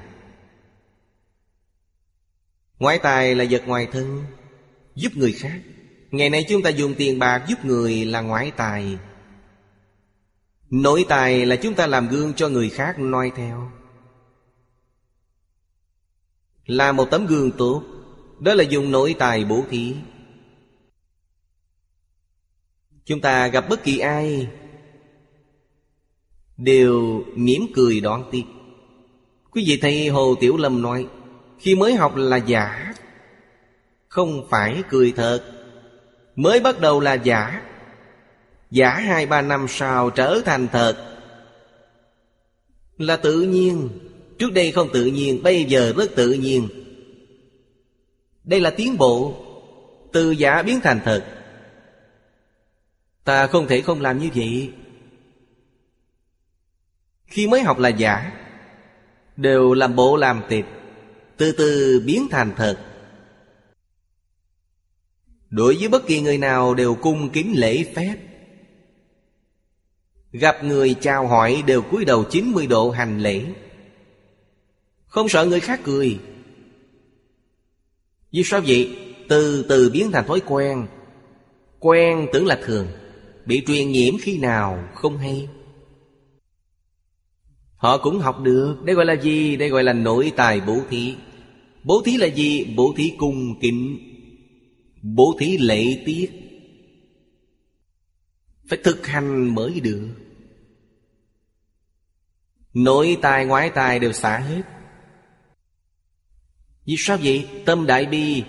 Ngoại 2.82 2.98
tài 2.98 3.34
là 3.34 3.44
vật 3.50 3.62
ngoài 3.66 3.88
thân, 3.92 4.24
Giúp 4.94 5.12
người 5.16 5.32
khác. 5.32 5.60
Ngày 6.10 6.30
nay 6.30 6.44
chúng 6.48 6.62
ta 6.62 6.70
dùng 6.70 6.94
tiền 6.94 7.18
bạc 7.18 7.44
giúp 7.48 7.64
người 7.64 8.04
là 8.04 8.20
ngoại 8.20 8.50
tài 8.50 8.98
Nội 10.70 11.04
tài 11.08 11.46
là 11.46 11.56
chúng 11.56 11.74
ta 11.74 11.86
làm 11.86 12.08
gương 12.08 12.34
cho 12.34 12.48
người 12.48 12.70
khác 12.70 12.98
noi 12.98 13.32
theo. 13.36 13.70
Là 16.66 16.92
một 16.92 17.08
tấm 17.10 17.26
gương 17.26 17.50
tốt, 17.50 17.82
Đó 18.40 18.54
là 18.54 18.64
dùng 18.64 18.90
nội 18.90 19.14
tài 19.18 19.44
bố 19.44 19.64
thí. 19.70 19.94
Chúng 23.04 23.20
ta 23.20 23.48
gặp 23.48 23.68
bất 23.68 23.84
kỳ 23.84 23.98
ai, 23.98 24.48
Đều 26.56 27.24
mỉm 27.34 27.66
cười 27.74 28.00
đón 28.00 28.24
tiếp. 28.30 28.44
Quý 29.50 29.64
vị 29.66 29.78
thầy 29.82 30.08
Hồ 30.08 30.34
Tiểu 30.40 30.56
Lâm 30.56 30.82
nói 30.82 31.06
khi 31.62 31.74
mới 31.74 31.94
học 31.94 32.16
là 32.16 32.36
giả. 32.36 32.94
Không 34.08 34.46
phải 34.50 34.82
cười 34.88 35.12
thật. 35.16 35.40
Mới 36.36 36.60
bắt 36.60 36.80
đầu 36.80 37.00
là 37.00 37.14
giả. 37.14 37.62
Giả 38.70 38.90
hai 38.90 39.26
ba 39.26 39.42
năm 39.42 39.66
sau 39.68 40.10
trở 40.10 40.40
thành 40.44 40.68
thật. 40.72 41.18
Là 42.98 43.16
tự 43.16 43.42
nhiên. 43.42 43.88
Trước 44.38 44.52
đây 44.52 44.72
không 44.72 44.88
tự 44.92 45.06
nhiên, 45.06 45.42
Bây 45.42 45.64
giờ 45.64 45.92
rất 45.96 46.10
tự 46.16 46.32
nhiên. 46.32 46.68
Đây 48.44 48.60
là 48.60 48.70
tiến 48.70 48.98
bộ. 48.98 49.34
Từ 50.12 50.30
giả 50.30 50.62
biến 50.62 50.80
thành 50.80 51.00
thật. 51.04 51.24
Ta 53.24 53.46
không 53.46 53.66
thể 53.66 53.80
không 53.80 54.00
làm 54.00 54.18
như 54.18 54.28
vậy. 54.34 54.72
Khi 57.26 57.46
mới 57.46 57.62
học 57.62 57.78
là 57.78 57.88
giả, 57.88 58.32
Đều 59.36 59.74
làm 59.74 59.96
bộ 59.96 60.16
làm 60.16 60.42
tịch. 60.48 60.64
Từ 61.42 61.52
từ 61.52 62.02
biến 62.06 62.28
thành 62.30 62.52
thật. 62.56 62.78
Đối 65.50 65.76
với 65.76 65.88
bất 65.88 66.06
kỳ 66.06 66.20
người 66.20 66.38
nào 66.38 66.74
đều 66.74 66.94
cung 66.94 67.30
kính 67.30 67.52
lễ 67.56 67.84
phép. 67.96 68.16
Gặp 70.32 70.64
người 70.64 70.94
chào 71.00 71.26
hỏi 71.26 71.62
đều 71.66 71.82
cúi 71.82 72.04
đầu 72.04 72.24
90 72.24 72.66
độ 72.66 72.90
hành 72.90 73.20
lễ. 73.20 73.44
Không 75.06 75.28
sợ 75.28 75.44
người 75.44 75.60
khác 75.60 75.80
cười. 75.84 76.18
Vì 78.32 78.42
sao 78.44 78.60
vậy? 78.66 78.96
Từ 79.28 79.66
từ 79.68 79.90
biến 79.90 80.12
thành 80.12 80.26
thói 80.26 80.40
quen. 80.46 80.86
Quen 81.78 82.26
tưởng 82.32 82.46
là 82.46 82.60
thường. 82.64 82.88
Bị 83.46 83.62
truyền 83.66 83.92
nhiễm 83.92 84.14
khi 84.20 84.38
nào 84.38 84.88
không 84.94 85.18
hay. 85.18 85.48
Họ 87.76 87.98
cũng 87.98 88.18
học 88.18 88.40
được. 88.40 88.76
Đây 88.84 88.96
gọi 88.96 89.04
là 89.04 89.12
gì? 89.12 89.56
Đây 89.56 89.68
gọi 89.68 89.84
là 89.84 89.92
nội 89.92 90.32
tài 90.36 90.60
bố 90.60 90.78
thí. 90.90 91.14
Bố 91.84 92.02
thí 92.04 92.16
là 92.16 92.26
gì? 92.26 92.64
Bố 92.76 92.94
thí 92.96 93.12
cung 93.18 93.60
kính. 93.60 93.98
Bố 95.02 95.36
thí 95.38 95.58
lễ 95.58 96.02
tiết. 96.06 96.30
Phải 98.68 98.78
thực 98.84 99.06
hành 99.06 99.54
mới 99.54 99.80
được. 99.80 100.08
Nội 102.74 103.18
tài 103.22 103.46
ngoại 103.46 103.70
tài 103.74 103.98
đều 103.98 104.12
xả 104.12 104.38
hết. 104.38 104.62
Vì 106.86 106.94
sao 106.98 107.18
vậy? 107.22 107.48
Tâm 107.66 107.86
đại 107.86 108.06
bi. 108.06 108.42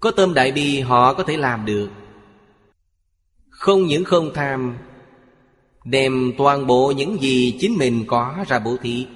Có 0.00 0.10
tâm 0.10 0.34
đại 0.34 0.52
bi, 0.52 0.80
họ 0.80 1.14
có 1.14 1.22
thể 1.22 1.36
làm 1.36 1.64
được. 1.64 1.90
Không 3.48 3.86
những 3.86 4.04
không 4.04 4.30
tham, 4.34 4.76
Đem 5.90 6.32
toàn 6.38 6.66
bộ 6.66 6.92
những 6.96 7.22
gì 7.22 7.56
chính 7.60 7.76
mình 7.76 8.04
có 8.06 8.44
ra 8.48 8.58
bố 8.58 8.76
thí. 8.82 9.06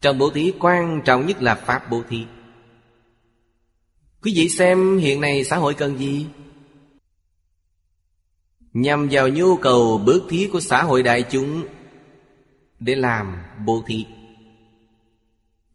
Trong 0.00 0.18
bố 0.18 0.30
thí 0.30 0.52
quan 0.60 1.02
trọng 1.04 1.26
nhất 1.26 1.42
là 1.42 1.54
Pháp 1.54 1.90
bố 1.90 2.02
thí. 2.08 2.26
Quý 4.22 4.32
vị 4.36 4.48
xem 4.48 4.98
hiện 4.98 5.20
nay 5.20 5.44
xã 5.44 5.56
hội 5.56 5.74
cần 5.74 5.98
gì? 5.98 6.26
Nhằm 8.72 9.08
vào 9.10 9.28
nhu 9.28 9.56
cầu 9.56 10.02
bước 10.04 10.22
thí 10.28 10.48
của 10.52 10.60
xã 10.60 10.82
hội 10.82 11.02
đại 11.02 11.24
chúng 11.30 11.64
Để 12.80 12.94
làm 12.94 13.36
bố 13.66 13.82
thí. 13.86 14.06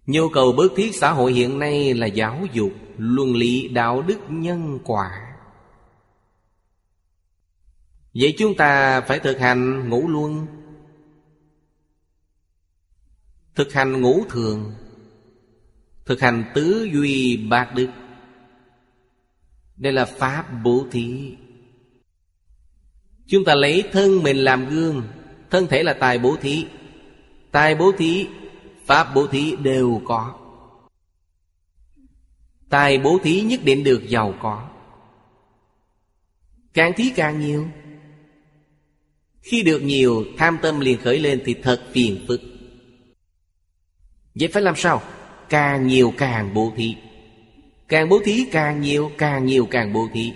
Nhu 0.05 0.30
cầu 0.30 0.51
bước 0.51 0.73
thí 0.76 0.91
xã 0.91 1.11
hội 1.11 1.34
hiện 1.34 1.59
nay 1.59 1.93
là 1.93 2.07
giáo 2.07 2.45
dục, 2.53 2.71
luân 2.97 3.36
lý, 3.36 3.67
đạo 3.67 4.01
đức, 4.01 4.19
nhân 4.30 4.80
quả. 4.84 5.11
Vậy 8.13 8.36
chúng 8.38 8.55
ta 8.55 9.01
phải 9.01 9.19
thực 9.19 9.39
hành 9.39 9.89
ngũ 9.89 10.07
luân. 10.07 10.47
Thực 13.56 13.74
hành 13.74 14.01
ngũ 14.01 14.26
thường, 14.30 14.74
Thực 16.06 16.22
hành 16.22 16.43
tứ 16.53 16.89
duy 16.93 17.38
bát 17.38 17.76
đức. 17.76 17.88
Đây 19.78 19.93
là 19.93 20.06
Pháp 20.06 20.45
bố 20.64 20.86
thí. 20.91 21.36
Chúng 23.28 23.45
ta 23.45 23.56
lấy 23.56 23.84
thân 23.91 24.24
mình 24.24 24.38
làm 24.38 24.70
gương, 24.70 25.03
Thân 25.49 25.68
thể 25.68 25.84
là 25.84 25.93
tài 25.93 26.20
bố 26.20 26.36
thí. 26.41 26.66
Tài 27.51 27.76
bố 27.76 27.91
thí, 27.97 28.28
Pháp 28.86 29.16
bố 29.16 29.28
thí 29.28 29.56
đều 29.56 30.01
có. 30.06 30.39
Tài 32.70 32.97
bố 32.97 33.20
thí 33.24 33.41
nhất 33.41 33.60
định 33.64 33.84
được 33.84 34.03
giàu 34.08 34.34
có. 34.41 34.70
Càng 36.74 36.93
thí 36.97 37.12
càng 37.16 37.39
nhiều. 37.39 37.68
Khi 39.41 39.64
được 39.64 39.80
nhiều, 39.80 40.26
Tham 40.38 40.58
tâm 40.62 40.80
liền 40.80 40.97
khởi 41.01 41.20
lên 41.20 41.41
thì 41.45 41.53
thật 41.53 41.84
phiền 41.91 42.26
phức. 42.28 42.41
Vậy 44.39 44.49
phải 44.53 44.61
làm 44.61 44.75
sao? 44.75 45.01
Càng 45.49 45.88
nhiều 45.88 46.13
càng 46.17 46.53
bố 46.53 46.73
thí. 46.75 46.95
Càng 47.88 48.09
bố 48.09 48.19
thí, 48.25 48.45
càng 48.51 48.81
nhiều 48.81 49.11
Càng 49.17 49.45
nhiều 49.45 49.67
càng 49.71 49.93
bố 49.93 50.07
thí. 50.13 50.33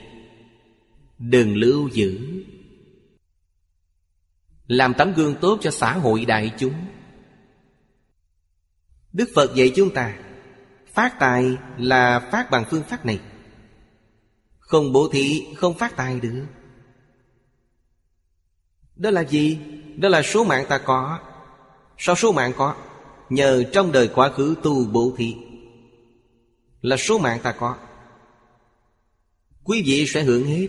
Đừng 1.17 1.55
lưu 1.55 1.89
giữ. 1.89 2.43
Làm 4.67 4.93
tấm 4.93 5.13
gương 5.13 5.35
tốt 5.41 5.59
cho 5.61 5.71
xã 5.71 5.93
hội 5.93 6.25
đại 6.25 6.51
chúng. 6.57 6.73
Đức 9.13 9.29
Phật 9.35 9.55
dạy 9.55 9.71
chúng 9.75 9.93
ta, 9.93 10.15
Phát 10.93 11.19
tài 11.19 11.57
là 11.77 12.19
phát 12.31 12.51
bằng 12.51 12.63
phương 12.69 12.83
pháp 12.83 13.05
này. 13.05 13.19
Không 14.59 14.93
bố 14.93 15.09
thí, 15.11 15.47
không 15.57 15.77
phát 15.77 15.95
tài 15.95 16.19
được. 16.19 16.45
Đó 18.95 19.09
là 19.09 19.23
gì? 19.23 19.59
Đó 19.97 20.09
là 20.09 20.21
số 20.21 20.43
mạng 20.43 20.65
ta 20.69 20.77
có. 20.77 21.19
Sao 21.97 22.15
số 22.15 22.31
mạng 22.31 22.53
có? 22.57 22.75
Nhờ 23.30 23.63
trong 23.73 23.91
đời 23.91 24.07
quá 24.07 24.30
khứ 24.30 24.55
tu 24.63 24.86
bố 24.86 25.13
thí. 25.17 25.36
Là 26.82 26.97
số 26.97 27.17
mạng 27.17 27.39
ta 27.43 27.51
có. 27.51 27.77
Quý 29.63 29.82
vị 29.86 30.05
sẽ 30.07 30.23
hưởng 30.23 30.45
hết. 30.45 30.67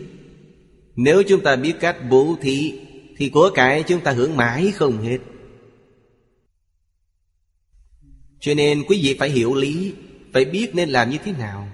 Nếu 0.97 1.23
chúng 1.29 1.41
ta 1.41 1.57
biết 1.57 1.75
cách 1.81 1.97
bố 2.11 2.37
thí, 2.41 2.75
Thì 3.17 3.29
của 3.29 3.51
cải 3.55 3.83
chúng 3.83 4.01
ta 4.01 4.13
hưởng 4.13 4.37
mãi 4.37 4.71
không 4.71 5.03
hết. 5.03 5.19
Cho 8.41 8.55
nên 8.55 8.85
quý 8.89 9.01
vị 9.03 9.17
phải 9.19 9.31
hiểu 9.31 9.55
lý, 9.55 9.95
Phải 10.33 10.45
biết 10.45 10.75
nên 10.75 10.89
làm 10.89 11.11
như 11.11 11.19
thế 11.25 11.33
nào. 11.33 11.69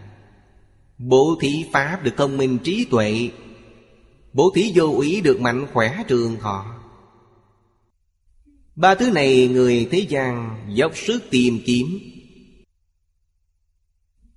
Bố 0.98 1.38
thí 1.40 1.64
Pháp 1.72 2.02
được 2.02 2.12
thông 2.16 2.36
minh 2.36 2.58
trí 2.64 2.84
tuệ 2.90 3.30
Bố 4.32 4.52
thí 4.54 4.72
vô 4.74 4.84
úy 4.84 5.20
được 5.20 5.40
mạnh 5.40 5.66
khỏe 5.72 6.02
trường 6.08 6.36
thọ. 6.40 6.75
Ba 8.76 8.94
thứ 8.94 9.10
này 9.10 9.48
người 9.48 9.88
thế 9.90 9.98
gian 9.98 10.56
dốc 10.68 10.96
sức 10.96 11.22
tìm 11.30 11.60
kiếm. 11.66 11.98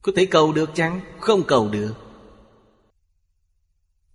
Có 0.02 0.12
thể 0.16 0.26
cầu 0.26 0.54
được 0.54 0.76
chăng? 0.76 1.02
Không 1.20 1.44
cầu 1.44 1.70
được. 1.70 1.94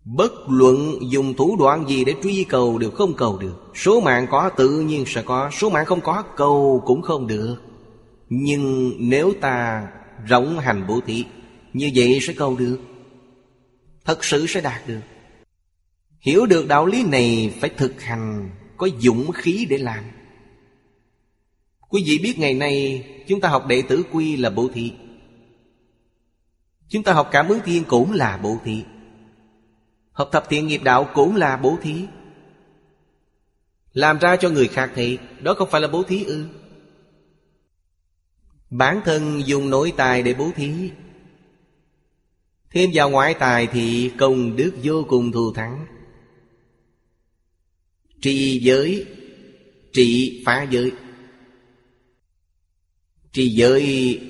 Bất 0.05 0.33
luận 0.49 0.99
dùng 1.11 1.35
thủ 1.35 1.57
đoạn 1.61 1.89
gì 1.89 2.05
để 2.05 2.15
truy 2.23 2.45
cầu 2.45 2.79
đều 2.79 2.91
không 2.91 3.15
cầu 3.17 3.39
được. 3.39 3.73
Số 3.75 4.01
mạng 4.01 4.27
có 4.31 4.51
tự 4.57 4.81
nhiên 4.81 5.05
sẽ 5.07 5.23
có, 5.23 5.51
Số 5.53 5.71
mạng 5.71 5.87
không 5.87 6.01
có 6.01 6.23
cầu 6.37 6.83
cũng 6.87 7.03
không 7.03 7.27
được. 7.27 7.57
Nhưng 8.29 8.93
nếu 8.99 9.33
ta 9.41 9.87
rộng 10.27 10.59
hành 10.59 10.87
bố 10.89 11.01
thí, 11.07 11.25
Như 11.73 11.91
vậy 11.95 12.19
sẽ 12.23 12.33
cầu 12.33 12.57
được. 12.57 12.79
Thật 14.05 14.25
sự 14.25 14.47
sẽ 14.47 14.61
đạt 14.61 14.89
được. 14.89 15.01
Hiểu 16.21 16.47
được 16.47 16.69
đạo 16.69 16.87
lý 16.87 17.05
này 17.05 17.55
phải 17.61 17.71
thực 17.71 18.03
hành 18.03 18.51
có 18.77 18.89
dũng 18.99 19.33
khí 19.33 19.67
để 19.71 19.79
làm. 19.79 20.05
Quý 21.89 22.03
vị 22.07 22.19
biết 22.23 22.39
ngày 22.39 22.55
nay 22.55 23.05
Chúng 23.29 23.41
ta 23.41 23.49
học 23.49 23.67
đệ 23.67 23.83
tử 23.89 24.05
quy 24.13 24.37
là 24.37 24.51
bố 24.51 24.69
thí 24.75 24.93
Chúng 26.89 27.03
ta 27.03 27.13
học 27.13 27.29
cảm 27.33 27.49
ứng 27.49 27.61
thiên 27.65 27.85
cũng 27.85 28.13
là 28.13 28.37
bố 28.43 28.59
thí 28.65 28.83
Học 30.13 30.29
thập 30.33 30.49
thiện 30.49 30.67
nghiệp 30.67 30.83
đạo 30.83 31.09
cũng 31.15 31.37
là 31.37 31.57
bố 31.57 31.77
thí. 31.83 32.07
Làm 33.93 34.19
ra 34.19 34.37
cho 34.37 34.51
người 34.51 34.69
khác 34.69 34.91
thì 34.95 35.19
Đó 35.41 35.55
không 35.55 35.71
phải 35.71 35.81
là 35.81 35.89
bố 35.89 36.03
thí 36.03 36.25
ư? 36.25 36.47
Bản 38.71 39.01
thân 39.05 39.43
dùng 39.47 39.71
nội 39.71 39.93
tài 39.97 40.23
để 40.23 40.35
bố 40.35 40.51
thí. 40.57 40.91
Thêm 42.71 42.91
vào 42.95 43.11
ngoại 43.11 43.35
tài 43.35 43.67
thì 43.67 44.11
công 44.19 44.57
đức 44.57 44.73
vô 44.83 45.05
cùng 45.09 45.33
thù 45.33 45.53
thắng. 45.53 45.87
Trì 48.25 48.61
giới 48.63 49.07
Trị 49.93 50.43
phá 50.47 50.67
giới. 50.71 50.93
Trì 53.33 53.49
giới, 53.49 54.21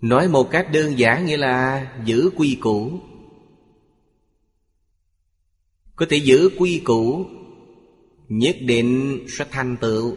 Nói 0.00 0.28
một 0.28 0.50
cách 0.50 0.68
đơn 0.72 0.98
giản 0.98 1.26
nghĩa 1.26 1.36
là 1.36 1.86
giữ 2.04 2.30
quy 2.36 2.58
củ. 2.60 3.00
Có 5.96 6.06
thể 6.10 6.16
giữ 6.16 6.50
quy 6.58 6.80
củ, 6.84 7.26
Nhất 8.28 8.56
định 8.60 9.24
sẽ 9.28 9.44
thành 9.50 9.76
tựu. 9.80 10.16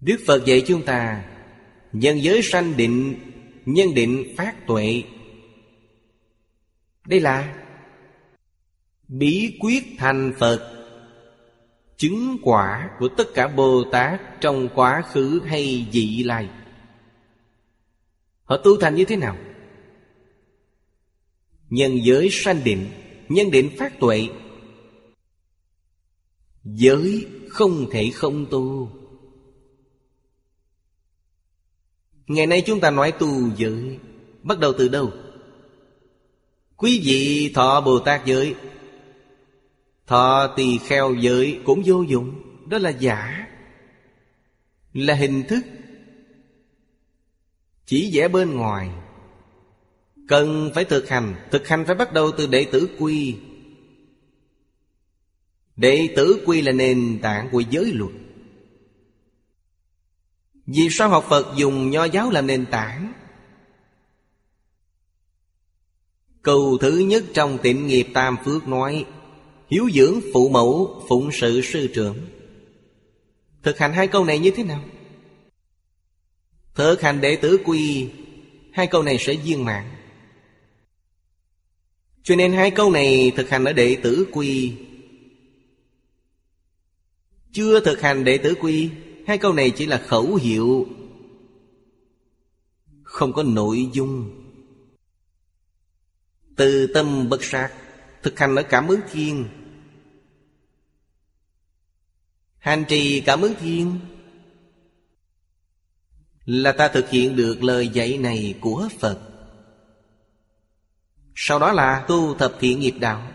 Đức 0.00 0.16
Phật 0.26 0.46
dạy 0.46 0.62
chúng 0.66 0.82
ta, 0.82 1.24
Nhân 1.92 2.22
giới 2.22 2.40
sanh 2.42 2.76
định, 2.76 3.14
Nhân 3.66 3.94
định 3.94 4.34
phát 4.36 4.66
tuệ. 4.66 5.02
Đây 7.06 7.20
là 7.20 7.59
Bí 9.10 9.58
quyết 9.60 9.84
thành 9.98 10.32
Phật 10.38 10.86
Chứng 11.96 12.38
quả 12.42 12.90
của 12.98 13.08
tất 13.16 13.24
cả 13.34 13.48
Bồ 13.48 13.84
Tát 13.92 14.20
Trong 14.40 14.68
quá 14.74 15.02
khứ 15.12 15.40
hay 15.46 15.86
dị 15.92 16.22
lai 16.22 16.48
Họ 18.44 18.56
tu 18.56 18.76
thành 18.80 18.94
như 18.94 19.04
thế 19.04 19.16
nào? 19.16 19.36
Nhân 21.70 21.98
giới 22.02 22.28
sanh 22.30 22.64
định, 22.64 22.90
Nhân 23.28 23.50
định 23.50 23.70
phát 23.78 24.00
tuệ 24.00 24.28
Giới 26.64 27.26
không 27.48 27.86
thể 27.90 28.10
không 28.14 28.46
tu 28.50 28.90
Ngày 32.26 32.46
nay 32.46 32.62
chúng 32.66 32.80
ta 32.80 32.90
nói 32.90 33.12
tu 33.12 33.28
giới, 33.56 33.98
Bắt 34.42 34.58
đầu 34.58 34.72
từ 34.78 34.88
đâu? 34.88 35.12
Quý 36.76 37.00
vị 37.04 37.52
thọ 37.54 37.80
Bồ 37.80 37.98
Tát 37.98 38.26
giới 38.26 38.54
Thọ 40.10 40.52
tỳ 40.56 40.78
kheo 40.78 41.14
giới 41.14 41.60
cũng 41.64 41.82
vô 41.86 42.02
dụng, 42.02 42.42
Đó 42.68 42.78
là 42.78 42.90
giả, 42.90 43.46
Là 44.92 45.14
hình 45.14 45.42
thức. 45.48 45.60
Chỉ 47.86 48.10
vẽ 48.14 48.28
bên 48.28 48.56
ngoài, 48.56 48.90
Cần 50.28 50.70
phải 50.74 50.84
thực 50.84 51.08
hành. 51.08 51.34
Thực 51.50 51.68
hành 51.68 51.84
phải 51.86 51.94
bắt 51.94 52.12
đầu 52.12 52.30
từ 52.38 52.46
đệ 52.46 52.64
tử 52.72 52.88
quy. 52.98 53.36
Đệ 55.76 56.08
tử 56.16 56.42
quy 56.46 56.62
là 56.62 56.72
nền 56.72 57.18
tảng 57.22 57.48
của 57.52 57.60
giới 57.60 57.92
luật. 57.92 58.12
Vì 60.66 60.88
sao 60.90 61.08
học 61.08 61.26
Phật 61.28 61.56
dùng 61.56 61.90
nho 61.90 62.04
giáo 62.04 62.30
làm 62.30 62.46
nền 62.46 62.66
tảng? 62.66 63.12
Câu 66.42 66.78
thứ 66.80 66.98
nhất 66.98 67.24
trong 67.34 67.58
tịnh 67.62 67.86
nghiệp 67.86 68.06
Tam 68.14 68.36
Phước 68.44 68.68
nói 68.68 69.06
Hiếu 69.70 69.90
dưỡng 69.94 70.20
phụ 70.32 70.48
mẫu, 70.48 71.02
phụng 71.08 71.32
sự 71.32 71.60
sư 71.62 71.88
trưởng. 71.94 72.16
Thực 73.62 73.78
hành 73.78 73.92
hai 73.92 74.06
câu 74.06 74.24
này 74.24 74.38
như 74.38 74.50
thế 74.50 74.64
nào? 74.64 74.84
Thực 76.74 77.00
hành 77.00 77.20
đệ 77.20 77.36
tử 77.36 77.58
quy, 77.64 78.08
Hai 78.72 78.86
câu 78.86 79.02
này 79.02 79.18
sẽ 79.18 79.34
viên 79.34 79.64
mạng 79.64 79.90
Cho 82.22 82.36
nên 82.36 82.52
hai 82.52 82.70
câu 82.70 82.90
này 82.90 83.32
thực 83.36 83.50
hành 83.50 83.64
ở 83.64 83.72
đệ 83.72 83.96
tử 84.02 84.26
quy. 84.32 84.72
Chưa 87.52 87.80
thực 87.80 88.00
hành 88.00 88.24
đệ 88.24 88.38
tử 88.38 88.54
quy, 88.60 88.90
Hai 89.26 89.38
câu 89.38 89.52
này 89.52 89.70
chỉ 89.70 89.86
là 89.86 89.98
khẩu 90.06 90.34
hiệu. 90.34 90.86
Không 93.02 93.32
có 93.32 93.42
nội 93.42 93.88
dung. 93.92 94.30
Từ 96.56 96.86
tâm 96.86 97.28
bất 97.28 97.44
sát, 97.44 97.70
Thực 98.22 98.38
hành 98.38 98.56
ở 98.56 98.62
cảm 98.62 98.88
ứng 98.88 99.00
thiên. 99.12 99.48
Hành 102.60 102.84
trì 102.88 103.20
cảm 103.20 103.40
ứng 103.40 103.54
thiên. 103.60 103.98
Là 106.44 106.72
ta 106.72 106.88
thực 106.88 107.10
hiện 107.10 107.36
được 107.36 107.62
lời 107.62 107.88
dạy 107.88 108.18
này 108.18 108.54
của 108.60 108.88
Phật. 108.98 109.18
Sau 111.34 111.58
đó 111.58 111.72
là 111.72 112.04
tu 112.08 112.34
thập 112.34 112.52
thiện 112.60 112.80
nghiệp 112.80 112.94
đạo. 113.00 113.32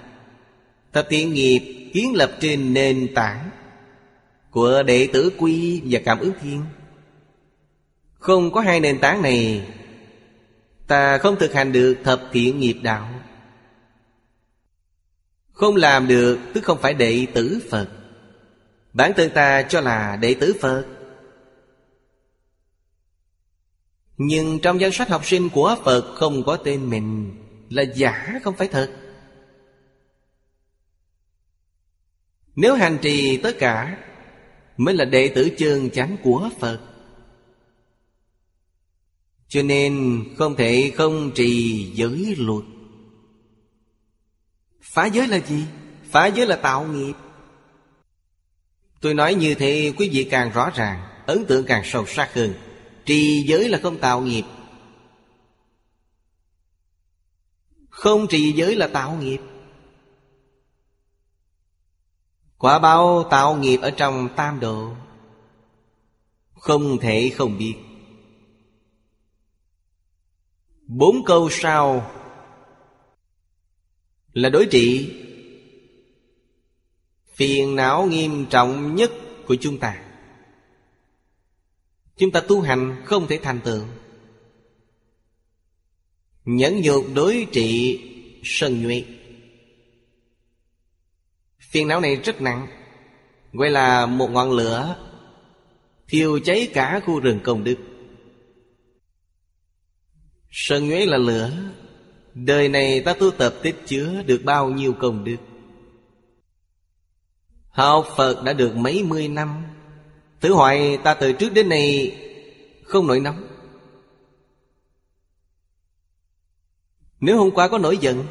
Thập 0.94 1.08
thiện 1.10 1.34
nghiệp 1.34 1.92
kiến 1.94 2.16
lập 2.16 2.32
trên 2.40 2.74
nền 2.74 3.14
tảng 3.16 3.50
Của 4.52 4.84
đệ 4.84 5.08
tử 5.14 5.32
quy 5.38 5.82
và 5.86 6.00
cảm 6.06 6.20
ứng 6.20 6.34
thiên. 6.42 6.64
Không 8.14 8.52
có 8.52 8.62
hai 8.62 8.80
nền 8.80 9.00
tảng 9.00 9.22
này, 9.22 9.68
Ta 10.88 11.18
không 11.18 11.36
thực 11.40 11.54
hành 11.54 11.72
được 11.72 11.98
thập 12.04 12.22
thiện 12.32 12.60
nghiệp 12.60 12.78
đạo. 12.84 13.10
Không 15.52 15.76
làm 15.76 16.08
được, 16.08 16.40
tức 16.54 16.64
không 16.64 16.78
phải 16.82 16.94
đệ 16.94 17.26
tử 17.34 17.60
Phật. 17.70 17.88
Bản 18.96 19.14
thân 19.18 19.30
ta 19.34 19.62
cho 19.62 19.82
là 19.82 20.16
đệ 20.16 20.34
tử 20.34 20.56
Phật. 20.62 20.86
Nhưng 24.18 24.60
trong 24.60 24.80
danh 24.80 24.92
sách 24.92 25.10
học 25.10 25.26
sinh 25.26 25.50
của 25.50 25.76
Phật 25.84 26.16
không 26.16 26.44
có 26.44 26.56
tên 26.56 26.90
mình 26.90 27.36
Là 27.70 27.84
giả 27.84 28.40
không 28.44 28.56
phải 28.56 28.68
thật. 28.68 28.98
Nếu 32.56 32.76
hành 32.76 32.98
trì 33.02 33.38
tất 33.38 33.56
cả, 33.60 33.98
Mới 34.78 34.94
là 34.96 35.06
đệ 35.06 35.28
tử 35.28 35.50
chân 35.58 35.90
chánh 35.90 36.18
của 36.24 36.50
Phật. 36.60 36.80
Cho 39.48 39.64
nên 39.64 40.24
không 40.38 40.56
thể 40.56 40.94
không 40.96 41.32
trì 41.36 41.84
giới 41.96 42.36
luật. 42.38 42.64
Phá 44.82 45.06
giới 45.06 45.28
là 45.28 45.40
gì? 45.40 45.66
Phá 46.04 46.28
giới 46.28 46.48
là 46.48 46.56
tạo 46.56 46.88
nghiệp. 46.88 47.14
Tôi 49.02 49.14
nói 49.14 49.36
như 49.36 49.56
thế 49.56 49.94
quý 49.98 50.10
vị 50.10 50.28
càng 50.32 50.52
rõ 50.52 50.70
ràng, 50.76 51.16
Ấn 51.26 51.46
tượng 51.46 51.66
càng 51.66 51.82
sâu 51.86 52.06
sắc 52.08 52.34
hơn. 52.34 52.54
Trì 53.06 53.44
giới 53.48 53.70
là 53.70 53.80
không 53.84 53.98
tạo 53.98 54.22
nghiệp. 54.22 54.44
Không 57.90 58.28
trì 58.28 58.52
giới 58.52 58.76
là 58.76 58.88
tạo 58.88 59.16
nghiệp. 59.16 59.40
Quả 62.58 62.80
bao 62.80 63.28
tạo 63.32 63.56
nghiệp 63.56 63.78
ở 63.82 63.92
trong 63.92 64.30
tam 64.36 64.60
độ. 64.60 64.96
Không 66.54 66.98
thể 66.98 67.32
không 67.36 67.58
biết. 67.58 67.76
Bốn 70.88 71.26
câu 71.26 71.50
sau 71.52 72.12
Là 74.34 74.50
đối 74.50 74.66
trị. 74.66 75.12
Phiền 77.36 77.76
não 77.76 78.06
nghiêm 78.06 78.46
trọng 78.50 78.96
nhất 78.96 79.12
của 79.46 79.56
chúng 79.62 79.78
ta. 79.78 80.02
Chúng 82.18 82.32
ta 82.32 82.42
tu 82.42 82.62
hành 82.62 83.04
không 83.06 83.28
thể 83.28 83.40
thành 83.44 83.60
tựu. 83.64 83.84
Nhẫn 86.46 86.82
nhục 86.82 87.06
đối 87.16 87.48
trị 87.52 88.00
sân 88.44 88.84
nhuệ. 88.84 89.04
Phiền 91.60 91.88
não 91.88 92.02
này 92.02 92.16
rất 92.16 92.42
nặng, 92.42 92.68
Gọi 93.54 93.70
là 93.70 94.06
một 94.06 94.32
ngọn 94.32 94.52
lửa 94.52 95.06
Thiêu 96.08 96.40
cháy 96.40 96.70
cả 96.74 97.02
khu 97.06 97.20
rừng 97.20 97.40
công 97.44 97.64
đức. 97.64 97.76
Sân 100.52 100.88
nhuế 100.88 101.06
là 101.06 101.18
lửa, 101.18 101.52
Đời 102.34 102.70
này 102.70 103.02
ta 103.06 103.14
tu 103.14 103.32
tập 103.32 103.56
tích 103.64 103.76
chứa 103.86 104.24
được 104.26 104.42
bao 104.44 104.70
nhiêu 104.70 104.94
công 104.94 105.24
đức? 105.24 105.38
Học 107.76 108.08
Phật 108.18 108.44
đã 108.44 108.54
được 108.54 108.76
mấy 108.76 109.04
mươi 109.04 109.28
năm. 109.28 109.64
Thử 110.42 110.54
hỏi 110.54 111.00
ta 111.04 111.14
từ 111.14 111.34
trước 111.34 111.54
đến 111.54 111.70
nay 111.70 112.18
Không 112.84 113.08
nổi 113.08 113.20
nóng. 113.20 113.48
Nếu 117.20 117.38
hôm 117.38 117.52
qua 117.52 117.68
có 117.68 117.78
nổi 117.78 117.98
giận, 117.98 118.26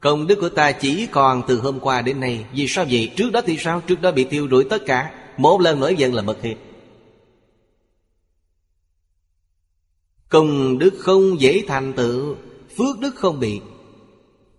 Công 0.00 0.26
đức 0.26 0.38
của 0.40 0.48
ta 0.48 0.72
chỉ 0.72 1.06
còn 1.06 1.42
từ 1.48 1.60
hôm 1.60 1.80
qua 1.80 2.02
đến 2.02 2.20
nay. 2.20 2.46
Vì 2.52 2.66
sao 2.68 2.84
vậy? 2.90 3.12
Trước 3.16 3.30
đó 3.32 3.40
thì 3.46 3.56
sao? 3.58 3.82
Trước 3.86 4.00
đó 4.00 4.12
bị 4.12 4.24
tiêu 4.24 4.46
đuổi 4.46 4.66
tất 4.70 4.82
cả. 4.86 5.14
Một 5.36 5.60
lần 5.60 5.80
nổi 5.80 5.94
giận 5.96 6.14
là 6.14 6.22
mất 6.22 6.42
hết. 6.42 6.54
Công 10.28 10.78
đức 10.78 10.94
không 10.98 11.40
dễ 11.40 11.64
thành 11.68 11.92
tựu, 11.92 12.36
Phước 12.76 12.98
đức 13.00 13.14
không 13.14 13.40
bị. 13.40 13.60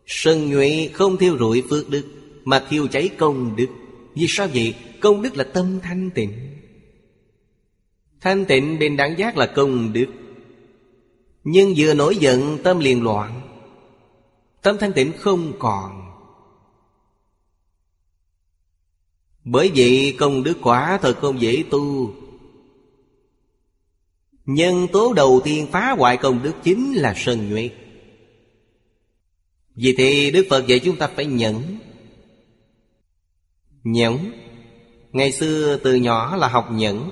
Sân 0.05 0.49
nhuệ 0.49 0.89
không 0.93 1.17
thiêu 1.17 1.37
rụi 1.39 1.63
phước 1.69 1.89
đức. 1.89 2.20
Mà 2.45 2.63
thiêu 2.69 2.87
cháy 2.87 3.09
công 3.17 3.55
đức. 3.55 3.67
Vì 4.15 4.25
sao 4.29 4.47
vậy? 4.53 4.75
Công 4.99 5.21
đức 5.21 5.37
là 5.37 5.43
tâm 5.43 5.79
thanh 5.83 6.09
tịnh. 6.09 6.33
Thanh 8.21 8.45
tịnh 8.45 8.79
bên 8.79 8.97
đẳng 8.97 9.17
giác 9.17 9.37
là 9.37 9.45
công 9.45 9.93
đức. 9.93 10.07
Nhưng 11.43 11.73
vừa 11.77 11.93
nổi 11.93 12.15
giận, 12.15 12.57
tâm 12.63 12.79
liền 12.79 13.03
loạn. 13.03 13.41
Tâm 14.61 14.77
thanh 14.79 14.93
tịnh 14.93 15.11
không 15.17 15.53
còn. 15.59 16.01
Bởi 19.43 19.71
vậy 19.75 20.15
công 20.19 20.43
đức 20.43 20.57
quả 20.61 20.99
thật 21.01 21.17
không 21.21 21.41
dễ 21.41 21.63
tu. 21.69 22.13
Nhân 24.45 24.87
tố 24.91 25.13
đầu 25.13 25.41
tiên 25.43 25.67
phá 25.71 25.95
hoại 25.97 26.17
công 26.17 26.43
đức 26.43 26.53
chính 26.63 26.93
là 26.93 27.13
sân 27.17 27.49
nhuệ. 27.49 27.69
Vì 29.75 29.95
thế 29.97 30.31
Đức 30.33 30.47
Phật 30.49 30.67
dạy 30.67 30.79
chúng 30.79 30.95
ta 30.95 31.07
phải 31.15 31.25
nhẫn. 31.25 31.77
Nhẫn. 33.83 34.31
Ngày 35.11 35.31
xưa 35.31 35.77
từ 35.83 35.95
nhỏ 35.95 36.35
là 36.35 36.47
học 36.47 36.67
nhẫn. 36.71 37.11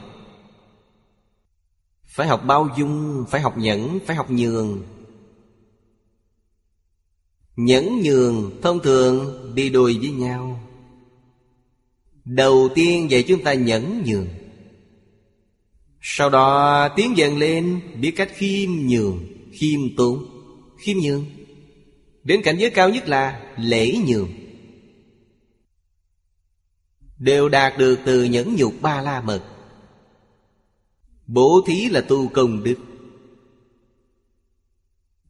Phải 2.05 2.27
học 2.27 2.41
bao 2.45 2.69
dung, 2.77 3.25
Phải 3.29 3.41
học 3.41 3.57
nhẫn, 3.57 3.99
Phải 4.05 4.15
học 4.15 4.31
nhường. 4.31 4.83
Nhẫn 7.55 8.01
nhường 8.01 8.61
thông 8.61 8.79
thường 8.79 9.51
đi 9.55 9.69
đôi 9.69 9.97
với 10.01 10.11
nhau. 10.11 10.59
Đầu 12.25 12.69
tiên 12.75 13.11
dạy 13.11 13.23
chúng 13.23 13.43
ta 13.43 13.53
nhẫn 13.53 14.03
nhường. 14.05 14.27
Sau 16.01 16.29
đó 16.29 16.87
tiến 16.95 17.17
dần 17.17 17.37
lên, 17.37 17.79
biết 18.01 18.11
cách 18.11 18.31
khiêm 18.35 18.69
nhường, 18.71 19.19
Khiêm 19.53 19.79
tốn, 19.97 20.25
Khiêm 20.77 20.97
nhường. 20.97 21.25
Đến 22.23 22.41
cảnh 22.43 22.57
giới 22.59 22.69
cao 22.69 22.89
nhất 22.89 23.07
là 23.07 23.53
lễ 23.57 23.95
nhường. 24.07 24.29
Đều 27.19 27.49
đạt 27.49 27.77
được 27.77 27.99
từ 28.05 28.23
nhẫn 28.23 28.55
nhục 28.55 28.73
ba 28.81 29.01
la 29.01 29.21
mật. 29.21 29.41
Bố 31.27 31.61
thí 31.67 31.89
là 31.89 32.01
tu 32.01 32.27
công 32.27 32.63
đức. 32.63 32.75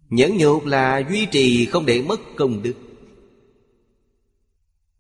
Nhẫn 0.10 0.38
nhục 0.38 0.66
là 0.66 1.02
duy 1.10 1.26
trì 1.26 1.66
không 1.66 1.86
để 1.86 2.02
mất 2.02 2.20
công 2.36 2.64
đức. 2.64 2.74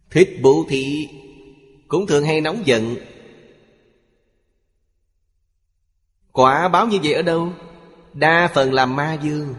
Thích 0.10 0.40
bố 0.42 0.66
thí 0.70 1.08
Cũng 1.88 2.08
thường 2.08 2.26
hay 2.26 2.42
nóng 2.42 2.68
giận. 2.68 2.96
Quả 6.32 6.68
báo 6.68 6.88
như 6.88 7.00
vậy 7.04 7.14
ở 7.14 7.22
đâu? 7.22 7.54
Đa 8.14 8.52
phần 8.54 8.74
là 8.74 8.86
ma 8.86 9.20
dương. 9.24 9.56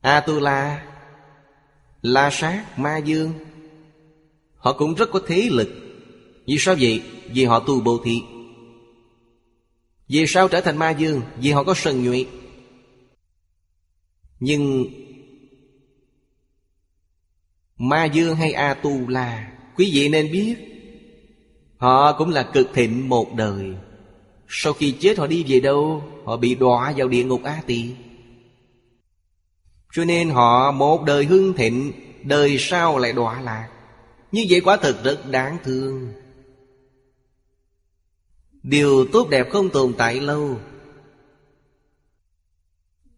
A-tu-la 0.00 0.86
La 2.02 2.30
sát, 2.30 2.78
ma 2.78 2.98
dương. 2.98 3.32
Họ 4.56 4.72
cũng 4.72 4.94
rất 4.94 5.10
có 5.12 5.20
thế 5.26 5.48
lực. 5.50 5.68
Vì 6.46 6.56
sao 6.58 6.74
vậy? 6.80 7.02
Vì 7.32 7.44
họ 7.44 7.60
tu 7.60 7.80
bồ 7.80 7.98
thị 8.04 8.22
Vì 10.08 10.24
sao 10.26 10.48
trở 10.48 10.60
thành 10.60 10.76
ma 10.76 10.90
dương? 10.90 11.22
Vì 11.40 11.50
họ 11.50 11.64
có 11.64 11.74
sân 11.76 12.04
nhuệ. 12.04 12.24
Nhưng 14.40 14.84
Ma 17.78 18.04
Dương 18.04 18.36
hay 18.36 18.52
A 18.52 18.74
Tu 18.74 19.08
La 19.08 19.52
Quý 19.76 19.90
vị 19.92 20.08
nên 20.08 20.32
biết, 20.32 20.54
Họ 21.76 22.12
cũng 22.12 22.30
là 22.30 22.42
cực 22.42 22.74
thịnh 22.74 23.08
một 23.08 23.34
đời. 23.34 23.74
Sau 24.48 24.72
khi 24.72 24.92
chết 24.92 25.18
họ 25.18 25.26
đi 25.26 25.44
về 25.48 25.60
đâu, 25.60 26.02
Họ 26.24 26.36
bị 26.36 26.54
đọa 26.54 26.94
vào 26.96 27.08
địa 27.08 27.24
ngục 27.24 27.42
A 27.44 27.62
Tỳ 27.66 27.84
Cho 29.92 30.04
nên 30.04 30.30
họ 30.30 30.72
một 30.72 31.04
đời 31.04 31.24
hưng 31.24 31.52
thịnh, 31.52 31.92
Đời 32.22 32.56
sau 32.58 32.98
lại 32.98 33.12
đọa 33.12 33.40
lạc. 33.40 33.68
Như 34.32 34.46
vậy 34.48 34.60
quả 34.60 34.76
thực 34.76 35.04
rất 35.04 35.30
đáng 35.30 35.58
thương. 35.64 36.12
Điều 38.62 39.06
tốt 39.12 39.28
đẹp 39.30 39.50
không 39.50 39.70
tồn 39.70 39.94
tại 39.98 40.20
lâu. 40.20 40.60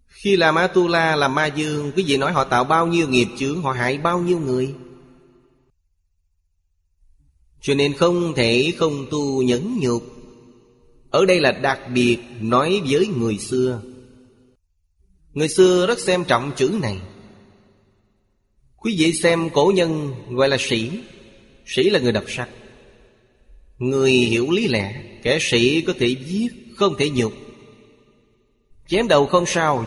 Khi 0.06 0.36
làm 0.36 0.54
Atula 0.54 1.16
làm 1.16 1.34
ma 1.34 1.46
dương, 1.46 1.92
Quý 1.96 2.04
vị 2.06 2.16
nói 2.16 2.32
họ 2.32 2.44
tạo 2.44 2.64
bao 2.64 2.86
nhiêu 2.86 3.08
nghiệp 3.08 3.28
chướng, 3.38 3.62
Họ 3.62 3.72
hại 3.72 3.98
bao 3.98 4.18
nhiêu 4.18 4.38
người? 4.38 4.74
Cho 7.60 7.74
nên 7.74 7.96
không 7.96 8.34
thể 8.36 8.72
không 8.78 9.06
tu 9.10 9.42
nhẫn 9.42 9.78
nhục. 9.80 10.02
Ở 11.10 11.24
đây 11.24 11.40
là 11.40 11.52
đặc 11.52 11.80
biệt 11.94 12.18
nói 12.40 12.82
với 12.88 13.06
người 13.06 13.38
xưa. 13.38 13.82
Người 15.32 15.48
xưa 15.48 15.86
rất 15.86 15.98
xem 15.98 16.24
trọng 16.24 16.52
chữ 16.56 16.78
này. 16.82 17.00
Quý 18.80 18.96
vị 18.98 19.12
xem 19.12 19.50
cổ 19.50 19.72
nhân 19.74 20.14
gọi 20.30 20.48
là 20.48 20.56
sĩ. 20.60 20.90
Sĩ 21.66 21.90
là 21.90 21.98
người 21.98 22.12
đọc 22.12 22.24
sách. 22.28 22.48
Người 23.78 24.12
hiểu 24.12 24.50
lý 24.50 24.68
lẽ, 24.68 25.02
Kẻ 25.22 25.38
sĩ 25.40 25.80
có 25.80 25.92
thể 25.98 26.06
giết, 26.06 26.48
Không 26.76 26.94
thể 26.98 27.10
nhục. 27.10 27.32
Chém 28.88 29.08
đầu 29.08 29.26
không 29.26 29.46
sao, 29.46 29.86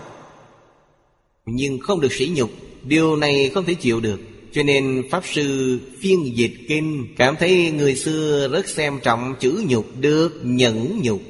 nhưng 1.45 1.79
không 1.79 2.01
được 2.01 2.13
sĩ 2.13 2.31
nhục. 2.35 2.51
Điều 2.83 3.15
này 3.15 3.49
không 3.53 3.65
thể 3.65 3.73
chịu 3.73 3.99
được. 3.99 4.19
Cho 4.53 4.63
nên 4.63 5.03
Pháp 5.09 5.23
Sư 5.25 5.79
phiên 5.99 6.37
dịch 6.37 6.53
kinh 6.67 7.07
Cảm 7.17 7.35
thấy 7.35 7.71
người 7.71 7.95
xưa 7.95 8.47
rất 8.51 8.67
xem 8.67 8.99
trọng 9.03 9.35
chữ 9.39 9.63
nhục, 9.67 9.85
Được 9.99 10.41
nhẫn 10.43 11.01
nhục. 11.03 11.21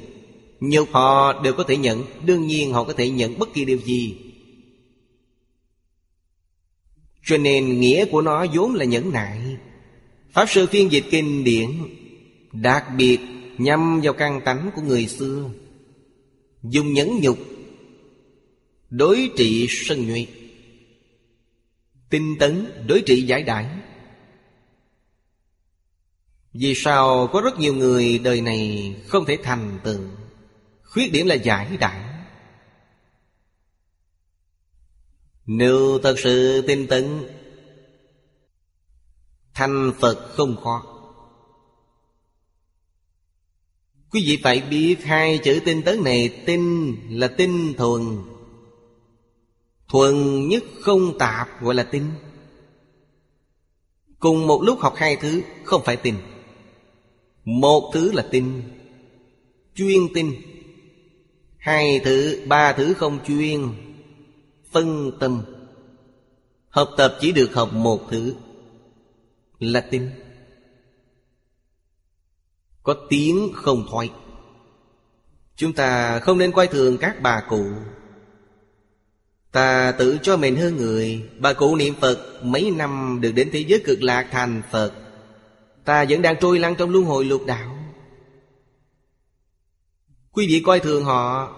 Nhục 0.60 0.88
họ 0.92 1.40
đều 1.42 1.52
có 1.52 1.64
thể 1.64 1.76
nhận 1.76 2.04
Đương 2.26 2.46
nhiên 2.46 2.72
họ 2.72 2.84
có 2.84 2.92
thể 2.92 3.10
nhận 3.10 3.38
bất 3.38 3.54
kỳ 3.54 3.64
điều 3.64 3.78
gì. 3.78 4.16
Cho 7.24 7.36
nên 7.36 7.80
nghĩa 7.80 8.04
của 8.04 8.22
nó 8.22 8.46
vốn 8.54 8.74
là 8.74 8.84
nhẫn 8.84 9.12
nại. 9.12 9.56
Pháp 10.32 10.46
Sư 10.48 10.66
phiên 10.66 10.92
dịch 10.92 11.04
kinh 11.10 11.44
điển, 11.44 11.70
Đặc 12.52 12.84
biệt 12.96 13.18
nhằm 13.58 14.00
vào 14.00 14.12
căn 14.12 14.40
tánh 14.44 14.70
của 14.76 14.82
người 14.82 15.06
xưa, 15.06 15.50
Dùng 16.62 16.92
nhẫn 16.92 17.20
nhục 17.20 17.38
Đối 18.90 19.30
trị 19.36 19.66
sân 19.70 20.06
nhuệ, 20.06 20.26
Tinh 22.10 22.36
tấn 22.38 22.66
đối 22.86 23.02
trị 23.06 23.22
giải 23.22 23.42
đãi 23.42 23.66
Vì 26.52 26.74
sao 26.74 27.28
có 27.32 27.40
rất 27.40 27.58
nhiều 27.58 27.74
người 27.74 28.18
đời 28.18 28.40
này 28.40 28.94
không 29.06 29.24
thể 29.24 29.38
thành 29.42 29.78
tựu? 29.84 30.00
Khuyết 30.82 31.12
điểm 31.12 31.26
là 31.26 31.34
giải 31.34 31.76
đãi 31.80 32.11
Nếu 35.46 35.98
thật 36.02 36.14
sự 36.18 36.62
tin 36.66 36.86
tấn 36.86 37.24
Thành 39.54 39.92
Phật 40.00 40.28
không 40.34 40.56
khó. 40.56 40.82
Quý 44.10 44.24
vị 44.26 44.38
phải 44.42 44.60
biết 44.60 45.04
hai 45.04 45.38
chữ 45.38 45.60
tin 45.64 45.82
tấn 45.82 46.04
này 46.04 46.42
tin 46.46 46.94
là 47.10 47.28
tin 47.28 47.74
thuần. 47.74 48.02
Thuần 49.88 50.48
nhất 50.48 50.64
không 50.80 51.18
tạp 51.18 51.62
gọi 51.62 51.74
là 51.74 51.82
tin. 51.82 52.04
Cùng 54.18 54.46
một 54.46 54.62
lúc 54.62 54.80
học 54.80 54.94
hai 54.96 55.16
thứ 55.16 55.42
không 55.64 55.82
phải 55.84 55.96
tin. 55.96 56.14
Một 57.44 57.90
thứ 57.94 58.12
là 58.12 58.26
tin 58.30 58.62
Chuyên 59.74 60.00
tin. 60.14 60.32
Hai 61.58 62.00
thứ, 62.04 62.42
ba 62.46 62.72
thứ 62.72 62.94
không 62.94 63.18
chuyên. 63.26 63.68
Phân 64.72 65.12
tâm. 65.20 65.42
Học 66.68 66.88
tập 66.96 67.16
chỉ 67.20 67.32
được 67.32 67.54
học 67.54 67.72
một 67.72 68.00
thứ 68.10 68.34
Là 69.58 69.80
tinh 69.90 70.10
Có 72.82 72.94
tiếng 73.08 73.52
không 73.54 73.86
thoại 73.90 74.10
Chúng 75.56 75.72
ta 75.72 76.18
không 76.18 76.38
nên 76.38 76.52
coi 76.52 76.66
thường 76.66 76.98
các 76.98 77.22
bà 77.22 77.42
cụ. 77.48 77.64
Ta 79.52 79.92
tự 79.92 80.18
cho 80.22 80.36
mình 80.36 80.56
hơn 80.56 80.76
người. 80.76 81.30
Bà 81.38 81.52
cụ 81.52 81.76
niệm 81.76 81.94
Phật 82.00 82.40
Mấy 82.42 82.70
năm 82.70 83.18
được 83.22 83.32
đến 83.32 83.48
thế 83.52 83.64
giới 83.68 83.82
cực 83.84 84.02
lạc 84.02 84.28
thành 84.30 84.62
Phật. 84.70 84.92
Ta 85.84 86.04
vẫn 86.08 86.22
đang 86.22 86.36
trôi 86.40 86.58
lăn 86.58 86.74
trong 86.76 86.90
luân 86.90 87.04
hồi 87.04 87.24
lục 87.24 87.42
đạo. 87.46 87.78
Quý 90.32 90.46
vị 90.46 90.62
coi 90.66 90.80
thường 90.80 91.04
họ 91.04 91.52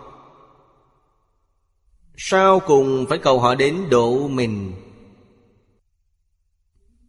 sau 2.17 2.61
cùng 2.61 3.07
phải 3.09 3.19
cầu 3.19 3.41
họ 3.41 3.55
đến 3.55 3.91
độ 3.91 4.29
mình? 4.29 4.73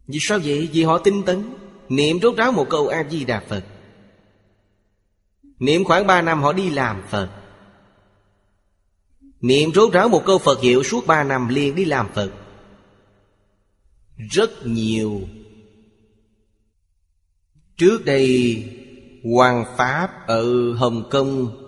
Vì 0.06 0.18
sao 0.20 0.38
vậy? 0.44 0.68
Vì 0.72 0.82
họ 0.82 0.98
tinh 0.98 1.22
tấn. 1.22 1.54
Niệm 1.88 2.20
rốt 2.20 2.36
ráo 2.36 2.52
một 2.52 2.66
câu 2.70 2.88
A-di-đà 2.88 3.40
Phật. 3.48 3.64
Niệm 5.58 5.84
khoảng 5.84 6.06
ba 6.06 6.22
năm 6.22 6.42
họ 6.42 6.52
đi 6.52 6.70
làm 6.70 7.02
Phật. 7.10 7.30
Niệm 9.40 9.72
rốt 9.74 9.92
ráo 9.92 10.08
một 10.08 10.22
câu 10.26 10.38
Phật 10.38 10.60
hiệu 10.60 10.82
suốt 10.82 11.06
ba 11.06 11.24
năm 11.24 11.48
liền 11.48 11.74
đi 11.74 11.84
làm 11.84 12.08
Phật. 12.14 12.30
Rất 14.30 14.66
nhiều. 14.66 15.20
Trước 17.76 18.04
đây, 18.04 18.64
Hoàng 19.34 19.64
Pháp 19.76 20.26
ở 20.26 20.72
Hồng 20.72 21.08
Kông 21.10 21.65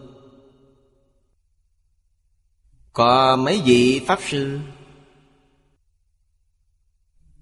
có 2.98 3.36
mấy 3.36 3.62
vị 3.64 4.00
Pháp 4.06 4.18
Sư? 4.28 4.58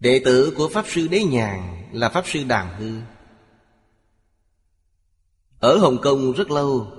Đệ 0.00 0.22
tử 0.24 0.52
của 0.56 0.68
Pháp 0.68 0.84
Sư 0.88 1.08
Đế 1.08 1.24
Nhàn 1.24 1.88
là 1.92 2.08
Pháp 2.08 2.26
Sư 2.26 2.44
Đàm 2.44 2.68
Hư. 2.78 2.92
Ở 5.58 5.78
Hồng 5.78 5.98
Kông 6.02 6.32
rất 6.32 6.50
lâu 6.50 6.92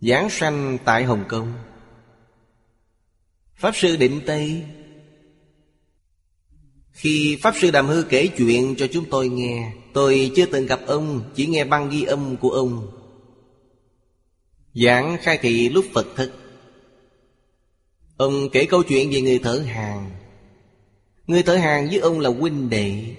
Giáng 0.00 0.30
sanh 0.30 0.78
tại 0.84 1.04
Hồng 1.04 1.24
Kông. 1.28 1.52
Pháp 3.56 3.76
Sư 3.76 3.96
Định 3.96 4.20
Tây. 4.26 4.64
Khi 6.92 7.38
Pháp 7.42 7.54
Sư 7.60 7.70
Đàm 7.70 7.86
Hư 7.86 8.02
kể 8.02 8.28
chuyện 8.36 8.74
cho 8.78 8.86
chúng 8.92 9.04
tôi 9.10 9.28
nghe, 9.28 9.72
Tôi 9.92 10.32
chưa 10.36 10.46
từng 10.46 10.66
gặp 10.66 10.80
ông, 10.86 11.30
Chỉ 11.34 11.46
nghe 11.46 11.64
băng 11.64 11.90
ghi 11.90 12.02
âm 12.02 12.36
của 12.36 12.50
ông. 12.50 13.00
Giảng 14.74 15.16
khai 15.22 15.38
thị 15.42 15.68
lúc 15.68 15.84
Phật 15.94 16.06
thức 16.16 16.43
Ông 18.16 18.48
kể 18.52 18.66
câu 18.66 18.82
chuyện 18.82 19.10
về 19.10 19.20
người 19.20 19.38
thợ 19.38 19.58
hàng. 19.58 20.10
Người 21.26 21.42
thợ 21.42 21.56
hàng 21.56 21.86
với 21.86 21.98
ông 21.98 22.20
là 22.20 22.30
huynh 22.30 22.70
đệ. 22.70 23.16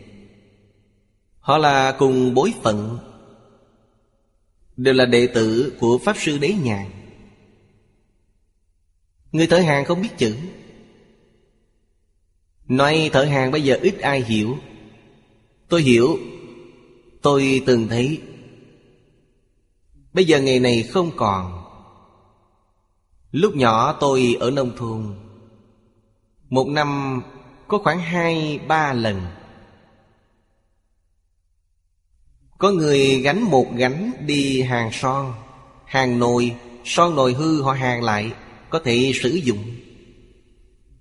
Họ 1.39 1.57
là 1.57 1.95
cùng 1.99 2.33
bối 2.33 2.53
phận. 2.63 2.97
Đều 4.77 4.93
là 4.93 5.05
đệ 5.05 5.27
tử 5.27 5.73
của 5.79 5.97
Pháp 5.97 6.17
Sư 6.17 6.37
Đế 6.37 6.53
Nhàn 6.63 6.91
Người 9.31 9.47
thợ 9.47 9.59
hàng 9.59 9.85
không 9.85 10.01
biết 10.01 10.17
chữ. 10.17 10.35
Nói 12.67 13.09
thợ 13.13 13.23
hàng 13.23 13.51
bây 13.51 13.63
giờ 13.63 13.77
ít 13.81 13.99
ai 13.99 14.21
hiểu. 14.21 14.57
Tôi 15.69 15.81
hiểu. 15.81 16.17
Tôi 17.21 17.63
từng 17.65 17.87
thấy. 17.87 18.21
Bây 20.13 20.25
giờ 20.25 20.41
ngày 20.41 20.59
này 20.59 20.83
không 20.83 21.11
còn. 21.15 21.64
Lúc 23.35 23.55
nhỏ 23.55 23.97
tôi 23.99 24.37
ở 24.39 24.51
nông 24.51 24.71
thôn. 24.77 25.15
Một 26.49 26.67
năm 26.67 27.21
có 27.67 27.77
khoảng 27.77 27.99
hai, 27.99 28.59
ba 28.67 28.93
lần. 28.93 29.21
Có 32.57 32.71
người 32.71 33.21
gánh 33.21 33.41
một 33.43 33.65
gánh 33.75 34.11
đi 34.25 34.61
hàng 34.61 34.89
son. 34.91 35.33
Hàng 35.85 36.19
nồi, 36.19 36.55
Son 36.85 37.15
nồi 37.15 37.33
hư 37.33 37.61
họ 37.61 37.71
hàng 37.71 38.03
lại, 38.03 38.31
Có 38.69 38.79
thể 38.79 39.11
sử 39.15 39.29
dụng. 39.29 39.63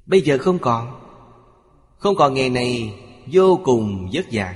Bây 0.06 0.20
giờ 0.20 0.38
không 0.38 0.58
còn. 0.58 1.00
Không 1.98 2.16
còn 2.16 2.34
nghề 2.34 2.48
này, 2.48 2.94
Vô 3.26 3.60
cùng 3.64 4.10
vất 4.12 4.26
vả. 4.32 4.54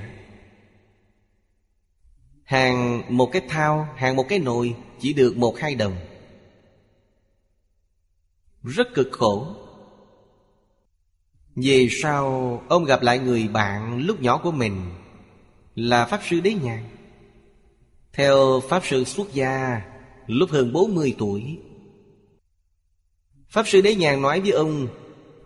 Hàng 2.43 3.03
một 3.09 3.29
cái 3.31 3.41
thao, 3.49 3.87
Hàng 3.95 4.15
một 4.15 4.25
cái 4.29 4.39
nồi 4.39 4.75
Chỉ 4.99 5.13
được 5.13 5.37
một, 5.37 5.59
hai 5.59 5.75
đồng. 5.75 5.95
Rất 8.63 8.93
cực 8.93 9.07
khổ. 9.11 9.47
Về 11.55 11.87
sau 11.91 12.63
Ông 12.69 12.85
gặp 12.85 13.01
lại 13.01 13.19
người 13.19 13.47
bạn 13.47 14.05
lúc 14.05 14.21
nhỏ 14.21 14.37
của 14.37 14.51
mình 14.51 14.81
Là 15.75 16.05
Pháp 16.05 16.21
Sư 16.29 16.39
Đế 16.39 16.53
Nhàn 16.53 16.83
Theo 18.13 18.61
Pháp 18.69 18.83
Sư 18.85 19.03
xuất 19.03 19.33
gia, 19.33 19.81
Lúc 20.27 20.49
hơn 20.49 20.73
40 20.73 21.15
tuổi, 21.17 21.57
Pháp 23.49 23.67
Sư 23.67 23.81
Đế 23.81 23.95
Nhàn 23.95 24.21
nói 24.21 24.41
với 24.41 24.51
ông 24.51 24.87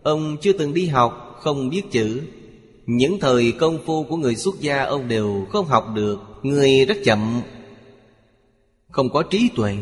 Ông 0.04 0.38
chưa 0.42 0.54
từng 0.54 0.74
đi 0.74 0.88
học, 0.88 1.40
Không 1.40 1.70
biết 1.70 1.84
chữ. 1.92 2.22
Những 2.86 3.20
thời 3.20 3.52
công 3.52 3.80
phu 3.86 4.04
của 4.04 4.18
người 4.18 4.36
xuất 4.36 4.60
gia, 4.60 4.84
Ông 4.84 5.08
đều 5.08 5.48
không 5.50 5.66
học 5.66 5.86
được, 5.96 6.20
Người 6.42 6.86
rất 6.86 6.98
chậm, 7.06 7.42
Không 8.90 9.10
có 9.10 9.24
trí 9.24 9.50
tuệ. 9.56 9.78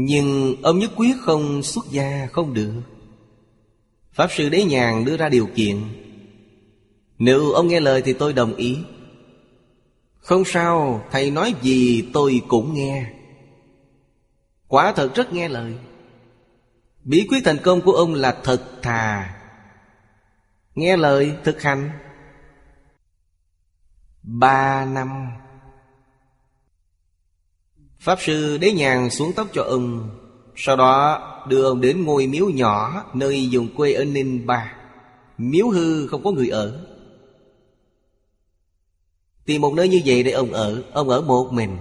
Nhưng 0.00 0.56
ông 0.62 0.78
nhất 0.78 0.90
quyết 0.96 1.16
không 1.20 1.62
xuất 1.62 1.84
gia 1.90 2.28
không 2.32 2.54
được. 2.54 2.72
Pháp 4.12 4.28
Sư 4.30 4.48
Đế 4.48 4.64
Nhàn 4.64 5.04
đưa 5.04 5.16
ra 5.16 5.28
điều 5.28 5.46
kiện. 5.54 5.82
Nếu 7.18 7.52
ông 7.52 7.68
nghe 7.68 7.80
lời 7.80 8.02
thì 8.02 8.12
tôi 8.12 8.32
đồng 8.32 8.54
ý. 8.54 8.78
Không 10.18 10.44
sao, 10.44 11.04
Thầy 11.10 11.30
nói 11.30 11.54
gì 11.62 12.08
tôi 12.12 12.42
cũng 12.48 12.74
nghe. 12.74 13.10
Quả 14.68 14.92
thật 14.92 15.14
rất 15.14 15.32
nghe 15.32 15.48
lời. 15.48 15.74
Bí 17.04 17.26
quyết 17.30 17.40
thành 17.44 17.58
công 17.62 17.80
của 17.80 17.92
ông 17.92 18.14
là 18.14 18.40
thật 18.44 18.82
thà. 18.82 19.34
Nghe 20.74 20.96
lời 20.96 21.36
thực 21.44 21.62
hành. 21.62 21.90
Ba 24.22 24.84
năm. 24.84 25.28
Pháp 28.00 28.18
sư 28.20 28.58
đế 28.58 28.72
nhàn 28.72 29.10
xuống 29.10 29.32
tóc 29.36 29.46
cho 29.52 29.62
ông, 29.62 30.10
Sau 30.56 30.76
đó 30.76 31.22
đưa 31.48 31.64
ông 31.64 31.80
đến 31.80 32.04
ngôi 32.04 32.26
miếu 32.26 32.48
nhỏ 32.48 33.04
Nơi 33.14 33.50
dùng 33.50 33.68
quê 33.76 33.92
ở 33.92 34.04
Ninh 34.04 34.46
Ba. 34.46 34.72
Miếu 35.38 35.68
hư 35.68 36.06
không 36.06 36.24
có 36.24 36.30
người 36.30 36.48
ở. 36.48 36.86
Tìm 39.46 39.60
một 39.60 39.74
nơi 39.74 39.88
như 39.88 40.00
vậy 40.04 40.22
để 40.22 40.30
ông 40.30 40.52
ở 40.52 40.82
Ông 40.92 41.08
ở 41.08 41.20
một 41.20 41.52
mình. 41.52 41.76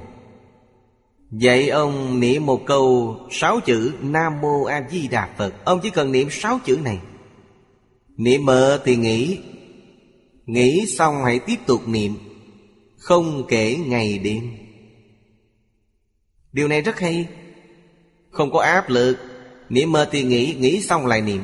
Vậy 1.32 1.70
ông 1.70 2.20
niệm 2.20 2.46
một 2.46 2.66
câu 2.66 3.16
Sáu 3.32 3.60
chữ 3.60 3.92
Nam 4.02 4.42
Mô 4.42 4.64
A 4.64 4.88
Di 4.92 5.08
Đà 5.08 5.30
Phật. 5.38 5.54
Ông 5.66 5.80
chỉ 5.84 5.90
cần 5.90 6.12
niệm 6.12 6.28
sáu 6.32 6.60
chữ 6.66 6.78
này. 6.84 7.00
Niệm 8.18 8.46
mơ 8.46 8.82
thì 8.86 8.96
nghĩ. 8.96 9.38
Nghĩ 10.46 10.86
xong 10.98 11.24
hãy 11.24 11.40
tiếp 11.40 11.56
tục 11.66 11.88
niệm. 11.88 12.14
Không 12.98 13.44
kể 13.48 13.78
ngày 13.86 14.20
đêm. 14.20 14.67
Điều 16.58 16.68
này 16.68 16.82
rất 16.82 17.00
hay. 17.00 17.30
Không 18.30 18.52
có 18.52 18.60
áp 18.60 18.90
lực. 18.90 19.18
Niệm 19.70 19.92
mơ 19.92 20.10
thì 20.12 20.24
nghĩ 20.24 20.56
Nghĩ 20.60 20.82
xong 20.82 21.06
lại 21.06 21.22
niệm. 21.22 21.44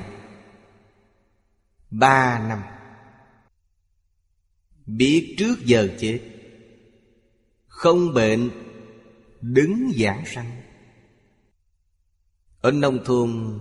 Ba 1.89 2.47
năm. 2.47 2.61
Biết 4.86 5.36
trước 5.38 5.55
giờ 5.66 5.88
chết. 5.99 6.20
Không 7.68 8.14
bệnh. 8.14 8.49
Đứng 9.41 9.91
giảng 9.95 10.24
sanh. 10.26 10.51
Ở 12.61 12.72
nông 12.72 13.03
thôn, 13.05 13.59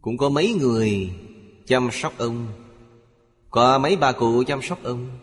Cũng 0.00 0.16
có 0.16 0.28
mấy 0.28 0.52
người 0.52 1.10
Chăm 1.66 1.88
sóc 1.92 2.18
ông. 2.18 2.46
Có 3.50 3.78
mấy 3.78 3.96
bà 3.96 4.12
cụ 4.12 4.44
chăm 4.44 4.62
sóc 4.62 4.82
ông. 4.82 5.18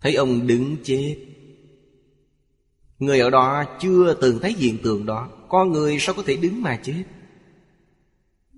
Thấy 0.00 0.14
ông 0.14 0.46
đứng 0.46 0.76
chết. 0.84 1.37
Người 2.98 3.20
ở 3.20 3.30
đó 3.30 3.64
chưa 3.80 4.14
từng 4.14 4.38
thấy 4.38 4.52
hiện 4.52 4.78
tượng 4.82 5.06
đó. 5.06 5.28
Con 5.48 5.72
người 5.72 5.98
sao 6.00 6.14
có 6.14 6.22
thể 6.26 6.36
đứng 6.36 6.62
mà 6.62 6.80
chết? 6.82 7.04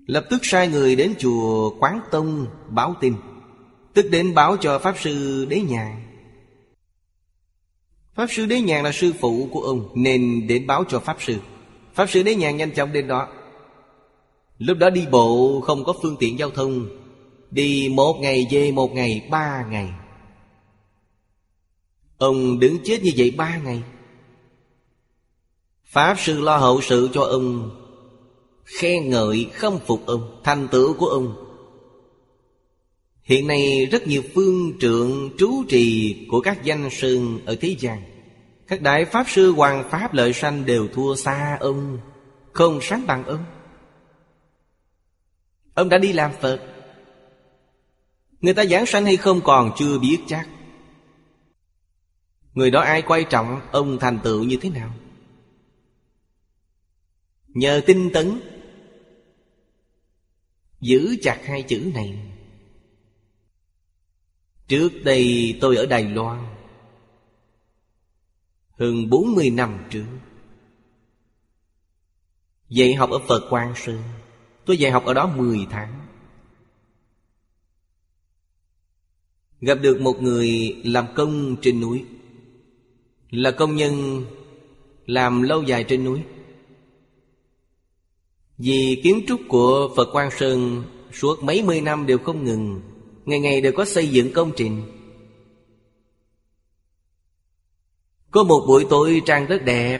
Lập 0.05 0.25
tức 0.29 0.39
sai 0.43 0.67
người 0.67 0.95
đến 0.95 1.13
chùa 1.19 1.69
Quán 1.79 1.99
Tông 2.11 2.47
báo 2.69 2.95
tin. 3.01 3.13
Tức 3.93 4.05
đến 4.11 4.33
báo 4.33 4.57
cho 4.57 4.79
Pháp 4.79 4.95
Sư 4.99 5.45
Đế 5.49 5.61
Nhàn. 5.61 5.95
Pháp 8.15 8.27
Sư 8.29 8.45
Đế 8.45 8.61
Nhàn 8.61 8.83
là 8.83 8.91
sư 8.91 9.13
phụ 9.19 9.49
của 9.51 9.61
ông, 9.61 9.89
Nên 9.95 10.47
đến 10.47 10.67
báo 10.67 10.83
cho 10.89 10.99
Pháp 10.99 11.17
Sư. 11.19 11.37
Pháp 11.93 12.09
Sư 12.09 12.23
Đế 12.23 12.35
Nhàn 12.35 12.57
nhanh 12.57 12.71
chóng 12.71 12.93
đến 12.93 13.07
đó. 13.07 13.27
Lúc 14.57 14.77
đó 14.77 14.89
đi 14.89 15.07
bộ, 15.11 15.61
không 15.61 15.83
có 15.83 15.93
phương 16.01 16.15
tiện 16.19 16.39
giao 16.39 16.49
thông. 16.49 16.85
Đi 17.51 17.89
một 17.93 18.17
ngày 18.21 18.47
về, 18.51 18.71
một 18.71 18.93
ngày, 18.93 19.27
ba 19.31 19.65
ngày. 19.69 19.89
Ông 22.17 22.59
đứng 22.59 22.77
chết 22.83 23.03
như 23.03 23.11
vậy 23.17 23.31
ba 23.37 23.57
ngày. 23.57 23.83
Pháp 25.91 26.19
sư 26.19 26.41
lo 26.41 26.57
hậu 26.57 26.81
sự 26.81 27.09
cho 27.13 27.21
ông. 27.21 27.77
Khen 28.63 29.09
ngợi 29.09 29.49
khâm 29.53 29.79
phục 29.79 30.05
ông, 30.05 30.41
Thành 30.43 30.67
tựu 30.67 30.93
của 30.93 31.05
ông. 31.05 31.35
Hiện 33.23 33.47
nay 33.47 33.85
rất 33.91 34.07
nhiều 34.07 34.21
phương 34.35 34.73
trượng 34.79 35.29
trú 35.37 35.63
trì 35.69 36.15
Của 36.29 36.41
các 36.41 36.63
danh 36.63 36.89
sơn 36.91 37.39
ở 37.45 37.55
thế 37.61 37.75
gian. 37.79 38.03
Các 38.67 38.81
đại 38.81 39.05
Pháp 39.05 39.25
sư 39.29 39.51
Hoàng 39.51 39.89
Pháp 39.89 40.13
lợi 40.13 40.33
sanh 40.33 40.65
Đều 40.65 40.87
thua 40.93 41.15
xa 41.15 41.57
ông, 41.59 41.99
Không 42.53 42.79
sáng 42.81 43.07
bằng 43.07 43.25
ông. 43.25 43.43
Ông 45.73 45.89
đã 45.89 45.97
đi 45.97 46.13
làm 46.13 46.31
Phật. 46.41 46.59
Người 48.41 48.53
ta 48.53 48.65
giảng 48.65 48.85
sanh 48.85 49.05
hay 49.05 49.17
không 49.17 49.41
còn 49.41 49.71
chưa 49.77 49.99
biết 49.99 50.17
chắc. 50.27 50.47
Người 52.53 52.71
đó 52.71 52.81
ai 52.81 53.01
quan 53.01 53.23
trọng 53.29 53.61
Ông 53.71 53.99
thành 53.99 54.19
tựu 54.23 54.43
như 54.43 54.57
thế 54.61 54.69
nào? 54.69 54.93
Nhờ 57.53 57.81
tinh 57.85 58.09
tấn, 58.13 58.39
Giữ 60.81 61.15
chặt 61.21 61.41
hai 61.45 61.63
chữ 61.63 61.91
này. 61.93 62.19
Trước 64.67 64.89
đây 65.03 65.57
tôi 65.61 65.75
ở 65.75 65.85
Đài 65.85 66.03
Loan, 66.03 66.45
Hơn 68.69 69.09
40 69.09 69.49
năm 69.49 69.85
trước. 69.89 70.05
Dạy 72.69 72.93
học 72.93 73.09
ở 73.09 73.19
Phật 73.27 73.49
Quang 73.49 73.73
Sơn, 73.75 74.03
Tôi 74.65 74.77
dạy 74.77 74.91
học 74.91 75.05
ở 75.05 75.13
đó 75.13 75.33
10 75.37 75.67
tháng. 75.69 76.07
Gặp 79.61 79.75
được 79.75 80.01
một 80.01 80.21
người 80.21 80.81
làm 80.83 81.05
công 81.15 81.55
trên 81.61 81.81
núi, 81.81 82.05
Là 83.29 83.51
công 83.51 83.75
nhân 83.75 84.25
làm 85.05 85.41
lâu 85.41 85.63
dài 85.63 85.85
trên 85.87 86.03
núi. 86.03 86.21
Vì 88.63 89.01
kiến 89.03 89.23
trúc 89.27 89.41
của 89.47 89.89
Phật 89.95 90.09
Quang 90.11 90.31
Sơn 90.31 90.83
Suốt 91.13 91.43
mấy 91.43 91.63
mươi 91.63 91.81
năm 91.81 92.05
đều 92.05 92.17
không 92.17 92.43
ngừng, 92.43 92.81
Ngày 93.25 93.39
ngày 93.39 93.61
đều 93.61 93.71
có 93.71 93.85
xây 93.85 94.07
dựng 94.07 94.33
công 94.33 94.51
trình. 94.55 94.81
Có 98.31 98.43
một 98.43 98.63
buổi 98.67 98.85
tối 98.89 99.21
trang 99.25 99.45
rất 99.45 99.65
đẹp. 99.65 99.99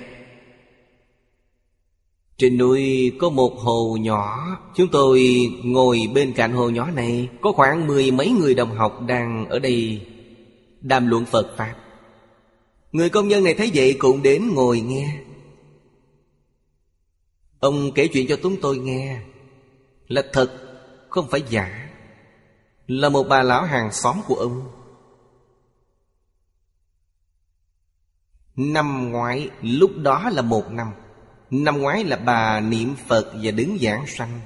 Trên 2.38 2.58
núi 2.58 3.12
có 3.20 3.30
một 3.30 3.60
hồ 3.60 3.98
nhỏ. 4.02 4.58
Chúng 4.76 4.88
tôi 4.92 5.50
ngồi 5.64 6.00
bên 6.14 6.34
cạnh 6.34 6.52
hồ 6.52 6.70
nhỏ 6.70 6.92
này, 6.92 7.30
Có 7.42 7.52
khoảng 7.52 7.88
mười 7.88 8.12
mấy 8.12 8.30
người 8.30 8.54
đồng 8.54 8.76
học 8.76 9.02
đang 9.08 9.46
ở 9.50 9.60
đây 9.60 10.02
Đàm 10.82 11.08
luận 11.08 11.26
Phật 11.26 11.58
Pháp. 11.58 11.76
Người 12.92 13.10
công 13.10 13.28
nhân 13.28 13.44
này 13.44 13.54
thấy 13.54 13.72
vậy 13.74 13.96
cũng 14.00 14.22
đến 14.22 14.54
ngồi 14.54 14.80
nghe. 14.80 15.18
Ông 17.62 17.92
kể 17.96 18.10
chuyện 18.14 18.26
cho 18.30 18.38
chúng 18.44 18.62
tôi 18.62 18.78
nghe. 18.78 19.22
Là 20.08 20.24
thật, 20.34 20.58
Không 21.10 21.28
phải 21.30 21.44
giả. 21.50 21.90
Là 22.88 23.10
một 23.10 23.24
bà 23.30 23.44
lão 23.44 23.64
hàng 23.64 23.92
xóm 23.92 24.22
của 24.28 24.36
ông. 24.36 24.72
Năm 28.56 29.12
ngoái, 29.12 29.50
Lúc 29.62 29.92
đó 29.98 30.30
là 30.30 30.42
một 30.42 30.72
năm. 30.72 30.92
Năm 31.50 31.78
ngoái 31.82 32.04
là 32.04 32.18
bà 32.18 32.60
niệm 32.60 32.96
Phật 33.08 33.34
và 33.42 33.52
đứng 33.52 33.78
giảng 33.82 34.08
sanh. 34.08 34.40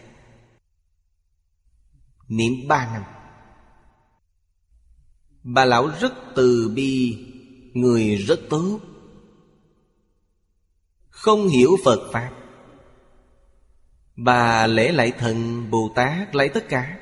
Niệm 2.28 2.54
ba 2.68 2.94
năm. 2.94 3.04
Bà 5.44 5.66
lão 5.66 5.90
rất 6.00 6.14
từ 6.36 6.72
bi, 6.76 7.18
Người 7.74 8.16
rất 8.16 8.40
tốt. 8.50 8.80
Không 11.10 11.48
hiểu 11.48 11.76
Phật 11.84 12.10
Pháp. 12.14 12.45
Bà 14.16 14.68
lễ 14.68 14.92
lại 14.92 15.12
thần 15.20 15.68
Bồ 15.72 15.92
Tát 15.96 16.36
lại 16.36 16.50
tất 16.50 16.70
cả. 16.70 16.98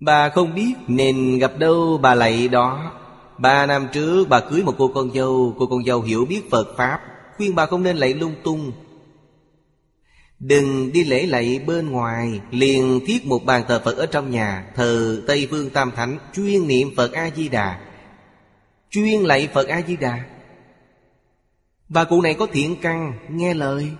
Bà 0.00 0.28
không 0.28 0.54
biết 0.54 0.74
nên 0.86 1.38
gặp 1.38 1.58
đâu 1.58 1.98
bà 2.02 2.14
lại 2.14 2.48
đó. 2.48 2.92
Ba 3.38 3.66
năm 3.66 3.88
trước 3.92 4.26
bà 4.28 4.40
cưới 4.40 4.62
một 4.62 4.74
cô 4.78 4.90
con 4.94 5.12
dâu, 5.14 5.54
Cô 5.58 5.66
con 5.66 5.84
dâu 5.84 6.02
hiểu 6.02 6.24
biết 6.24 6.50
Phật 6.50 6.76
Pháp, 6.76 7.00
Khuyên 7.36 7.54
bà 7.54 7.66
không 7.66 7.82
nên 7.82 7.96
lạy 7.96 8.14
lung 8.14 8.34
tung. 8.44 8.72
Đừng 10.38 10.92
đi 10.92 11.04
lễ 11.04 11.26
lạy 11.26 11.60
bên 11.66 11.90
ngoài, 11.90 12.40
Liền 12.50 13.00
thiết 13.06 13.26
một 13.26 13.44
bàn 13.44 13.62
thờ 13.68 13.82
Phật 13.84 13.96
ở 13.96 14.06
trong 14.06 14.30
nhà, 14.30 14.72
Thờ 14.74 15.22
Tây 15.26 15.48
Phương 15.50 15.70
Tam 15.70 15.90
Thánh, 15.90 16.18
Chuyên 16.34 16.68
niệm 16.68 16.90
Phật 16.96 17.12
A-di-đà. 17.12 17.80
Chuyên 18.90 19.20
lạy 19.20 19.48
Phật 19.54 19.68
A-di-đà. 19.68 20.24
Bà 21.88 22.04
cụ 22.04 22.22
này 22.22 22.34
có 22.34 22.46
thiện 22.52 22.76
căn, 22.82 23.12
Nghe 23.30 23.54
lời. 23.54 23.90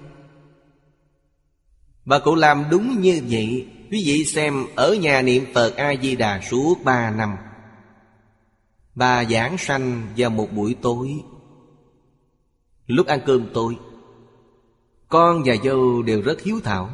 Bà 2.05 2.19
cụ 2.19 2.35
làm 2.35 2.65
đúng 2.71 3.01
như 3.01 3.21
vậy, 3.31 3.67
Quý 3.91 4.03
vị 4.07 4.25
xem 4.25 4.67
Ở 4.75 4.95
nhà 4.95 5.23
niệm 5.23 5.45
Phật 5.55 5.77
A-di-đà 5.77 6.41
suốt 6.41 6.75
ba 6.85 7.11
năm. 7.11 7.37
Bà 8.95 9.25
giảng 9.25 9.59
sanh 9.59 10.07
vào 10.17 10.31
một 10.31 10.53
buổi 10.53 10.77
tối. 10.83 11.09
Lúc 12.87 13.07
ăn 13.07 13.21
cơm 13.27 13.49
tôi 13.55 13.77
Con 15.09 15.43
và 15.45 15.55
dâu 15.65 16.03
đều 16.03 16.23
rất 16.23 16.43
hiếu 16.43 16.61
thảo. 16.65 16.91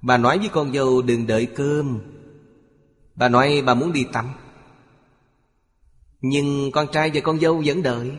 Bà 0.00 0.16
nói 0.16 0.38
với 0.38 0.48
con 0.48 0.72
dâu, 0.72 1.02
đừng 1.02 1.26
đợi 1.26 1.46
cơm. 1.46 2.00
Bà 3.14 3.28
nói, 3.28 3.62
bà 3.66 3.74
muốn 3.74 3.92
đi 3.92 4.04
tắm. 4.12 4.32
Nhưng 6.20 6.70
con 6.70 6.86
trai 6.92 7.10
và 7.14 7.20
con 7.20 7.40
dâu 7.40 7.62
vẫn 7.66 7.82
đợi. 7.82 8.12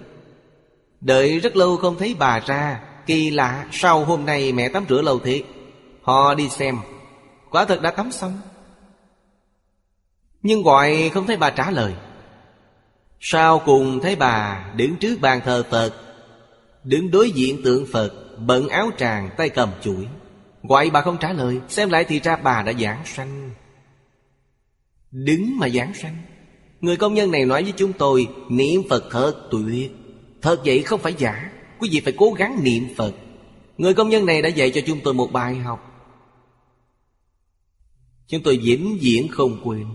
Đợi 1.01 1.39
rất 1.39 1.55
lâu 1.55 1.77
không 1.77 1.97
thấy 1.99 2.15
bà 2.19 2.39
ra, 2.39 2.83
Kỳ 3.05 3.29
lạ 3.29 3.67
sau 3.71 4.05
hôm 4.05 4.25
nay 4.25 4.51
mẹ 4.51 4.69
tắm 4.69 4.85
rửa 4.89 5.01
lâu 5.01 5.19
thế? 5.19 5.43
Họ 6.03 6.35
đi 6.35 6.49
xem. 6.49 6.77
Quả 7.49 7.65
thật 7.65 7.81
đã 7.81 7.91
tắm 7.91 8.11
xong. 8.11 8.39
Nhưng 10.41 10.63
gọi 10.63 11.11
không 11.13 11.27
thấy 11.27 11.37
bà 11.37 11.49
trả 11.49 11.71
lời. 11.71 11.93
Sau 13.19 13.59
cùng 13.59 13.99
thấy 13.99 14.15
bà 14.15 14.65
đứng 14.75 14.95
trước 14.95 15.17
bàn 15.21 15.41
thờ 15.45 15.63
Phật, 15.69 15.93
Đứng 16.83 17.11
đối 17.11 17.31
diện 17.31 17.61
tượng 17.63 17.85
Phật, 17.91 18.13
Bận 18.39 18.69
áo 18.69 18.89
tràng, 18.97 19.29
tay 19.37 19.49
cầm 19.49 19.69
chuỗi. 19.81 20.07
Gọi 20.63 20.89
bà 20.89 21.01
không 21.01 21.17
trả 21.19 21.33
lời, 21.33 21.59
Xem 21.67 21.89
lại 21.89 22.03
thì 22.03 22.19
ra 22.19 22.35
bà 22.35 22.61
đã 22.61 22.73
giảng 22.73 23.01
sanh. 23.05 23.51
Đứng 25.11 25.59
mà 25.59 25.69
giảng 25.69 25.93
sanh. 25.93 26.15
Người 26.81 26.97
công 26.97 27.13
nhân 27.13 27.31
này 27.31 27.45
nói 27.45 27.63
với 27.63 27.73
chúng 27.77 27.93
tôi, 27.93 28.27
Niệm 28.49 28.81
Phật 28.89 29.03
thật 29.11 29.33
tuyệt. 29.51 29.91
Thật 30.41 30.61
vậy 30.65 30.81
không 30.81 30.99
phải 30.99 31.13
giả. 31.17 31.51
Quý 31.79 31.89
vị 31.91 32.01
phải 32.03 32.13
cố 32.17 32.31
gắng 32.31 32.59
niệm 32.63 32.87
Phật. 32.97 33.13
Người 33.77 33.93
công 33.93 34.09
nhân 34.09 34.25
này 34.25 34.41
đã 34.41 34.49
dạy 34.49 34.71
cho 34.71 34.81
chúng 34.85 34.99
tôi 35.03 35.13
một 35.13 35.31
bài 35.31 35.55
học. 35.55 35.92
Chúng 38.27 38.43
tôi 38.43 38.57
vĩnh 38.57 38.97
viễn 39.01 39.27
không 39.27 39.61
quên. 39.63 39.87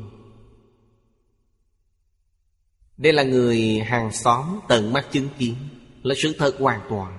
Đây 2.97 3.13
là 3.13 3.23
người 3.23 3.79
hàng 3.79 4.13
xóm 4.13 4.45
tận 4.69 4.93
mắt 4.93 5.07
chứng 5.13 5.29
kiến, 5.39 5.55
là 6.03 6.15
sự 6.19 6.35
thật 6.39 6.57
hoàn 6.59 6.81
toàn. 6.91 7.19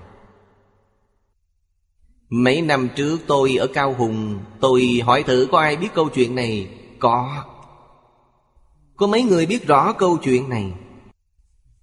Mấy 2.28 2.62
năm 2.62 2.88
trước 2.96 3.18
tôi 3.26 3.56
ở 3.56 3.66
Cao 3.66 3.94
Hùng, 3.94 4.38
Tôi 4.60 5.00
hỏi 5.04 5.22
thử 5.22 5.48
có 5.52 5.58
ai 5.58 5.76
biết 5.76 5.88
câu 5.94 6.08
chuyện 6.08 6.34
này? 6.34 6.68
Có. 6.98 7.44
Có 8.96 9.06
mấy 9.06 9.22
người 9.22 9.46
biết 9.46 9.66
rõ 9.66 9.92
câu 9.92 10.18
chuyện 10.22 10.48
này? 10.48 10.72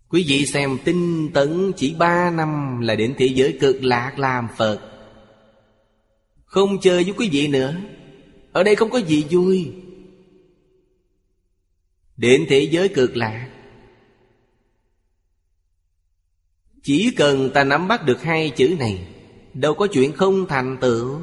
Quý 0.09 0.25
vị 0.27 0.45
xem, 0.45 0.77
tinh 0.85 1.31
tấn 1.33 1.71
chỉ 1.77 1.95
ba 1.99 2.31
năm 2.31 2.79
Là 2.81 2.95
đến 2.95 3.15
thế 3.17 3.25
giới 3.25 3.57
cực 3.61 3.83
lạc 3.83 4.19
làm 4.19 4.47
Phật. 4.57 4.79
Không 6.45 6.79
chơi 6.81 7.03
với 7.03 7.13
quý 7.17 7.29
vị 7.31 7.47
nữa. 7.47 7.75
Ở 8.57 8.63
đây 8.63 8.75
không 8.75 8.89
có 8.89 8.97
gì 8.97 9.25
vui. 9.29 9.73
Đến 12.17 12.45
thế 12.49 12.59
giới 12.71 12.89
cực 12.89 13.17
lạc 13.17 13.49
Chỉ 16.83 17.11
cần 17.17 17.49
ta 17.53 17.63
nắm 17.63 17.87
bắt 17.87 18.05
được 18.05 18.21
hai 18.21 18.49
chữ 18.49 18.75
này, 18.79 19.07
Đâu 19.53 19.73
có 19.73 19.87
chuyện 19.87 20.11
không 20.11 20.45
thành 20.47 20.77
tựu. 20.81 21.19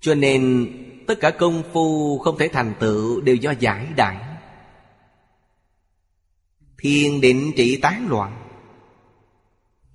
Cho 0.00 0.14
nên, 0.14 0.72
tất 1.06 1.20
cả 1.20 1.30
công 1.30 1.62
phu 1.72 2.18
không 2.18 2.38
thể 2.38 2.48
thành 2.48 2.74
tựu 2.80 3.20
Đều 3.20 3.36
do 3.36 3.54
giải 3.60 3.86
đại. 3.96 4.38
Thiên 6.78 7.20
định 7.20 7.52
trị 7.56 7.76
tán 7.76 8.06
loạn. 8.08 8.48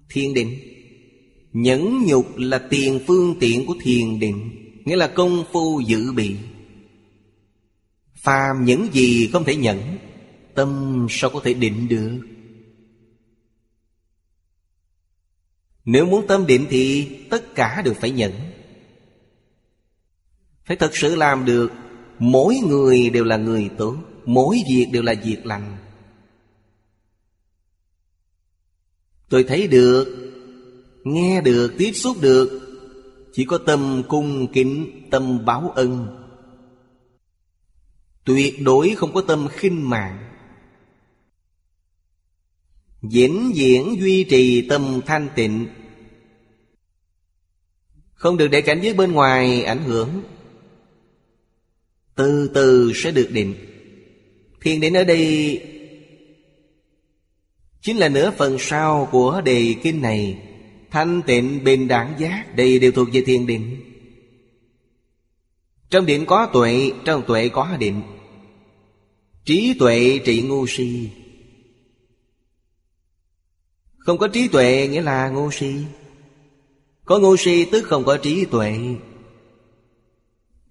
Thiên 0.10 0.34
định. 0.34 0.60
Nhẫn 1.54 2.04
nhục 2.06 2.38
là 2.38 2.68
tiền 2.70 3.00
phương 3.08 3.36
tiện 3.40 3.66
của 3.66 3.76
thiền 3.82 4.20
định. 4.20 4.61
Nghĩa 4.86 4.96
là 4.96 5.08
công 5.08 5.44
phu 5.52 5.80
dự 5.80 6.12
bị. 6.12 6.36
Phàm 8.16 8.66
những 8.66 8.88
gì 8.94 9.30
không 9.34 9.44
thể 9.44 9.56
nhẫn 9.56 9.98
Tâm 10.56 11.08
sao 11.10 11.30
có 11.30 11.42
thể 11.44 11.54
định 11.54 11.88
được? 11.88 12.20
Nếu 15.86 16.06
muốn 16.06 16.28
tâm 16.28 16.46
định 16.46 16.66
thì 16.70 17.10
tất 17.30 17.56
cả 17.56 17.82
đều 17.86 17.94
phải 17.94 18.12
nhận. 18.12 18.32
Phải 20.66 20.78
thật 20.78 20.92
sự 20.94 21.16
làm 21.16 21.46
được 21.46 21.72
Mỗi 22.20 22.56
người 22.68 23.10
đều 23.10 23.24
là 23.24 23.38
người 23.38 23.70
tốt 23.78 23.98
Mỗi 24.26 24.64
việc 24.70 24.88
đều 24.92 25.04
là 25.04 25.14
việc 25.24 25.46
lành. 25.46 25.78
Tôi 29.30 29.44
thấy 29.44 29.68
được 29.68 30.18
Nghe 31.04 31.42
được, 31.42 31.74
tiếp 31.78 31.92
xúc 31.92 32.18
được 32.22 32.70
chỉ 33.34 33.46
có 33.46 33.58
tâm 33.58 34.04
cung 34.08 34.48
kính, 34.54 35.08
tâm 35.12 35.46
báo 35.46 35.72
ân. 35.76 36.08
Tuyệt 38.24 38.62
đối 38.62 38.96
không 38.96 39.14
có 39.14 39.22
tâm 39.22 39.48
khinh 39.52 39.90
mạng. 39.90 40.32
Vĩnh 43.02 43.52
viễn 43.56 43.96
duy 44.00 44.24
trì 44.24 44.68
tâm 44.70 45.02
thanh 45.06 45.30
tịnh. 45.36 45.68
Không 48.14 48.38
được 48.38 48.48
để 48.48 48.62
cảnh 48.62 48.80
giới 48.84 48.94
bên 48.94 49.12
ngoài 49.12 49.64
ảnh 49.64 49.84
hưởng. 49.84 50.24
Từ 52.16 52.52
từ 52.54 52.92
sẽ 52.96 53.12
được 53.12 53.30
định. 53.32 53.56
Thiền 54.62 54.80
định 54.80 54.94
ở 54.94 55.04
đây 55.04 55.62
chính 57.82 57.98
là 57.98 58.10
nửa 58.10 58.32
phần 58.32 58.58
sau 58.60 59.10
của 59.12 59.42
đề 59.46 59.76
kinh 59.84 60.02
này 60.02 60.51
thanh 60.92 61.22
tịnh 61.22 61.64
bình 61.64 61.88
đẳng 61.88 62.14
giác, 62.18 62.46
đây 62.56 62.80
đều 62.80 62.92
thuộc 62.92 63.08
về 63.14 63.22
thiền 63.26 63.48
định. 63.48 63.78
Trong 65.89 66.06
định 66.06 66.26
có 66.26 66.46
tuệ, 66.54 66.92
trong 67.06 67.24
tuệ 67.28 67.50
có 67.50 67.78
định. 67.80 68.02
Trí 69.46 69.74
tuệ 69.80 70.20
trị 70.26 70.42
ngu 70.42 70.68
si. 70.68 71.10
Không 73.98 74.18
có 74.18 74.28
trí 74.28 74.48
tuệ 74.48 74.88
nghĩa 74.92 75.02
là 75.02 75.30
ngu 75.30 75.52
si. 75.52 75.76
Có 77.06 77.20
ngu 77.20 77.38
si 77.38 77.66
tức 77.72 77.84
không 77.84 78.04
có 78.04 78.18
trí 78.18 78.46
tuệ. 78.46 78.80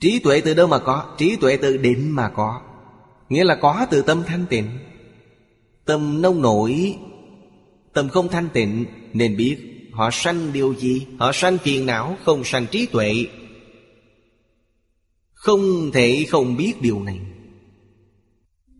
Trí 0.00 0.18
tuệ 0.18 0.40
từ 0.40 0.54
đâu 0.54 0.66
mà 0.66 0.78
có? 0.78 1.14
Trí 1.18 1.36
tuệ 1.36 1.56
từ 1.56 1.76
định 1.76 2.10
mà 2.10 2.28
có. 2.28 2.62
Nghĩa 3.28 3.44
là 3.44 3.58
có 3.60 3.86
từ 3.90 4.02
tâm 4.02 4.22
thanh 4.26 4.46
tịnh. 4.50 4.78
Tâm 5.84 6.22
nông 6.22 6.42
nổi, 6.42 6.98
Tâm 7.92 8.08
không 8.08 8.28
thanh 8.28 8.48
tịnh, 8.52 8.84
Nên 9.12 9.36
biết 9.36 9.79
họ 10.00 10.10
sanh 10.10 10.52
điều 10.52 10.74
gì? 10.74 11.06
Họ 11.18 11.32
sanh 11.32 11.58
phiền 11.58 11.86
não, 11.86 12.18
không 12.24 12.44
sanh 12.44 12.66
trí 12.66 12.86
tuệ. 12.86 13.26
Không 15.32 15.90
thể 15.92 16.26
không 16.28 16.56
biết 16.56 16.74
điều 16.80 17.02
này. 17.02 17.18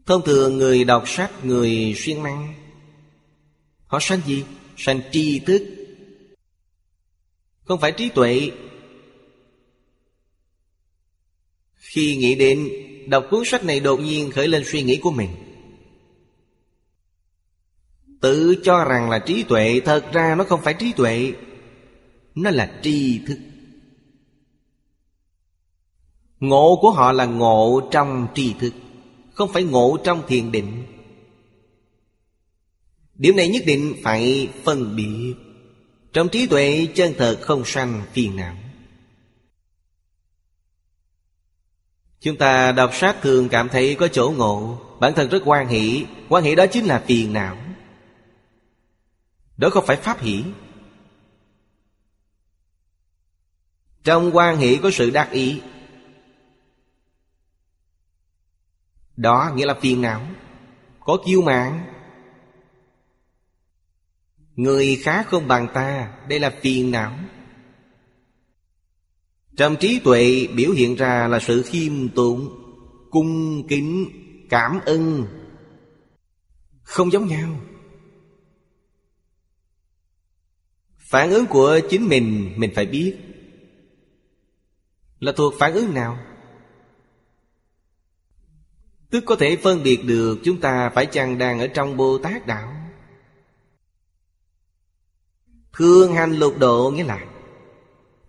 Thông 0.07 0.23
thường 0.25 0.59
người 0.59 0.85
đọc 0.85 1.09
sách, 1.09 1.45
Người 1.45 1.95
xuyên 1.97 2.23
năng 2.23 2.55
Họ 3.87 3.99
sanh 4.01 4.21
gì? 4.27 4.45
Sanh 4.77 5.01
tri 5.13 5.39
thức. 5.39 5.63
Không 7.63 7.81
phải 7.81 7.93
trí 7.93 8.09
tuệ. 8.09 8.51
Khi 11.77 12.17
nghĩ 12.17 12.35
đến, 12.35 12.69
Đọc 13.07 13.27
cuốn 13.31 13.43
sách 13.45 13.65
này 13.65 13.81
đột 13.81 14.01
nhiên 14.01 14.31
khởi 14.31 14.49
lên 14.49 14.63
suy 14.67 14.83
nghĩ 14.83 14.97
của 14.97 15.11
mình. 15.11 15.31
Tự 18.21 18.55
cho 18.65 18.85
rằng 18.85 19.11
là 19.11 19.19
trí 19.19 19.43
tuệ, 19.43 19.81
Thật 19.85 20.13
ra 20.13 20.35
nó 20.35 20.45
không 20.45 20.61
phải 20.63 20.75
trí 20.75 20.93
tuệ. 20.93 21.33
Nó 22.35 22.51
là 22.51 22.79
tri 22.83 23.21
thức. 23.27 23.39
Ngộ 26.41 26.79
của 26.81 26.91
họ 26.91 27.13
là 27.13 27.25
ngộ 27.25 27.89
trong 27.91 28.27
tri 28.35 28.55
thức, 28.55 28.73
Không 29.35 29.53
phải 29.53 29.65
ngộ 29.65 29.99
trong 30.05 30.23
thiền 30.27 30.53
định. 30.53 30.85
Điểm 33.15 33.37
này 33.37 33.49
nhất 33.49 33.63
định 33.67 33.95
phải 34.03 34.49
phân 34.65 34.97
biệt. 34.97 35.35
Trong 36.13 36.29
trí 36.29 36.47
tuệ, 36.47 36.87
chân 36.95 37.15
thật 37.19 37.39
không 37.43 37.63
sanh 37.65 38.03
phiền 38.13 38.37
não. 38.37 38.57
Chúng 42.21 42.37
ta 42.37 42.73
đọc 42.73 42.91
sách 42.95 43.17
thường 43.23 43.49
cảm 43.49 43.69
thấy 43.69 43.95
có 43.95 44.09
chỗ 44.09 44.33
ngộ. 44.37 44.79
Bản 45.01 45.13
thân 45.15 45.29
rất 45.29 45.43
quan 45.45 45.69
hỷ. 45.69 46.05
Quan 46.29 46.45
hỷ 46.45 46.55
đó 46.55 46.67
chính 46.67 46.85
là 46.85 47.05
phiền 47.07 47.33
não. 47.33 47.57
Đó 49.61 49.71
không 49.71 49.87
phải 49.87 49.97
pháp 49.97 50.21
hỷ. 50.21 50.45
Trong 54.05 54.37
quan 54.37 54.59
hỷ 54.59 54.79
có 54.83 54.91
sự 54.93 55.11
đắc 55.11 55.31
ý. 55.31 55.61
Đó 59.17 59.53
nghĩa 59.55 59.67
là 59.67 59.75
phiền 59.81 60.03
não. 60.03 60.27
Có 61.01 61.19
kiêu 61.27 61.43
mạng 61.43 61.87
Người 64.57 65.01
khác 65.03 65.27
không 65.29 65.49
bằng 65.49 65.69
ta, 65.75 66.13
Đây 66.29 66.41
là 66.41 66.51
phiền 66.61 66.91
não. 66.91 67.19
Trong 69.57 69.77
trí 69.77 70.01
tuệ 70.05 70.47
biểu 70.55 70.71
hiện 70.71 70.95
ra 70.95 71.29
là 71.29 71.41
sự 71.41 71.63
khiêm 71.63 72.09
tốn, 72.09 72.49
Cung 73.11 73.63
kính, 73.69 74.09
Cảm 74.51 74.81
ơn. 74.87 75.27
Không 76.83 77.13
giống 77.13 77.29
nhau. 77.29 77.61
Phản 81.11 81.31
ứng 81.31 81.47
của 81.47 81.81
chính 81.91 82.09
mình 82.09 82.55
Mình 82.57 82.71
phải 82.75 82.87
biết. 82.87 83.17
Là 85.21 85.33
thuộc 85.33 85.55
phản 85.59 85.73
ứng 85.73 85.95
nào? 85.95 86.19
Tức 89.11 89.25
có 89.27 89.37
thể 89.37 89.57
phân 89.57 89.83
biệt 89.83 90.05
được 90.05 90.39
Chúng 90.45 90.61
ta 90.61 90.91
phải 90.95 91.07
chăng 91.07 91.39
đang 91.39 91.61
ở 91.61 91.67
trong 91.67 91.97
Bồ 91.97 92.19
Tát 92.19 92.47
Đạo. 92.47 92.77
Thương 95.73 96.15
hành 96.15 96.33
lục 96.37 96.59
độ 96.59 96.91
nghĩa 96.91 97.05
là 97.05 97.27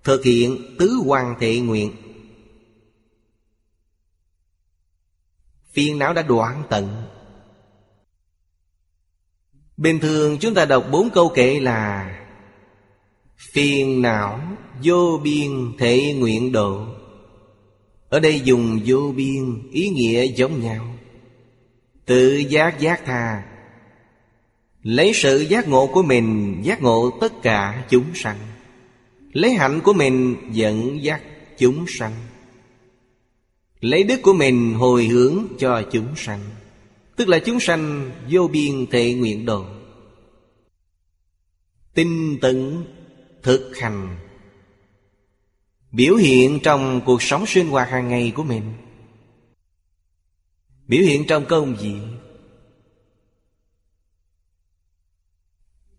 Thực 0.03 0.23
hiện 0.23 0.75
tứ 0.79 1.01
hoàng 1.05 1.35
thệ 1.39 1.59
nguyện. 1.59 1.95
Phiền 5.71 5.99
não 5.99 6.13
đã 6.13 6.21
đoạn 6.21 6.63
tận. 6.69 7.03
Bình 9.77 9.99
thường 9.99 10.37
chúng 10.39 10.53
ta 10.53 10.65
đọc 10.65 10.85
bốn 10.91 11.09
câu 11.09 11.31
kệ 11.35 11.59
là 11.59 12.17
Phiền 13.49 14.01
não 14.01 14.39
vô 14.83 15.19
biên 15.23 15.71
thể 15.77 16.13
nguyện 16.13 16.51
độ. 16.51 16.85
Ở 18.09 18.19
đây 18.19 18.39
dùng 18.39 18.79
vô 18.85 19.13
biên 19.15 19.69
ý 19.71 19.89
nghĩa 19.89 20.23
giống 20.23 20.61
nhau. 20.61 20.95
Tự 22.05 22.37
giác 22.37 22.79
giác 22.79 23.05
tha. 23.05 23.43
Lấy 24.83 25.11
sự 25.13 25.39
giác 25.39 25.67
ngộ 25.67 25.87
của 25.87 26.03
mình, 26.03 26.59
giác 26.63 26.81
ngộ 26.81 27.17
tất 27.21 27.41
cả 27.41 27.85
chúng 27.89 28.15
sanh. 28.15 28.37
Lấy 29.33 29.53
hạnh 29.53 29.81
của 29.83 29.93
mình, 29.93 30.35
dẫn 30.51 31.03
dắt 31.03 31.21
chúng 31.57 31.85
sanh. 31.87 32.13
Lấy 33.79 34.03
đức 34.03 34.21
của 34.21 34.33
mình, 34.33 34.73
hồi 34.73 35.05
hướng 35.05 35.43
cho 35.59 35.83
chúng 35.91 36.15
sanh. 36.15 36.39
Tức 37.15 37.27
là 37.27 37.39
chúng 37.39 37.59
sanh 37.59 38.11
vô 38.29 38.47
biên 38.47 38.85
thệ 38.91 39.13
nguyện 39.13 39.45
độ. 39.45 39.65
Tinh 41.93 42.37
tấn 42.41 42.83
thực 43.43 43.77
hành. 43.77 44.17
Biểu 45.91 46.15
hiện 46.15 46.59
trong 46.63 47.01
cuộc 47.05 47.21
sống 47.21 47.45
sinh 47.47 47.69
hoạt 47.69 47.89
hàng 47.89 48.09
ngày 48.09 48.31
của 48.35 48.43
mình. 48.43 48.73
Biểu 50.87 51.01
hiện 51.01 51.25
trong 51.27 51.45
công 51.45 51.75
việc. 51.75 52.01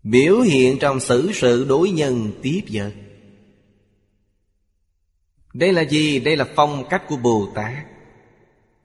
Biểu 0.03 0.39
hiện 0.39 0.77
trong 0.79 0.99
xử 0.99 1.31
sự 1.33 1.65
đối 1.69 1.89
nhân 1.89 2.31
tiếp 2.41 2.61
vật. 2.71 2.93
Đây 5.53 5.73
là 5.73 5.81
gì? 5.81 6.19
Đây 6.19 6.37
là 6.37 6.45
phong 6.55 6.83
cách 6.89 7.03
của 7.07 7.17
Bồ 7.17 7.51
Tát. 7.55 7.85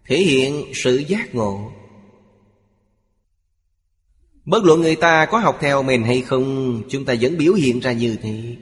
Thể 0.05 0.19
hiện 0.19 0.65
sự 0.75 0.97
giác 0.97 1.35
ngộ. 1.35 1.73
Bất 4.49 4.65
luận 4.65 4.81
người 4.81 4.97
ta 4.97 5.27
có 5.27 5.39
học 5.39 5.59
theo 5.61 5.83
mình 5.83 6.03
hay 6.03 6.21
không, 6.21 6.83
Chúng 6.89 7.05
ta 7.05 7.15
vẫn 7.21 7.39
biểu 7.39 7.53
hiện 7.53 7.81
ra 7.81 7.93
như 7.93 8.17
thế. 8.23 8.57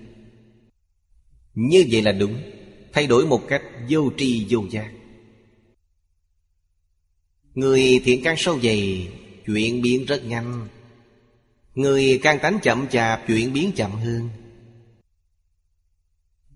Như 1.54 1.84
vậy 1.90 2.02
là 2.02 2.12
đúng. 2.12 2.36
Thay 2.92 3.06
đổi 3.06 3.26
một 3.26 3.42
cách 3.48 3.62
vô 3.88 4.10
tri, 4.16 4.46
vô 4.50 4.64
giác. 4.70 4.90
Người 7.54 8.00
thiện 8.04 8.20
căn 8.24 8.34
sâu 8.38 8.60
dày 8.60 9.08
Chuyện 9.46 9.82
biến 9.82 10.04
rất 10.04 10.24
nhanh. 10.24 10.68
Người 11.74 12.18
can 12.22 12.38
tánh 12.42 12.58
chậm 12.62 12.88
chạp 12.88 13.22
chuyện 13.26 13.52
biến 13.52 13.72
chậm 13.76 13.90
hơn. 13.90 14.28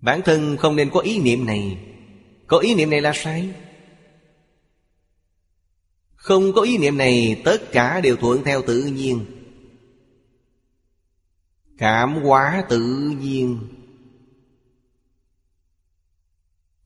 Bản 0.01 0.21
thân 0.25 0.57
không 0.57 0.75
nên 0.75 0.89
có 0.89 0.99
ý 0.99 1.19
niệm 1.19 1.45
này. 1.45 1.77
Có 2.47 2.57
ý 2.57 2.75
niệm 2.75 2.89
này 2.89 3.01
là 3.01 3.11
sai. 3.15 3.49
Không 6.21 6.53
có 6.53 6.61
ý 6.61 6.77
niệm 6.77 6.97
này, 6.97 7.41
Tất 7.45 7.71
cả 7.71 8.01
đều 8.01 8.15
thuận 8.15 8.43
theo 8.43 8.61
tự 8.61 8.83
nhiên. 8.83 9.25
Cảm 11.77 12.23
hóa 12.23 12.63
tự 12.69 12.79
nhiên. 13.21 13.59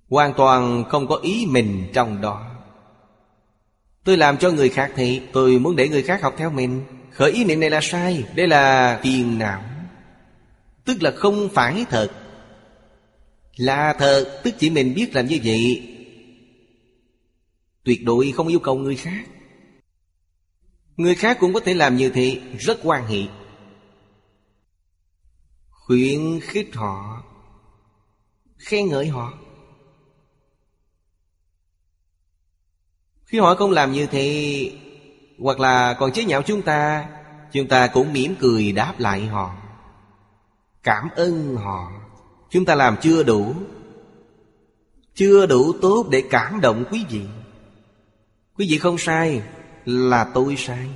Hoàn 0.09 0.33
toàn 0.37 0.83
không 0.89 1.07
có 1.07 1.15
ý 1.15 1.45
mình 1.49 1.87
trong 1.93 2.21
đó. 2.21 2.51
Tôi 4.03 4.17
làm 4.17 4.37
cho 4.37 4.51
người 4.51 4.69
khác 4.69 4.91
thì 4.95 5.21
Tôi 5.33 5.59
muốn 5.59 5.75
để 5.75 5.89
người 5.89 6.03
khác 6.03 6.21
học 6.21 6.33
theo 6.37 6.49
mình. 6.49 6.83
Khởi 7.11 7.31
ý 7.31 7.43
niệm 7.43 7.59
này 7.59 7.69
là 7.69 7.79
sai, 7.81 8.23
Đây 8.35 8.47
là 8.47 8.99
phiền 9.03 9.39
não. 9.39 9.63
Tức 10.85 11.03
là 11.03 11.11
không 11.11 11.49
phải 11.53 11.85
thật. 11.89 12.11
Là 13.55 13.93
thật, 13.99 14.41
Tức 14.43 14.53
chỉ 14.59 14.69
mình 14.69 14.93
biết 14.93 15.15
làm 15.15 15.27
như 15.27 15.39
vậy. 15.43 15.94
Tuyệt 17.85 18.03
đối 18.03 18.31
không 18.31 18.47
yêu 18.47 18.59
cầu 18.59 18.75
người 18.75 18.95
khác. 18.95 19.25
Người 20.97 21.15
khác 21.15 21.37
cũng 21.39 21.53
có 21.53 21.59
thể 21.59 21.73
làm 21.73 21.95
như 21.95 22.09
thế, 22.09 22.41
Rất 22.59 22.79
quan 22.83 23.07
hệ. 23.07 23.21
Khuyến 25.69 26.39
khích 26.39 26.75
họ, 26.75 27.23
Khen 28.57 28.87
ngợi 28.87 29.07
họ. 29.07 29.33
Khi 33.25 33.39
họ 33.39 33.55
không 33.55 33.71
làm 33.71 33.91
như 33.91 34.05
thế, 34.05 34.71
Hoặc 35.39 35.59
là 35.59 35.93
còn 35.99 36.11
chế 36.13 36.23
nhạo 36.23 36.41
chúng 36.41 36.61
ta 36.61 37.09
Chúng 37.51 37.67
ta 37.67 37.87
cũng 37.87 38.13
mỉm 38.13 38.35
cười 38.39 38.71
đáp 38.71 38.93
lại 38.97 39.25
họ. 39.25 39.55
Cảm 40.83 41.09
ơn 41.15 41.55
họ. 41.55 41.91
Chúng 42.49 42.65
ta 42.65 42.75
làm 42.75 42.97
chưa 43.01 43.23
đủ. 43.23 43.53
Chưa 45.13 45.45
đủ 45.45 45.73
tốt 45.81 46.07
để 46.11 46.23
cảm 46.29 46.61
động 46.61 46.85
quý 46.91 47.05
vị. 47.09 47.21
Quý 48.57 48.67
vị 48.69 48.77
không 48.77 48.97
sai, 48.97 49.41
Là 49.85 50.31
tôi 50.33 50.55
sai. 50.57 50.89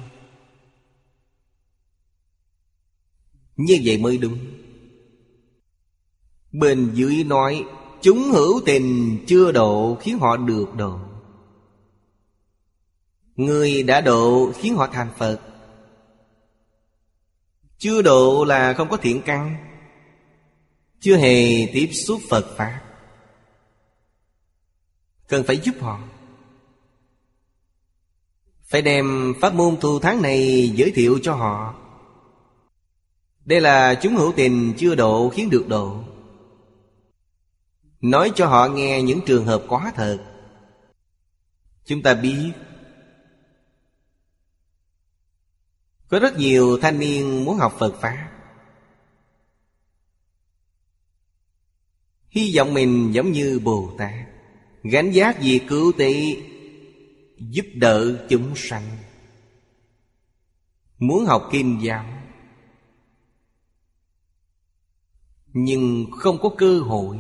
Như 3.55 3.81
vậy 3.83 3.97
mới 3.97 4.17
đúng. 4.17 4.37
Bên 6.51 6.91
dưới 6.93 7.23
nói, 7.23 7.65
Chúng 8.01 8.31
hữu 8.31 8.61
tình 8.65 9.19
chưa 9.27 9.51
độ 9.51 9.97
khiến 10.01 10.19
họ 10.19 10.37
được 10.37 10.75
độ. 10.75 10.99
Người 13.35 13.83
đã 13.83 14.01
độ 14.01 14.51
khiến 14.55 14.75
họ 14.75 14.87
thành 14.87 15.09
Phật. 15.17 15.39
Chưa 17.77 18.01
độ 18.01 18.45
là 18.47 18.73
không 18.73 18.89
có 18.89 18.97
thiện 18.97 19.21
căn. 19.25 19.55
Chưa 20.99 21.17
hề 21.17 21.67
tiếp 21.73 21.89
xúc 21.93 22.21
Phật 22.29 22.45
Pháp. 22.57 22.81
Cần 25.27 25.43
phải 25.43 25.57
giúp 25.57 25.75
họ. 25.79 25.99
Phải 28.69 28.81
đem 28.81 29.33
pháp 29.41 29.53
môn 29.53 29.77
thu 29.81 29.99
tháng 29.99 30.21
này 30.21 30.69
giới 30.75 30.91
thiệu 30.91 31.19
cho 31.23 31.33
họ. 31.33 31.75
Đây 33.45 33.61
là 33.61 33.95
chúng 34.01 34.15
hữu 34.15 34.33
tình 34.35 34.73
chưa 34.77 34.95
độ 34.95 35.29
khiến 35.29 35.49
được 35.49 35.67
độ. 35.67 36.03
Nói 38.01 38.31
cho 38.35 38.47
họ 38.47 38.67
nghe 38.67 39.01
những 39.01 39.19
trường 39.25 39.45
hợp 39.45 39.63
quá 39.67 39.91
thật. 39.95 40.17
Chúng 41.85 42.01
ta 42.01 42.13
biết. 42.13 42.51
Có 46.07 46.19
rất 46.19 46.37
nhiều 46.37 46.79
thanh 46.81 46.99
niên 46.99 47.45
muốn 47.45 47.57
học 47.57 47.75
Phật 47.79 47.95
Pháp. 48.01 48.31
Hy 52.29 52.53
vọng 52.57 52.73
mình 52.73 53.11
giống 53.11 53.31
như 53.31 53.59
Bồ 53.63 53.91
Tát, 53.97 54.25
Gánh 54.83 55.11
giác 55.11 55.37
vì 55.41 55.59
cứu 55.59 55.91
tỷ. 55.97 56.37
Giúp 57.39 57.65
đỡ 57.75 58.27
chúng 58.29 58.55
sanh. 58.55 58.97
Muốn 60.97 61.25
học 61.25 61.49
kim 61.51 61.79
giáo 61.79 62.05
Nhưng 65.53 66.05
không 66.11 66.37
có 66.41 66.49
cơ 66.57 66.79
hội. 66.79 67.19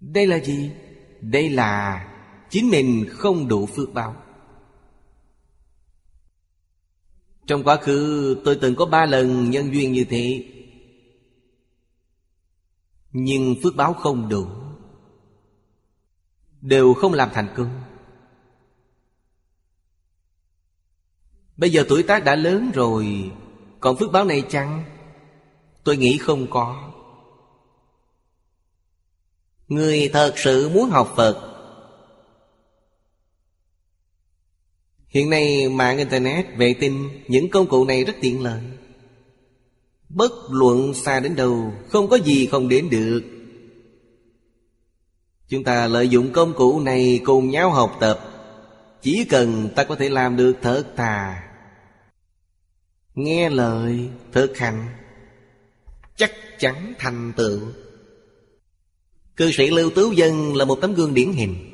Đây 0.00 0.26
là 0.26 0.38
gì? 0.38 0.70
Đây 1.20 1.50
là 1.50 2.04
chính 2.50 2.70
mình 2.70 3.06
không 3.10 3.48
đủ 3.48 3.66
phước 3.66 3.94
báo. 3.94 4.16
Trong 7.46 7.64
quá 7.64 7.76
khứ, 7.76 8.36
tôi 8.44 8.58
từng 8.60 8.74
có 8.74 8.86
ba 8.86 9.06
lần 9.06 9.50
nhân 9.50 9.74
duyên 9.74 9.92
như 9.92 10.04
thế, 10.10 10.44
Nhưng 13.12 13.54
phước 13.62 13.76
báo 13.76 13.92
không 13.92 14.28
đủ. 14.28 14.46
Đều 16.64 16.94
không 16.94 17.12
làm 17.12 17.30
thành 17.34 17.48
công. 17.56 17.80
Bây 21.56 21.70
giờ 21.70 21.84
tuổi 21.88 22.02
tác 22.02 22.24
đã 22.24 22.36
lớn 22.36 22.70
rồi 22.74 23.30
Còn 23.80 23.96
phước 23.96 24.12
báo 24.12 24.24
này 24.24 24.42
chăng? 24.48 24.84
Tôi 25.84 25.96
nghĩ 25.96 26.18
không 26.18 26.46
có. 26.50 26.92
Người 29.68 30.10
thật 30.12 30.32
sự 30.36 30.68
muốn 30.68 30.90
học 30.90 31.12
Phật. 31.16 31.50
Hiện 35.06 35.30
nay 35.30 35.68
mạng 35.68 35.98
Internet, 35.98 36.46
vệ 36.56 36.74
tinh 36.80 37.24
Những 37.28 37.50
công 37.50 37.66
cụ 37.66 37.84
này 37.84 38.04
rất 38.04 38.14
tiện 38.20 38.42
lợi. 38.42 38.62
Bất 40.08 40.32
luận 40.50 40.94
xa 40.94 41.20
đến 41.20 41.36
đâu 41.36 41.72
Không 41.88 42.08
có 42.08 42.16
gì 42.16 42.46
không 42.46 42.68
đến 42.68 42.90
được. 42.90 43.43
Chúng 45.48 45.64
ta 45.64 45.86
lợi 45.86 46.08
dụng 46.08 46.32
công 46.32 46.54
cụ 46.54 46.80
này 46.80 47.20
cùng 47.24 47.50
nhau 47.50 47.70
học 47.70 47.96
tập. 48.00 48.20
Chỉ 49.02 49.24
cần 49.24 49.68
ta 49.76 49.84
có 49.84 49.96
thể 49.96 50.08
làm 50.08 50.36
được 50.36 50.56
thật 50.62 50.84
thà. 50.96 51.42
Nghe 53.14 53.50
lời, 53.50 54.08
thực 54.32 54.58
hành, 54.58 54.86
Chắc 56.16 56.32
chắn 56.58 56.94
thành 56.98 57.32
tựu. 57.36 57.60
Cư 59.36 59.52
sĩ 59.52 59.70
Lưu 59.70 59.90
Tứ 59.90 60.12
Dân 60.16 60.56
là 60.56 60.64
một 60.64 60.78
tấm 60.80 60.94
gương 60.94 61.14
điển 61.14 61.32
hình. 61.32 61.70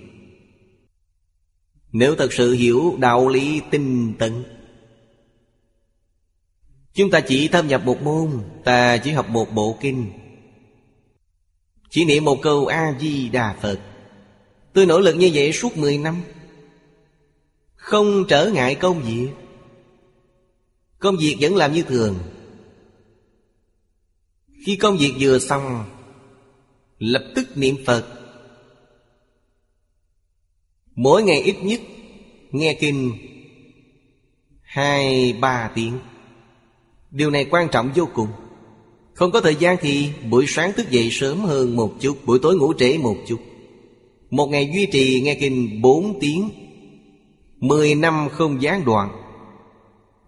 Nếu 1.92 2.14
thật 2.16 2.32
sự 2.32 2.52
hiểu 2.52 2.96
đạo 2.98 3.28
lý 3.28 3.60
tinh 3.70 4.14
tấn, 4.18 4.44
Chúng 6.94 7.10
ta 7.10 7.20
chỉ 7.20 7.48
thâm 7.48 7.68
nhập 7.68 7.82
một 7.84 8.02
môn, 8.02 8.30
Ta 8.64 8.96
chỉ 8.96 9.10
học 9.10 9.28
một 9.28 9.54
bộ 9.54 9.78
kinh. 9.80 10.19
Chỉ 11.90 12.04
niệm 12.04 12.24
một 12.24 12.38
câu 12.42 12.66
A-di-đà 12.66 13.56
Phật. 13.62 13.80
Tôi 14.72 14.86
nỗ 14.86 15.00
lực 15.00 15.16
như 15.16 15.30
vậy 15.34 15.52
suốt 15.52 15.76
10 15.76 15.98
năm. 15.98 16.22
Không 17.74 18.24
trở 18.28 18.50
ngại 18.54 18.74
công 18.74 19.02
việc. 19.02 19.28
Công 20.98 21.16
việc 21.16 21.36
vẫn 21.40 21.56
làm 21.56 21.72
như 21.72 21.82
thường. 21.82 22.18
Khi 24.66 24.76
công 24.76 24.96
việc 24.96 25.14
vừa 25.18 25.38
xong, 25.38 25.84
Lập 27.00 27.32
tức 27.34 27.48
niệm 27.54 27.76
Phật. 27.86 28.06
Mỗi 30.94 31.22
ngày 31.22 31.40
ít 31.40 31.56
nhất, 31.62 31.80
nghe 32.50 32.76
kinh 32.80 33.12
hai 34.62 35.32
ba 35.32 35.70
tiếng. 35.74 35.98
Điều 37.10 37.30
này 37.30 37.46
quan 37.50 37.68
trọng 37.72 37.92
vô 37.94 38.08
cùng. 38.14 38.28
Không 39.20 39.30
có 39.30 39.40
thời 39.40 39.54
gian 39.54 39.76
thì 39.80 40.10
buổi 40.30 40.44
sáng 40.48 40.72
thức 40.72 40.90
dậy 40.90 41.08
sớm 41.12 41.40
hơn 41.40 41.76
một 41.76 41.94
chút, 42.00 42.26
Buổi 42.26 42.38
tối 42.42 42.56
ngủ 42.56 42.72
trễ 42.78 42.98
một 42.98 43.16
chút. 43.26 43.40
Một 44.30 44.46
ngày 44.46 44.70
duy 44.74 44.86
trì 44.86 45.20
nghe 45.20 45.34
kinh 45.34 45.82
bốn 45.82 46.18
tiếng, 46.20 46.50
Mười 47.56 47.94
năm 47.94 48.28
không 48.32 48.62
gián 48.62 48.84
đoạn. 48.84 49.10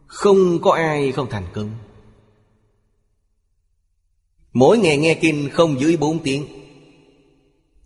Không 0.07 0.59
có 0.63 0.73
ai 0.73 1.13
không 1.13 1.27
thành 1.31 1.47
công. 1.53 1.71
Mỗi 4.53 4.79
ngày 4.79 4.97
nghe 4.97 5.15
kinh 5.15 5.49
không 5.53 5.81
dưới 5.81 5.97
bốn 5.97 6.19
tiếng. 6.19 6.45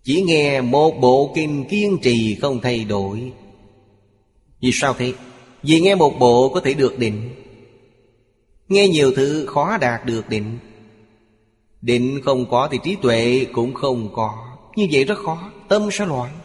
Chỉ 0.03 0.21
nghe 0.21 0.61
một 0.61 0.91
bộ 1.01 1.31
kinh 1.35 1.65
kiên 1.69 1.97
trì 2.01 2.35
không 2.35 2.59
thay 2.61 2.83
đổi. 2.83 3.31
Vì 4.61 4.69
sao 4.73 4.93
thế? 4.93 5.13
Vì 5.63 5.81
nghe 5.81 5.95
một 5.95 6.19
bộ 6.19 6.49
có 6.49 6.59
thể 6.59 6.73
được 6.73 6.99
định. 6.99 7.29
Nghe 8.69 8.87
nhiều 8.87 9.11
thứ 9.15 9.45
khó 9.45 9.77
đạt 9.77 10.05
được 10.05 10.29
định. 10.29 10.57
Định 11.87 12.21
không 12.25 12.49
có 12.49 12.67
thì 12.71 12.79
trí 12.83 12.95
tuệ 12.95 13.47
cũng 13.53 13.73
không 13.73 14.09
có. 14.13 14.57
Như 14.75 14.87
vậy 14.91 15.03
rất 15.03 15.17
khó, 15.17 15.51
Tâm 15.67 15.89
sẽ 15.91 16.05
loạn. 16.05 16.39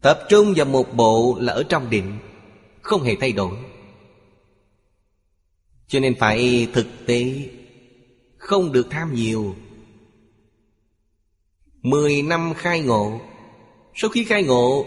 Tập 0.00 0.20
trung 0.28 0.52
vào 0.56 0.66
một 0.66 0.94
bộ 0.94 1.38
là 1.40 1.52
ở 1.52 1.62
trong 1.62 1.90
định, 1.90 2.18
Không 2.80 3.02
hề 3.02 3.16
thay 3.16 3.32
đổi. 3.32 3.56
Cho 5.88 6.00
nên 6.00 6.14
phải 6.18 6.68
thực 6.72 6.86
tế, 7.06 7.48
Không 8.36 8.72
được 8.72 8.86
tham 8.90 9.14
nhiều. 9.14 9.54
Mười 11.82 12.22
năm 12.22 12.52
khai 12.56 12.80
ngộ. 12.80 13.20
Sau 13.94 14.10
khi 14.10 14.24
khai 14.24 14.42
ngộ 14.44 14.86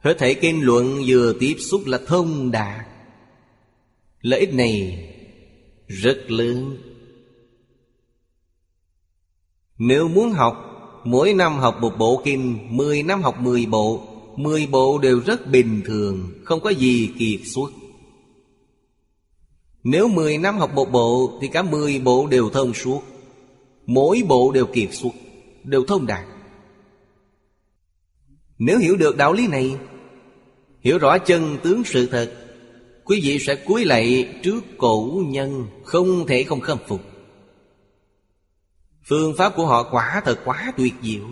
Hết 0.00 0.16
thể 0.18 0.34
kinh 0.34 0.64
luận 0.64 1.02
vừa 1.06 1.32
tiếp 1.40 1.56
xúc 1.58 1.82
là 1.86 1.98
thông 2.06 2.50
đạt. 2.50 2.86
Lợi 4.20 4.40
ích 4.40 4.54
này 4.54 5.08
rất 5.86 6.30
lớn. 6.30 6.76
Nếu 9.78 10.08
muốn 10.08 10.30
học, 10.30 10.70
Mỗi 11.04 11.34
năm 11.34 11.58
học 11.58 11.76
một 11.80 11.98
bộ 11.98 12.22
kinh, 12.24 12.58
Mười 12.70 13.02
năm 13.02 13.22
học 13.22 13.40
mười 13.40 13.66
bộ 13.66 14.02
Mười 14.36 14.66
bộ 14.66 14.98
đều 14.98 15.20
rất 15.26 15.46
bình 15.46 15.82
thường, 15.84 16.30
Không 16.44 16.60
có 16.60 16.70
gì 16.70 17.10
kiệt 17.18 17.40
xuất. 17.54 17.70
Nếu 19.84 20.08
mười 20.08 20.38
năm 20.38 20.58
học 20.58 20.70
một 20.74 20.92
bộ 20.92 21.38
Thì 21.40 21.48
cả 21.48 21.62
mười 21.62 21.98
bộ 21.98 22.26
đều 22.26 22.50
thông 22.50 22.74
suốt. 22.74 23.00
Mỗi 23.86 24.22
bộ 24.28 24.52
đều 24.52 24.66
kiệt 24.66 24.94
xuất, 24.94 25.12
đều 25.64 25.84
thông 25.84 26.06
đạt. 26.06 26.24
Nếu 28.58 28.78
hiểu 28.78 28.96
được 28.96 29.16
đạo 29.16 29.32
lý 29.32 29.46
này, 29.46 29.76
Hiểu 30.80 30.98
rõ 30.98 31.18
chân 31.18 31.58
tướng 31.62 31.84
sự 31.84 32.06
thật, 32.06 32.32
Quý 33.04 33.20
vị 33.24 33.38
sẽ 33.38 33.54
cúi 33.54 33.84
lạy 33.84 34.34
trước 34.42 34.60
cổ 34.78 35.22
nhân, 35.26 35.66
Không 35.84 36.26
thể 36.26 36.42
không 36.42 36.60
khâm 36.60 36.78
phục. 36.86 37.00
Phương 39.04 39.34
pháp 39.38 39.52
của 39.56 39.66
họ 39.66 39.90
quả 39.90 40.22
thật 40.24 40.40
quá 40.44 40.72
tuyệt 40.76 40.94
diệu. 41.02 41.24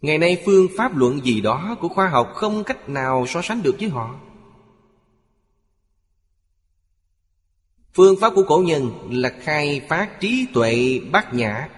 Ngày 0.00 0.18
nay 0.18 0.42
phương 0.46 0.68
pháp 0.76 0.96
luận 0.96 1.24
gì 1.24 1.40
đó 1.40 1.76
của 1.80 1.88
khoa 1.88 2.08
học 2.08 2.32
không 2.34 2.64
cách 2.64 2.88
nào 2.88 3.26
so 3.28 3.42
sánh 3.42 3.62
được 3.62 3.76
với 3.80 3.88
họ. 3.88 4.20
Phương 7.94 8.16
pháp 8.20 8.32
của 8.34 8.44
cổ 8.48 8.62
nhân 8.66 9.08
là 9.10 9.32
khai 9.42 9.80
phát 9.88 10.20
trí 10.20 10.46
tuệ 10.54 11.00
bát 11.12 11.34
nhã. 11.34 11.68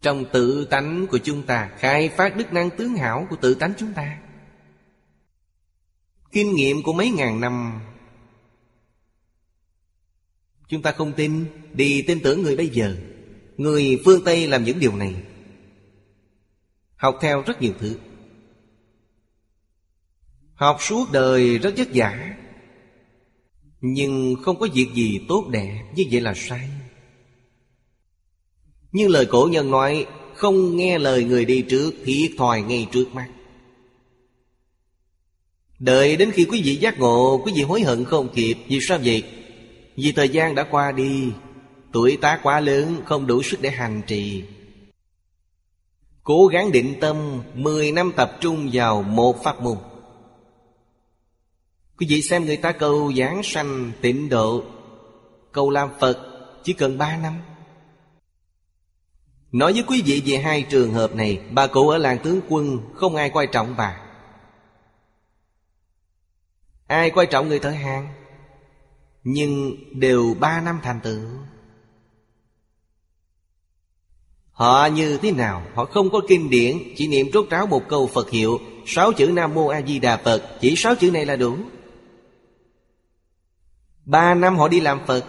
Trong 0.00 0.24
tự 0.32 0.64
tánh 0.64 1.06
của 1.06 1.18
chúng 1.18 1.42
ta, 1.42 1.70
Khai 1.78 2.08
phát 2.08 2.36
đức 2.36 2.52
năng 2.52 2.70
tướng 2.70 2.94
hảo 2.94 3.26
của 3.30 3.36
tự 3.36 3.54
tánh 3.54 3.72
chúng 3.78 3.92
ta. 3.92 4.18
Kinh 6.32 6.54
nghiệm 6.54 6.82
của 6.82 6.92
mấy 6.92 7.10
ngàn 7.10 7.40
năm 7.40 7.80
Chúng 10.72 10.82
ta 10.82 10.92
không 10.92 11.12
tin, 11.12 11.44
Đi 11.72 12.02
tin 12.02 12.20
tưởng 12.20 12.42
người 12.42 12.56
bây 12.56 12.68
giờ. 12.68 12.96
Người 13.56 14.00
phương 14.04 14.24
Tây 14.24 14.46
làm 14.46 14.64
những 14.64 14.80
điều 14.80 14.96
này. 14.96 15.14
Học 16.96 17.18
theo 17.20 17.42
rất 17.46 17.62
nhiều 17.62 17.72
thứ. 17.78 17.98
Học 20.54 20.76
suốt 20.80 21.12
đời 21.12 21.58
rất 21.58 21.74
vất 21.76 21.88
vả. 21.94 22.36
Nhưng 23.80 24.36
không 24.42 24.58
có 24.58 24.68
việc 24.74 24.88
gì 24.94 25.20
tốt 25.28 25.48
đẹp 25.50 25.84
Như 25.96 26.04
vậy 26.10 26.20
là 26.20 26.34
sai. 26.36 26.68
Như 28.92 29.08
lời 29.08 29.26
cổ 29.26 29.48
nhân 29.52 29.70
nói, 29.70 30.06
Không 30.34 30.76
nghe 30.76 30.98
lời 30.98 31.24
người 31.24 31.44
đi 31.44 31.62
trước 31.62 31.94
Thiệt 32.04 32.30
thòi 32.38 32.62
ngay 32.62 32.86
trước 32.92 33.06
mắt. 33.12 33.28
Đợi 35.78 36.16
đến 36.16 36.30
khi 36.30 36.44
quý 36.44 36.62
vị 36.64 36.76
giác 36.76 36.98
ngộ, 36.98 37.42
Quý 37.44 37.52
vị 37.56 37.62
hối 37.62 37.82
hận 37.82 38.04
không 38.04 38.28
kịp, 38.34 38.56
Vì 38.68 38.78
sao 38.80 38.98
vậy? 39.04 39.41
Vì 39.96 40.12
thời 40.12 40.28
gian 40.28 40.54
đã 40.54 40.64
qua 40.70 40.92
đi, 40.92 41.32
Tuổi 41.92 42.18
tác 42.20 42.40
quá 42.42 42.60
lớn, 42.60 43.02
Không 43.04 43.26
đủ 43.26 43.42
sức 43.42 43.60
để 43.60 43.70
hành 43.70 44.02
trì. 44.06 44.44
Cố 46.22 46.46
gắng 46.46 46.72
định 46.72 46.94
tâm, 47.00 47.42
Mười 47.54 47.92
năm 47.92 48.12
tập 48.16 48.36
trung 48.40 48.70
vào 48.72 49.02
một 49.02 49.42
pháp 49.44 49.60
môn. 49.60 49.78
Quý 51.98 52.06
vị 52.10 52.22
xem 52.22 52.44
người 52.44 52.56
ta 52.56 52.72
cầu 52.72 53.12
giảng 53.16 53.42
sanh 53.42 53.92
tịnh 54.00 54.28
độ, 54.28 54.64
Cầu 55.52 55.70
làm 55.70 55.90
Phật 56.00 56.18
chỉ 56.64 56.72
cần 56.72 56.98
ba 56.98 57.16
năm. 57.16 57.42
Nói 59.52 59.72
với 59.72 59.84
quý 59.86 60.02
vị 60.06 60.22
về 60.26 60.38
hai 60.38 60.62
trường 60.62 60.92
hợp 60.92 61.14
này, 61.14 61.40
Bà 61.50 61.66
cụ 61.66 61.88
ở 61.88 61.98
làng 61.98 62.18
tướng 62.18 62.40
quân, 62.48 62.78
Không 62.94 63.16
ai 63.16 63.30
quan 63.30 63.48
trọng 63.52 63.74
bà. 63.76 64.00
Ai 66.86 67.10
quan 67.10 67.28
trọng 67.30 67.48
người 67.48 67.58
thợ 67.58 67.70
hàng? 67.70 68.21
Nhưng 69.24 69.76
đều 69.92 70.34
ba 70.40 70.60
năm 70.60 70.80
thành 70.82 71.00
tựu. 71.00 71.20
Họ 74.52 74.86
như 74.86 75.18
thế 75.18 75.32
nào? 75.32 75.66
Họ 75.74 75.84
không 75.84 76.10
có 76.10 76.20
kinh 76.28 76.50
điển, 76.50 76.78
Chỉ 76.96 77.06
niệm 77.06 77.26
trốt 77.32 77.46
tráo 77.50 77.66
một 77.66 77.82
câu 77.88 78.06
Phật 78.06 78.30
hiệu, 78.30 78.60
Sáu 78.86 79.12
chữ 79.12 79.28
Nam 79.28 79.54
Mô 79.54 79.66
A 79.66 79.82
Di 79.82 79.98
Đà 79.98 80.16
Phật, 80.16 80.58
Chỉ 80.60 80.74
sáu 80.76 80.94
chữ 80.94 81.10
này 81.10 81.26
là 81.26 81.36
đủ. 81.36 81.56
Ba 84.04 84.34
năm 84.34 84.56
họ 84.56 84.68
đi 84.68 84.80
làm 84.80 85.00
Phật, 85.06 85.24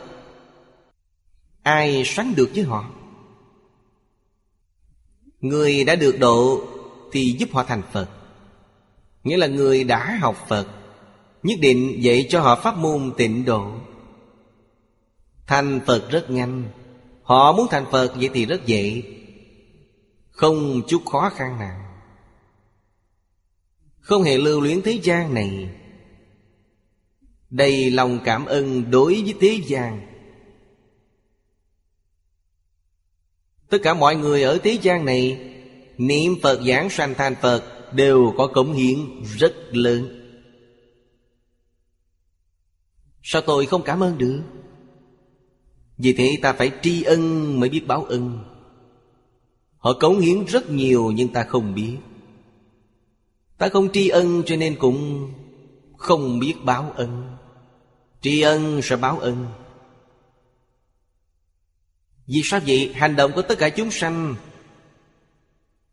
Ai 1.63 2.03
sánh 2.05 2.33
được 2.35 2.49
với 2.55 2.63
họ? 2.63 2.85
Người 5.39 5.83
đã 5.83 5.95
được 5.95 6.19
độ 6.19 6.67
Thì 7.11 7.35
giúp 7.39 7.49
họ 7.53 7.63
thành 7.63 7.81
Phật. 7.91 8.09
Nghĩa 9.23 9.37
là 9.37 9.47
người 9.47 9.83
đã 9.83 10.17
học 10.21 10.45
Phật 10.47 10.67
Nhất 11.43 11.59
định 11.61 12.03
dạy 12.03 12.27
cho 12.29 12.41
họ 12.41 12.61
pháp 12.63 12.77
môn 12.77 13.11
tịnh 13.17 13.45
độ. 13.45 13.71
Thành 15.47 15.79
Phật 15.85 16.11
rất 16.11 16.29
nhanh. 16.29 16.63
Họ 17.23 17.53
muốn 17.53 17.67
thành 17.71 17.85
Phật 17.91 18.13
vậy 18.15 18.29
thì 18.33 18.45
rất 18.45 18.65
dễ. 18.65 19.01
Không 20.29 20.81
chút 20.87 21.05
khó 21.05 21.29
khăn 21.29 21.59
nào. 21.59 21.79
Không 23.99 24.23
hề 24.23 24.37
lưu 24.37 24.61
luyến 24.61 24.81
thế 24.81 24.99
gian 25.03 25.33
này. 25.33 25.69
Đầy 27.49 27.91
lòng 27.91 28.19
cảm 28.25 28.45
ơn 28.45 28.91
đối 28.91 29.21
với 29.21 29.35
thế 29.39 29.59
gian. 29.65 30.07
Tất 33.69 33.77
cả 33.83 33.93
mọi 33.93 34.15
người 34.15 34.43
ở 34.43 34.57
thế 34.63 34.77
gian 34.81 35.05
này, 35.05 35.49
Niệm 35.97 36.35
Phật, 36.41 36.61
giảng 36.67 36.89
sanh 36.89 37.13
thành 37.13 37.35
Phật 37.41 37.63
Đều 37.93 38.33
có 38.37 38.47
cống 38.47 38.73
hiến 38.73 39.23
rất 39.37 39.53
lớn. 39.71 40.22
Sao 43.23 43.41
tôi 43.41 43.65
không 43.65 43.83
cảm 43.83 44.03
ơn 44.03 44.17
được? 44.17 44.41
Vì 45.97 46.13
thế 46.13 46.37
ta 46.41 46.53
phải 46.53 46.71
tri 46.81 47.03
ân 47.03 47.59
mới 47.59 47.69
biết 47.69 47.87
báo 47.87 48.03
ân. 48.03 48.39
Họ 49.77 49.93
cống 49.99 50.19
hiến 50.19 50.45
rất 50.45 50.69
nhiều 50.69 51.11
nhưng 51.15 51.27
ta 51.27 51.43
không 51.43 51.75
biết. 51.75 51.97
Ta 53.57 53.69
không 53.69 53.91
tri 53.91 54.09
ân 54.09 54.43
cho 54.45 54.55
nên 54.55 54.75
cũng 54.79 55.31
không 55.97 56.39
biết 56.39 56.55
báo 56.63 56.91
ân. 56.95 57.35
Tri 58.21 58.41
ân 58.41 58.81
sẽ 58.81 58.95
báo 58.95 59.19
ân. 59.19 59.47
Vì 62.27 62.41
sao 62.43 62.59
vậy? 62.67 62.91
Hành 62.93 63.15
động 63.15 63.31
của 63.35 63.41
tất 63.41 63.59
cả 63.59 63.69
chúng 63.69 63.91
sanh 63.91 64.35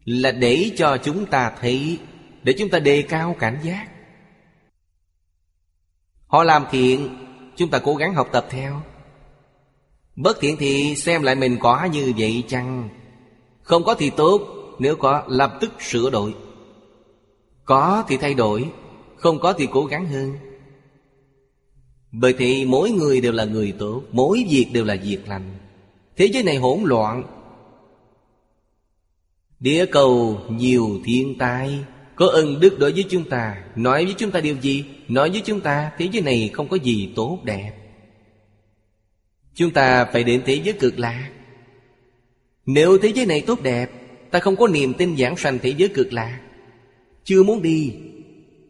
Là 0.05 0.33
để 0.33 0.71
cho 0.77 0.99
chúng 1.05 1.27
ta 1.27 1.53
thấy, 1.61 1.99
Để 2.43 2.55
chúng 2.59 2.71
ta 2.71 2.79
đề 2.79 3.03
cao 3.03 3.37
cảnh 3.39 3.61
giác. 3.63 3.90
Họ 6.31 6.45
làm 6.45 6.65
thiện 6.71 7.09
Chúng 7.57 7.71
ta 7.71 7.79
cố 7.79 7.95
gắng 7.95 8.15
học 8.15 8.29
tập 8.33 8.47
theo. 8.51 8.83
Bất 10.17 10.41
thiện 10.41 10.57
thì 10.59 10.95
xem 10.97 11.23
lại 11.23 11.35
mình 11.35 11.57
có 11.61 11.85
như 11.85 12.13
vậy 12.19 12.45
chăng? 12.49 12.89
Không 13.63 13.85
có 13.85 13.95
thì 13.95 14.11
tốt, 14.11 14.41
Nếu 14.79 14.97
có, 14.97 15.23
lập 15.29 15.59
tức 15.61 15.73
sửa 15.81 16.11
đổi. 16.11 16.35
Có 17.65 18.05
thì 18.09 18.17
thay 18.17 18.35
đổi, 18.35 18.71
Không 19.17 19.41
có 19.41 19.53
thì 19.53 19.69
cố 19.73 19.85
gắng 19.85 20.07
hơn. 20.07 20.33
Bởi 22.13 22.35
thì 22.39 22.65
mỗi 22.65 22.91
người 22.91 23.21
đều 23.21 23.33
là 23.33 23.45
người 23.45 23.73
tốt, 23.79 24.03
Mỗi 24.13 24.47
việc 24.51 24.67
đều 24.73 24.85
là 24.85 24.97
việc 25.03 25.29
lành. 25.29 25.55
Thế 26.17 26.29
giới 26.33 26.43
này 26.43 26.57
hỗn 26.57 26.81
loạn. 26.85 27.25
Địa 29.61 29.87
cầu 29.87 30.41
nhiều 30.49 31.01
thiên 31.05 31.39
tai, 31.39 31.85
có 32.17 32.27
ân 32.27 32.61
đức 32.61 32.79
đối 32.79 32.93
với 32.93 33.05
chúng 33.09 33.25
ta. 33.25 33.65
Nói 33.77 34.05
với 34.05 34.15
chúng 34.19 34.31
ta 34.31 34.41
điều 34.41 34.57
gì? 34.57 34.85
Nói 35.11 35.31
với 35.31 35.43
chúng 35.45 35.61
ta, 35.61 35.91
thế 35.99 36.09
giới 36.13 36.23
này 36.23 36.51
không 36.53 36.69
có 36.69 36.77
gì 36.77 37.13
tốt 37.17 37.39
đẹp. 37.45 37.73
Chúng 39.55 39.71
ta 39.71 40.05
phải 40.05 40.25
đến 40.25 40.43
thế 40.47 40.61
giới 40.65 40.73
cực 40.73 40.99
lạc. 40.99 41.31
Nếu 42.67 42.99
thế 42.99 43.13
giới 43.15 43.27
này 43.27 43.45
tốt 43.47 43.63
đẹp, 43.63 43.91
Ta 44.31 44.39
không 44.39 44.57
có 44.57 44.69
niềm 44.69 44.95
tin 44.95 45.17
giảng 45.17 45.37
sanh 45.37 45.59
thế 45.59 45.75
giới 45.77 45.89
cực 45.89 46.13
lạc. 46.13 46.41
Chưa 47.25 47.43
muốn 47.43 47.63
đi, 47.63 47.93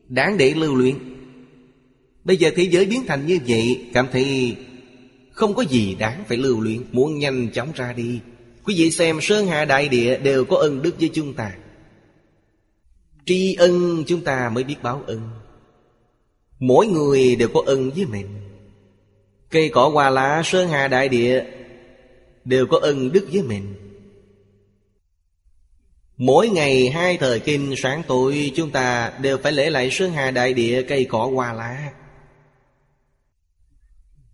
Đáng 0.08 0.38
để 0.38 0.54
lưu 0.54 0.74
luyện 0.74 0.94
Bây 2.24 2.36
giờ 2.36 2.50
thế 2.56 2.62
giới 2.62 2.86
biến 2.86 3.02
thành 3.06 3.26
như 3.26 3.38
vậy, 3.46 3.84
Cảm 3.92 4.06
thấy 4.12 4.56
không 5.32 5.54
có 5.54 5.62
gì 5.62 5.96
đáng 5.98 6.24
phải 6.28 6.36
lưu 6.36 6.60
luyện 6.60 6.78
Muốn 6.92 7.18
nhanh 7.18 7.48
chóng 7.52 7.72
ra 7.74 7.92
đi. 7.92 8.20
Quý 8.64 8.74
vị 8.76 8.90
xem, 8.90 9.20
Sơn 9.20 9.46
Hà 9.46 9.64
Đại 9.64 9.88
Địa 9.88 10.18
đều 10.18 10.44
có 10.44 10.56
ân 10.56 10.82
đức 10.82 11.00
với 11.00 11.10
chúng 11.14 11.34
ta. 11.34 11.56
Tri 13.26 13.54
ân 13.54 14.04
chúng 14.06 14.20
ta 14.20 14.50
mới 14.54 14.64
biết 14.64 14.76
báo 14.82 15.02
ân. 15.06 15.39
Mỗi 16.60 16.86
người 16.86 17.36
đều 17.36 17.48
có 17.54 17.62
ân 17.66 17.90
với 17.90 18.06
mình. 18.06 18.26
Cây 19.50 19.68
cỏ 19.68 19.88
hoa 19.88 20.10
lá 20.10 20.42
sơn 20.44 20.68
hà 20.68 20.88
đại 20.88 21.08
địa 21.08 21.44
Đều 22.44 22.66
có 22.66 22.78
ân 22.82 23.12
đức 23.12 23.28
với 23.32 23.42
mình. 23.42 23.74
Mỗi 26.16 26.48
ngày 26.48 26.90
hai 26.90 27.16
thời 27.16 27.40
kinh 27.40 27.74
sáng 27.76 28.02
tối, 28.08 28.52
Chúng 28.56 28.70
ta 28.70 29.12
đều 29.22 29.38
phải 29.38 29.52
lễ 29.52 29.70
lại 29.70 29.90
sơn 29.90 30.12
hà 30.12 30.30
đại 30.30 30.54
địa 30.54 30.82
cây 30.88 31.04
cỏ 31.04 31.30
hoa 31.34 31.52
lá. 31.52 31.92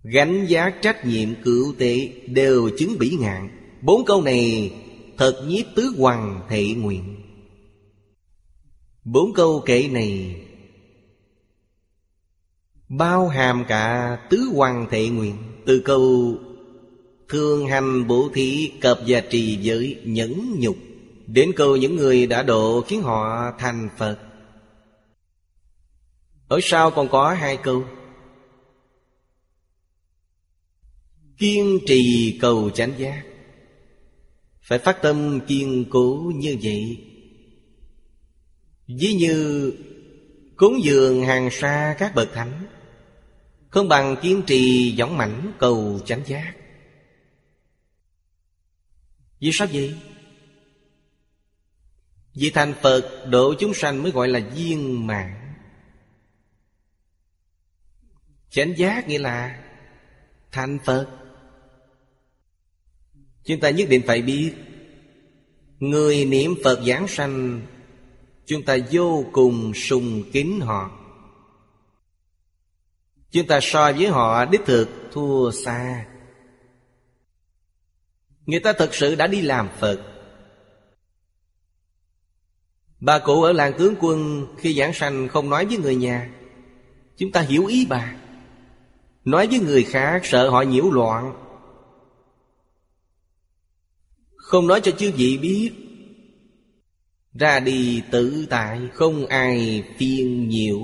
Gánh 0.03 0.47
giá 0.47 0.71
trách 0.83 1.07
nhiệm 1.07 1.35
cựu 1.45 1.75
tệ 1.79 2.09
Đều 2.27 2.71
chứng 2.79 2.97
bỉ 2.99 3.17
ngạn. 3.21 3.49
Bốn 3.83 4.05
câu 4.05 4.23
này 4.23 4.73
thật 5.19 5.45
nhiếp 5.47 5.67
tứ 5.77 5.93
hoàng 5.99 6.41
thị 6.49 6.75
nguyện. 6.75 7.17
Bốn 9.05 9.33
câu 9.35 9.63
kệ 9.67 9.89
này 9.89 10.37
Bao 12.89 13.29
hàm 13.29 13.65
cả 13.69 14.19
tứ 14.31 14.51
hoàng 14.55 14.87
thệ 14.91 15.09
nguyện. 15.09 15.37
Từ 15.67 15.83
câu, 15.85 16.35
Thương 17.29 17.67
hành 17.67 18.07
bổ 18.07 18.29
thí 18.35 18.73
cập 18.81 18.99
và 19.07 19.21
trì 19.21 19.59
giới 19.61 20.01
nhẫn 20.05 20.55
nhục. 20.59 20.77
Đến 21.27 21.53
câu, 21.57 21.77
những 21.77 21.97
người 21.97 22.27
đã 22.27 22.43
độ 22.43 22.81
khiến 22.81 23.03
họ 23.03 23.53
thành 23.59 23.89
Phật. 23.99 24.19
Ở 26.49 26.59
sau 26.63 26.91
còn 26.91 27.09
có 27.09 27.33
hai 27.33 27.57
câu. 27.57 27.85
Kiên 31.39 31.79
trì 31.87 32.39
cầu 32.41 32.71
chánh 32.71 32.93
giác. 32.99 33.23
Phải 34.63 34.79
phát 34.79 35.03
tâm 35.03 35.41
kiên 35.47 35.85
cố 35.91 36.33
như 36.35 36.57
vậy. 36.63 36.99
Ví 38.87 39.15
như, 39.15 39.73
Cúng 40.57 40.85
dường 40.85 41.23
hàng 41.23 41.51
xa 41.51 41.97
các 41.99 42.15
bậc 42.15 42.33
thánh. 42.35 42.67
Không 43.77 43.89
bằng 43.89 44.17
kiên 44.23 44.43
trì 44.47 44.95
dõng 44.99 45.17
mãnh 45.17 45.53
cầu 45.59 46.01
chánh 46.05 46.23
giác. 46.27 46.53
Vì 49.41 49.51
sao 49.53 49.69
vậy? 49.73 49.95
Vì 52.35 52.51
thành 52.51 52.75
Phật, 52.83 53.27
độ 53.31 53.55
chúng 53.59 53.75
sanh 53.75 54.03
mới 54.03 54.13
gọi 54.13 54.29
là 54.29 54.41
viên 54.55 55.07
mạng 55.07 55.55
Chánh 58.51 58.75
giác 58.77 59.09
nghĩa 59.09 59.19
là 59.19 59.63
thành 60.53 60.79
Phật. 60.85 61.09
Chúng 63.45 63.61
ta 63.61 63.71
nhất 63.71 63.89
định 63.89 64.03
phải 64.07 64.23
biết, 64.23 64.53
Người 65.79 66.25
niệm 66.25 66.55
Phật 66.65 66.81
giảng 66.87 67.09
sanh, 67.09 67.63
Chúng 68.47 68.63
ta 68.63 68.77
vô 68.91 69.25
cùng 69.33 69.75
sùng 69.75 70.23
kính 70.33 70.61
họ. 70.61 71.06
Chúng 73.37 73.47
ta 73.47 73.61
so 73.63 73.93
với 73.93 74.07
họ, 74.07 74.45
đích 74.45 74.61
thực 74.67 74.89
thua 75.13 75.51
xa. 75.51 76.07
Người 78.47 78.61
ta 78.61 78.73
thật 78.73 78.95
sự 78.95 79.15
đã 79.15 79.27
đi 79.27 79.41
làm 79.41 79.69
Phật. 79.79 80.01
Bà 83.01 83.19
cụ 83.19 83.43
ở 83.43 83.53
làng 83.53 83.73
tướng 83.79 83.95
quân 84.01 84.47
Khi 84.59 84.75
giảng 84.75 84.93
sanh 84.93 85.29
không 85.29 85.51
nói 85.51 85.67
với 85.67 85.79
người 85.79 85.97
nhà. 85.97 86.31
Chúng 87.17 87.33
ta 87.33 87.41
hiểu 87.41 87.67
ý 87.67 87.87
bà. 87.89 88.15
Nói 89.25 89.47
với 89.47 89.59
người 89.59 89.85
khác, 89.85 90.21
sợ 90.25 90.51
họ 90.51 90.63
nhiễu 90.63 90.91
loạn. 90.91 91.35
Không 94.37 94.67
nói 94.67 94.81
cho 94.81 94.93
chư 94.93 95.13
vị 95.17 95.39
biết. 95.39 95.73
Ra 97.35 97.61
đi 97.61 98.03
tự 98.11 98.47
tại, 98.51 98.81
Không 98.95 99.27
ai 99.27 99.85
phiền 99.99 100.49
nhiễu. 100.49 100.81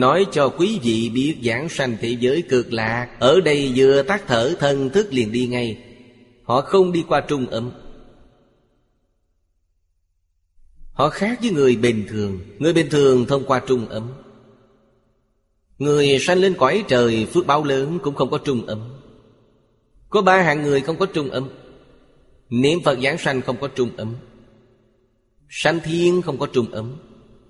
Nói 0.00 0.26
cho 0.32 0.48
quý 0.48 0.80
vị 0.82 1.10
biết 1.14 1.36
giảng 1.42 1.68
sanh 1.68 1.96
thế 2.00 2.16
giới 2.20 2.42
cực 2.48 2.72
lạc 2.72 3.16
Ở 3.18 3.40
đây 3.40 3.72
vừa 3.76 4.02
tắt 4.02 4.24
thở 4.26 4.54
thân 4.58 4.90
thức 4.90 5.08
liền 5.10 5.32
đi 5.32 5.46
ngay. 5.46 5.78
Họ 6.42 6.60
không 6.60 6.92
đi 6.92 7.04
qua 7.08 7.20
trung 7.20 7.46
âm. 7.46 7.70
Họ 10.92 11.08
khác 11.08 11.38
với 11.42 11.50
người 11.50 11.76
bình 11.76 12.06
thường. 12.08 12.40
Người 12.58 12.72
bình 12.72 12.86
thường 12.90 13.26
thông 13.26 13.44
qua 13.44 13.62
trung 13.66 13.88
âm. 13.88 14.12
Người 15.78 16.18
sanh 16.20 16.38
lên 16.38 16.54
cõi 16.58 16.84
trời, 16.88 17.26
phước 17.32 17.46
báo 17.46 17.64
lớn 17.64 17.98
cũng 18.02 18.14
không 18.14 18.30
có 18.30 18.38
trung 18.38 18.66
âm. 18.66 18.80
Có 20.10 20.22
ba 20.22 20.42
hạng 20.42 20.62
người 20.62 20.80
không 20.80 20.96
có 20.96 21.06
trung 21.06 21.30
âm. 21.30 21.48
Niệm 22.50 22.78
Phật 22.84 22.98
giảng 23.02 23.18
sanh 23.18 23.42
không 23.42 23.56
có 23.60 23.68
trung 23.68 23.90
âm. 23.96 24.14
Sanh 25.48 25.80
thiên 25.84 26.22
không 26.22 26.38
có 26.38 26.46
trung 26.46 26.70
âm. 26.70 26.96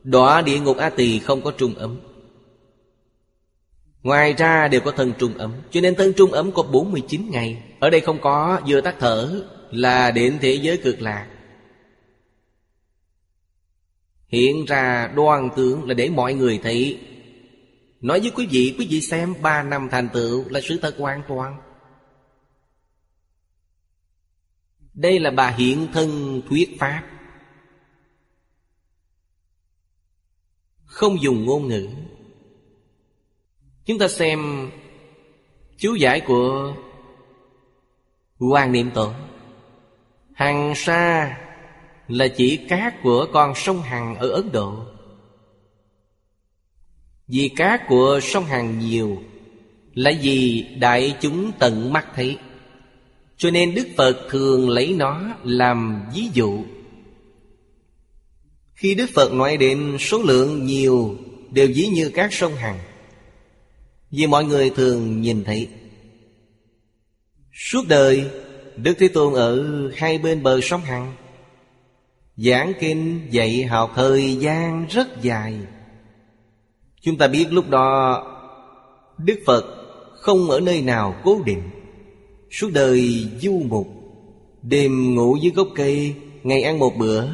Đọa 0.02 0.42
địa 0.42 0.60
ngục 0.60 0.76
A 0.76 0.90
Tỳ 0.90 1.18
không 1.18 1.42
có 1.42 1.50
trung 1.50 1.74
âm. 1.74 1.96
Ngoài 4.04 4.32
ra 4.32 4.68
đều 4.68 4.80
có 4.80 4.90
thân 4.90 5.12
trung 5.18 5.38
ấm 5.38 5.52
Cho 5.70 5.80
nên 5.80 5.94
thân 5.94 6.12
trung 6.16 6.32
ấm 6.32 6.52
có 6.52 6.62
49 6.62 7.30
ngày. 7.30 7.62
Ở 7.80 7.90
đây 7.90 8.00
không 8.00 8.20
có 8.20 8.60
vừa 8.68 8.80
tắt 8.80 8.94
thở 8.98 9.42
Là 9.70 10.10
đến 10.10 10.38
thế 10.40 10.54
giới 10.54 10.76
cực 10.76 11.00
lạc. 11.00 11.30
Hiện 14.28 14.64
ra 14.64 15.12
đoan 15.14 15.48
tướng 15.56 15.88
là 15.88 15.94
để 15.94 16.08
mọi 16.08 16.34
người 16.34 16.60
thấy. 16.62 17.00
Nói 18.00 18.20
với 18.20 18.30
quý 18.30 18.46
vị, 18.50 18.74
quý 18.78 18.86
vị 18.90 19.00
xem 19.00 19.34
ba 19.42 19.62
năm 19.62 19.88
thành 19.90 20.08
tựu 20.12 20.48
là 20.48 20.60
sự 20.60 20.78
thật 20.82 20.94
hoàn 20.98 21.22
toàn. 21.28 21.60
Đây 24.94 25.18
là 25.18 25.30
bà 25.30 25.50
hiện 25.50 25.88
thân 25.92 26.42
thuyết 26.48 26.76
pháp. 26.78 27.02
Không 30.84 31.22
dùng 31.22 31.44
ngôn 31.44 31.68
ngữ. 31.68 31.88
Chúng 33.86 33.98
ta 33.98 34.08
xem 34.08 34.70
chú 35.78 35.94
giải 35.94 36.20
của 36.20 36.74
Hoàng 38.38 38.72
Niệm 38.72 38.90
Tổ 38.94 39.12
Hằng 40.34 40.74
sa 40.74 41.36
là 42.08 42.28
chỉ 42.28 42.56
cát 42.56 43.02
của 43.02 43.26
con 43.32 43.54
sông 43.54 43.82
Hằng 43.82 44.16
ở 44.16 44.28
Ấn 44.28 44.52
Độ. 44.52 44.84
Vì 47.28 47.48
cát 47.48 47.88
của 47.88 48.20
sông 48.22 48.44
Hằng 48.44 48.78
nhiều 48.78 49.22
Là 49.94 50.12
vì 50.22 50.66
đại 50.78 51.16
chúng 51.20 51.52
tận 51.58 51.92
mắt 51.92 52.06
thấy. 52.14 52.38
Cho 53.36 53.50
nên 53.50 53.74
Đức 53.74 53.86
Phật 53.96 54.26
thường 54.30 54.68
lấy 54.68 54.94
nó 54.94 55.20
làm 55.44 56.02
ví 56.14 56.28
dụ. 56.32 56.64
Khi 58.74 58.94
Đức 58.94 59.10
Phật 59.14 59.32
nói 59.32 59.56
đến 59.56 59.96
số 60.00 60.22
lượng 60.22 60.66
nhiều 60.66 61.16
Đều 61.50 61.68
ví 61.74 61.86
như 61.86 62.10
các 62.14 62.32
sông 62.32 62.54
Hằng 62.54 62.78
vì 64.16 64.26
mọi 64.26 64.44
người 64.44 64.70
thường 64.70 65.20
nhìn 65.20 65.44
thấy. 65.44 65.68
Suốt 67.52 67.82
đời, 67.88 68.30
Đức 68.76 68.94
Thế 68.98 69.08
Tôn 69.08 69.34
ở 69.34 69.64
hai 69.96 70.18
bên 70.18 70.42
bờ 70.42 70.60
sông 70.60 70.80
Hằng. 70.80 71.14
Giảng 72.36 72.72
kinh 72.80 73.28
dạy 73.30 73.64
học 73.64 73.92
thời 73.94 74.36
gian 74.36 74.86
rất 74.90 75.22
dài. 75.22 75.54
Chúng 77.00 77.18
ta 77.18 77.28
biết 77.28 77.46
lúc 77.50 77.68
đó, 77.68 78.22
Đức 79.18 79.38
Phật 79.46 79.64
không 80.16 80.50
ở 80.50 80.60
nơi 80.60 80.82
nào 80.82 81.14
cố 81.24 81.40
định. 81.44 81.62
Suốt 82.50 82.70
đời 82.72 83.28
du 83.40 83.62
mục, 83.68 83.88
Đêm 84.62 85.14
ngủ 85.14 85.36
dưới 85.36 85.52
gốc 85.52 85.68
cây, 85.74 86.14
Ngày 86.42 86.62
ăn 86.62 86.78
một 86.78 86.96
bữa. 86.98 87.24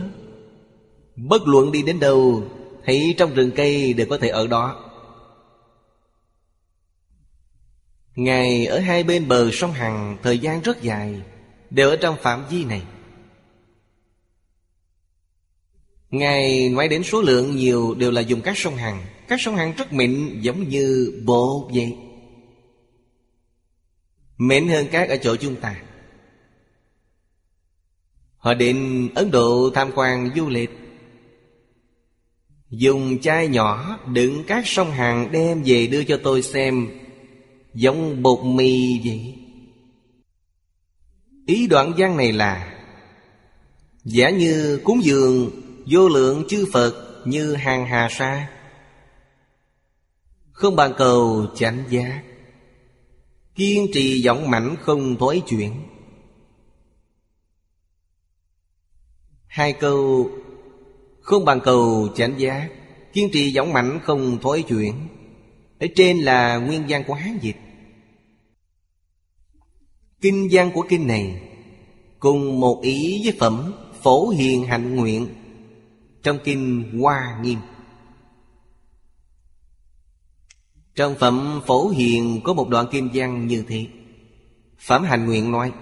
Bất 1.16 1.48
luận 1.48 1.72
đi 1.72 1.82
đến 1.82 2.00
đâu, 2.00 2.42
Thấy 2.84 3.14
trong 3.18 3.34
rừng 3.34 3.50
cây 3.56 3.92
đều 3.92 4.06
có 4.06 4.18
thể 4.18 4.28
ở 4.28 4.46
đó. 4.46 4.89
Ngày 8.20 8.66
ở 8.66 8.78
hai 8.78 9.04
bên 9.04 9.28
bờ 9.28 9.50
sông 9.52 9.72
Hằng, 9.72 10.16
Thời 10.22 10.38
gian 10.38 10.60
rất 10.60 10.82
dài, 10.82 11.22
Đều 11.70 11.90
ở 11.90 11.96
trong 11.96 12.16
phạm 12.22 12.44
vi 12.50 12.64
này. 12.64 12.82
Ngài 16.10 16.68
nói 16.68 16.88
đến 16.88 17.02
số 17.02 17.22
lượng, 17.22 17.56
nhiều 17.56 17.94
đều 17.94 18.10
là 18.10 18.20
dùng 18.20 18.40
các 18.40 18.58
sông 18.58 18.76
Hằng. 18.76 19.02
Các 19.28 19.40
sông 19.40 19.56
Hằng 19.56 19.72
rất 19.76 19.92
mịn, 19.92 20.40
giống 20.40 20.68
như 20.68 21.12
bộ 21.24 21.70
vậy. 21.74 21.96
Mịn 24.38 24.68
hơn 24.68 24.86
các 24.92 25.08
ở 25.08 25.16
chỗ 25.16 25.36
chúng 25.36 25.56
ta. 25.56 25.82
Họ 28.36 28.54
đến 28.54 29.08
Ấn 29.14 29.30
Độ 29.30 29.70
tham 29.74 29.90
quan 29.94 30.30
du 30.36 30.48
lịch. 30.48 30.70
Dùng 32.70 33.20
chai 33.20 33.48
nhỏ 33.48 33.98
đựng 34.06 34.44
các 34.46 34.66
sông 34.66 34.90
Hằng 34.90 35.32
đem 35.32 35.62
về 35.64 35.86
đưa 35.86 36.04
cho 36.04 36.20
tôi 36.22 36.42
xem 36.42 36.88
Giống 37.74 38.22
bột 38.22 38.44
mì 38.44 39.00
vậy? 39.04 39.34
Ý 41.46 41.66
đoạn 41.66 41.92
văn 41.96 42.16
này 42.16 42.32
là, 42.32 42.76
Giả 44.04 44.30
như 44.30 44.80
cúng 44.84 45.04
dường 45.04 45.50
Vô 45.86 46.08
lượng 46.08 46.44
chư 46.48 46.66
Phật 46.72 47.22
như 47.24 47.54
hàng 47.54 47.86
hà 47.86 48.08
sa, 48.10 48.50
Không 50.52 50.76
bàn 50.76 50.92
cầu 50.98 51.46
chánh 51.54 51.84
giác 51.90 52.22
Kiên 53.54 53.86
trì 53.94 54.20
giọng 54.20 54.50
mạnh 54.50 54.76
không 54.80 55.16
thối 55.16 55.42
chuyển. 55.48 55.72
Hai 59.46 59.72
câu, 59.72 60.30
Không 61.20 61.44
bàn 61.44 61.60
cầu 61.64 62.08
chánh 62.14 62.40
giác 62.40 62.68
Kiên 63.12 63.30
trì 63.32 63.52
giọng 63.52 63.72
mạnh 63.72 64.00
không 64.02 64.38
thối 64.42 64.64
chuyển. 64.68 65.08
Ở 65.80 65.86
trên 65.96 66.18
là 66.18 66.56
nguyên 66.56 66.84
văn 66.88 67.04
của 67.06 67.14
Hán 67.14 67.38
dịch 67.42 67.56
Kinh 70.20 70.48
văn 70.52 70.70
của 70.74 70.86
kinh 70.88 71.06
này 71.06 71.40
Cùng 72.18 72.60
một 72.60 72.80
ý 72.82 73.20
với 73.24 73.36
phẩm 73.40 73.72
Phổ 74.02 74.28
hiền 74.28 74.64
hạnh 74.64 74.96
nguyện 74.96 75.26
trong 76.22 76.38
kinh 76.44 76.90
Hoa 77.00 77.38
Nghiêm. 77.42 77.58
Trong 80.94 81.14
phẩm 81.14 81.60
Phổ 81.66 81.88
Hiền 81.88 82.40
có 82.44 82.52
một 82.52 82.68
đoạn 82.68 82.86
kim 82.92 83.08
văn 83.14 83.46
như 83.46 83.64
thế. 83.68 83.86
Phẩm 84.78 85.04
Hành 85.04 85.26
Nguyện 85.26 85.52
nói, 85.52 85.72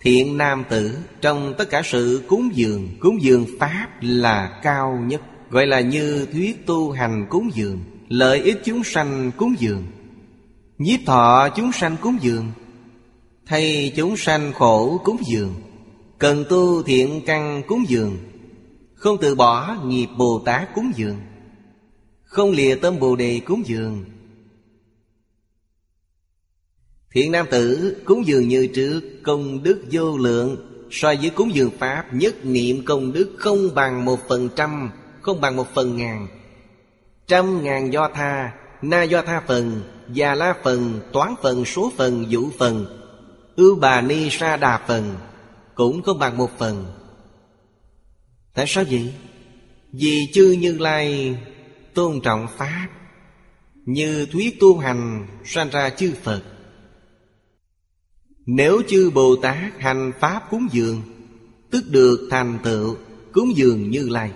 Thiện 0.00 0.38
nam 0.38 0.64
tử, 0.68 0.98
trong 1.20 1.54
tất 1.58 1.70
cả 1.70 1.82
sự 1.84 2.24
cúng 2.28 2.50
dường 2.54 2.88
Cúng 3.00 3.22
dường 3.22 3.46
Pháp 3.60 3.88
là 4.00 4.60
cao 4.62 4.98
nhất. 5.06 5.22
Gọi 5.50 5.66
là 5.66 5.80
như 5.80 6.26
thuyết 6.32 6.66
tu 6.66 6.90
hành 6.90 7.26
cúng 7.30 7.50
dường. 7.54 7.78
Lợi 8.08 8.42
ích 8.42 8.60
chúng 8.64 8.84
sanh 8.84 9.30
cúng 9.36 9.54
dường. 9.58 9.86
Nhiếp 10.78 11.00
thọ 11.06 11.48
chúng 11.56 11.72
sanh 11.72 11.96
cúng 12.00 12.16
dường. 12.20 12.52
Thay 13.46 13.92
chúng 13.96 14.16
sanh 14.16 14.52
khổ 14.52 15.00
cúng 15.04 15.16
dường. 15.26 15.54
Cần 16.18 16.44
tu 16.48 16.82
thiện 16.82 17.20
căn 17.26 17.62
cúng 17.66 17.84
dường. 17.88 18.16
Không 18.94 19.16
từ 19.20 19.34
bỏ 19.34 19.76
nghiệp 19.84 20.06
Bồ 20.18 20.42
Tát 20.44 20.74
cúng 20.74 20.92
dường. 20.96 21.16
Không 22.22 22.50
lìa 22.50 22.74
tâm 22.74 22.98
Bồ 22.98 23.16
Đề 23.16 23.40
cúng 23.44 23.62
dường. 23.66 24.04
Thiện 27.14 27.32
nam 27.32 27.46
tử 27.50 27.96
cúng 28.04 28.26
dường 28.26 28.48
như 28.48 28.66
trước 28.74 29.00
Công 29.22 29.62
đức 29.62 29.84
vô 29.90 30.18
lượng, 30.18 30.56
So 30.90 31.14
với 31.20 31.30
cúng 31.30 31.54
dường 31.54 31.70
Pháp 31.78 32.14
Nhất 32.14 32.44
niệm 32.44 32.84
công 32.84 33.12
đức 33.12 33.32
không 33.38 33.74
bằng 33.74 34.04
một 34.04 34.20
phần 34.28 34.48
trăm, 34.56 34.90
Không 35.20 35.40
bằng 35.40 35.56
một 35.56 35.66
phần 35.74 35.96
ngàn. 35.96 36.28
Trăm 37.26 37.62
ngàn 37.62 37.92
do 37.92 38.08
tha, 38.14 38.52
Na 38.82 39.02
do 39.02 39.22
tha 39.22 39.40
phần, 39.46 39.82
Già 40.12 40.34
la 40.34 40.54
phần, 40.64 41.00
Toán 41.12 41.34
phần, 41.42 41.64
Số 41.64 41.92
phần 41.96 42.26
Vũ 42.30 42.50
phần 42.58 42.86
Ưu 43.56 43.76
bà 43.76 44.00
ni 44.00 44.30
sa 44.30 44.56
đà 44.56 44.80
phần, 44.86 45.16
Cũng 45.74 46.02
không 46.02 46.18
bằng 46.18 46.36
một 46.36 46.58
phần. 46.58 46.86
Tại 48.54 48.64
sao 48.68 48.84
vậy? 48.90 49.14
Vì 49.92 50.30
chư 50.32 50.56
Như 50.58 50.78
Lai 50.78 51.38
tôn 51.94 52.20
trọng 52.20 52.46
Pháp, 52.56 52.88
Như 53.74 54.26
thuyết 54.32 54.60
tu 54.60 54.78
hành 54.78 55.26
sanh 55.44 55.70
ra 55.70 55.90
chư 55.90 56.12
Phật. 56.22 56.42
Nếu 58.46 58.82
chư 58.88 59.10
Bồ 59.14 59.36
Tát 59.36 59.72
hành 59.78 60.12
Pháp 60.20 60.42
cúng 60.50 60.66
dường, 60.72 61.02
Tức 61.70 61.84
được 61.90 62.28
thành 62.30 62.58
tựu 62.64 62.96
cúng 63.32 63.56
dường 63.56 63.90
Như 63.90 64.08
Lai. 64.08 64.30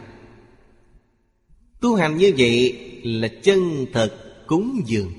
Tu 1.81 1.95
hành 1.95 2.17
như 2.17 2.33
vậy 2.39 2.79
là 3.05 3.29
chân 3.43 3.87
thật 3.93 4.11
cúng 4.47 4.81
dường. 4.87 5.13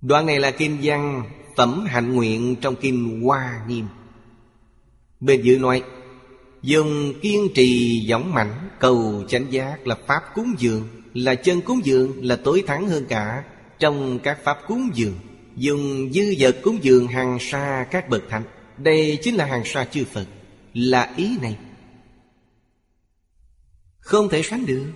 Đoạn 0.00 0.26
này 0.26 0.40
là 0.40 0.50
kim 0.50 0.78
văn 0.82 1.30
Phẩm 1.56 1.84
hạnh 1.86 2.14
nguyện 2.14 2.56
trong 2.60 2.76
kim 2.76 3.22
Hoa 3.22 3.64
Nghiêm. 3.68 3.86
Bên 5.20 5.42
dưới 5.42 5.58
nói, 5.58 5.82
Dùng 6.62 7.12
kiên 7.22 7.48
trì 7.54 8.00
dõng 8.08 8.34
mạnh 8.34 8.68
Cầu 8.78 9.24
chánh 9.28 9.52
giác 9.52 9.86
là 9.86 9.96
pháp 10.06 10.22
cúng 10.34 10.54
dường, 10.58 10.88
Là 11.14 11.34
chân 11.34 11.60
cúng 11.60 11.80
dường, 11.84 12.24
Là 12.24 12.36
tối 12.36 12.64
thắng 12.66 12.88
hơn 12.88 13.04
cả 13.08 13.44
Trong 13.78 14.18
các 14.18 14.38
pháp 14.44 14.58
cúng 14.66 14.90
dường. 14.94 15.14
Dùng 15.56 16.12
dư 16.12 16.34
vật 16.38 16.56
cúng 16.62 16.78
dường 16.82 17.08
hàng 17.08 17.38
xa 17.40 17.86
các 17.90 18.08
bậc 18.08 18.22
thánh. 18.28 18.44
Đây 18.78 19.18
chính 19.22 19.34
là 19.34 19.44
hàng 19.44 19.64
xa 19.64 19.84
chư 19.84 20.04
Phật. 20.04 20.26
Là 20.74 21.14
ý 21.16 21.38
này. 21.42 21.56
Không 24.02 24.28
thể 24.28 24.42
sánh 24.42 24.66
được. 24.66 24.92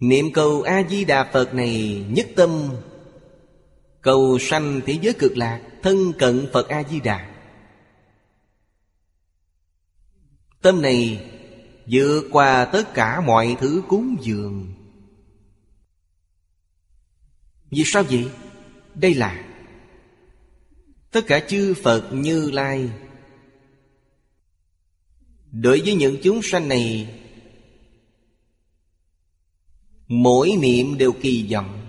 Niệm 0.00 0.32
cầu 0.32 0.62
A-di-đà 0.62 1.30
Phật 1.32 1.54
này 1.54 2.04
nhất 2.08 2.26
tâm. 2.36 2.70
Cầu 4.00 4.38
sanh 4.40 4.80
thế 4.86 4.98
giới 5.02 5.14
cực 5.14 5.36
lạc, 5.36 5.62
Thân 5.82 6.12
cận 6.18 6.48
Phật 6.52 6.68
A-di-đà. 6.68 7.34
Tâm 10.62 10.82
này 10.82 11.30
vượt 11.86 12.28
qua 12.30 12.64
tất 12.64 12.94
cả 12.94 13.20
mọi 13.20 13.56
thứ 13.60 13.82
cúng 13.88 14.16
dường. 14.20 14.74
Vì 17.70 17.82
sao 17.86 18.02
vậy? 18.02 18.30
Đây 18.94 19.14
là 19.14 19.44
Tất 21.10 21.26
cả 21.26 21.40
chư 21.48 21.74
Phật 21.82 22.08
như 22.12 22.50
Lai 22.50 22.90
Đối 25.52 25.80
với 25.80 25.94
những 25.94 26.16
chúng 26.22 26.42
sanh 26.42 26.68
này, 26.68 27.08
Mỗi 30.14 30.50
niệm 30.60 30.98
đều 30.98 31.12
kỳ 31.12 31.48
vọng. 31.52 31.86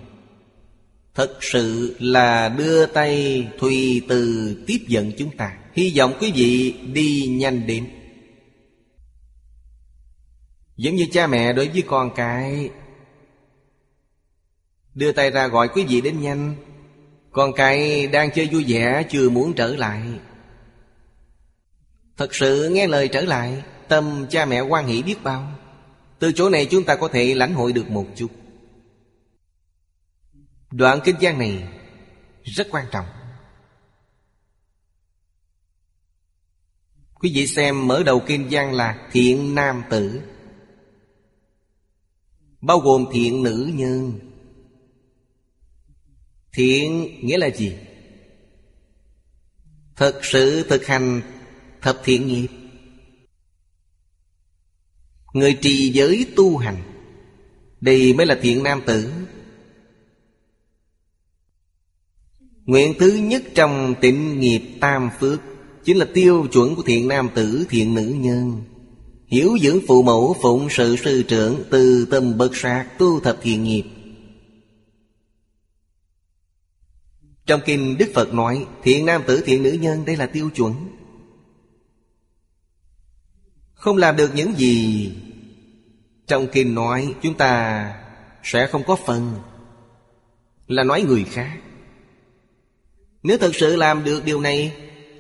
Thật 1.14 1.38
sự 1.42 1.96
là 2.00 2.50
đưa 2.50 2.86
tay 2.86 3.48
Thùy 3.60 4.02
từ 4.08 4.56
tiếp 4.68 4.80
dẫn 4.88 5.12
chúng 5.18 5.38
ta. 5.38 5.58
Hy 5.74 5.94
vọng 5.98 6.14
quý 6.20 6.32
vị 6.36 6.76
đi 6.94 7.28
nhanh 7.28 7.68
đến. 7.68 7.86
Giống 10.78 10.96
như 10.96 11.06
cha 11.12 11.28
mẹ 11.28 11.54
đối 11.54 11.68
với 11.68 11.82
con 11.82 12.12
cái, 12.16 12.70
Đưa 14.96 15.12
tay 15.12 15.32
ra 15.32 15.48
gọi 15.48 15.68
quý 15.68 15.86
vị 15.86 16.02
đến 16.02 16.22
nhanh. 16.22 16.56
Con 17.32 17.54
cái 17.54 18.08
đang 18.08 18.30
chơi 18.36 18.48
vui 18.48 18.64
vẻ, 18.68 19.04
Chưa 19.10 19.30
muốn 19.30 19.54
trở 19.54 19.76
lại. 19.76 20.02
Thật 22.18 22.36
sự 22.36 22.70
nghe 22.70 22.88
lời 22.88 23.08
trở 23.08 23.22
lại, 23.22 23.64
Tâm 23.88 24.26
cha 24.30 24.46
mẹ 24.46 24.62
quan 24.62 24.88
hỷ 24.88 25.04
biết 25.04 25.24
bao. 25.24 25.60
Từ 26.20 26.32
chỗ 26.36 26.50
này 26.50 26.68
chúng 26.72 26.84
ta 26.84 26.96
có 26.96 27.08
thể 27.08 27.36
lãnh 27.36 27.54
hội 27.54 27.74
được 27.74 27.90
một 27.90 28.08
chút. 28.16 28.32
Đoạn 30.72 31.00
kinh 31.04 31.16
văn 31.22 31.40
này 31.40 31.68
rất 32.44 32.68
quan 32.72 32.86
trọng. 32.92 33.06
Quý 37.14 37.32
vị 37.36 37.48
xem 37.48 37.88
mở 37.88 38.04
đầu 38.04 38.22
kinh 38.28 38.48
văn 38.52 38.74
là 38.74 39.10
thiện 39.12 39.56
nam 39.56 39.84
tử. 39.90 40.22
Bao 42.62 42.80
gồm 42.80 43.06
thiện 43.14 43.44
nữ 43.44 43.72
nhân. 43.74 44.20
Thiện 46.54 47.20
nghĩa 47.22 47.38
là 47.38 47.50
gì? 47.50 47.78
Thật 49.96 50.20
sự 50.24 50.64
thực 50.70 50.86
hành 50.86 51.22
thập 51.84 52.02
thiện 52.04 52.28
nghiệp. 52.28 52.48
Người 55.34 55.58
trì 55.62 55.92
giới 55.94 56.26
tu 56.36 56.58
hành 56.58 56.84
Đây 57.82 58.14
mới 58.14 58.26
là 58.26 58.40
thiện 58.42 58.64
nam 58.64 58.82
tử. 58.86 59.12
Nguyện 62.66 62.94
thứ 63.00 63.12
nhất 63.12 63.44
trong 63.56 63.96
tịnh 64.02 64.40
nghiệp 64.40 64.62
tam 64.82 65.10
phước 65.20 65.42
Chính 65.84 65.98
là 65.98 66.06
tiêu 66.14 66.48
chuẩn 66.52 66.76
của 66.76 66.82
thiện 66.82 67.08
nam 67.08 67.30
tử, 67.36 67.66
thiện 67.70 67.96
nữ 67.96 68.16
nhân. 68.18 68.64
Hiểu 69.28 69.58
dưỡng 69.62 69.80
phụ 69.88 70.04
mẫu, 70.04 70.36
phụng 70.42 70.68
sự 70.70 70.96
sư 70.96 71.24
trưởng 71.24 71.64
Từ 71.70 72.08
tâm 72.12 72.38
bậc 72.38 72.56
sạc 72.56 72.98
tu 73.00 73.20
thập 73.20 73.38
thiện 73.42 73.64
nghiệp. 73.64 73.84
Trong 77.46 77.62
kinh 77.66 77.98
Đức 77.98 78.12
Phật 78.14 78.34
nói 78.34 78.66
Thiện 78.84 79.06
nam 79.06 79.22
tử, 79.28 79.44
thiện 79.46 79.64
nữ 79.64 79.72
nhân 79.72 80.06
đây 80.06 80.16
là 80.16 80.26
tiêu 80.26 80.50
chuẩn. 80.56 80.74
Không 83.84 83.98
làm 83.98 84.16
được 84.16 84.32
những 84.36 84.58
gì. 84.58 85.12
Trong 86.28 86.48
kinh 86.48 86.76
nói, 86.76 87.14
chúng 87.22 87.34
ta 87.34 87.94
sẽ 88.44 88.68
không 88.68 88.84
có 88.84 88.96
phần 88.96 89.36
Là 90.68 90.84
nói 90.84 91.02
người 91.02 91.24
khác. 91.24 91.58
Nếu 93.24 93.38
thực 93.38 93.56
sự 93.56 93.76
làm 93.76 94.04
được 94.04 94.26
điều 94.26 94.42
này, 94.42 94.74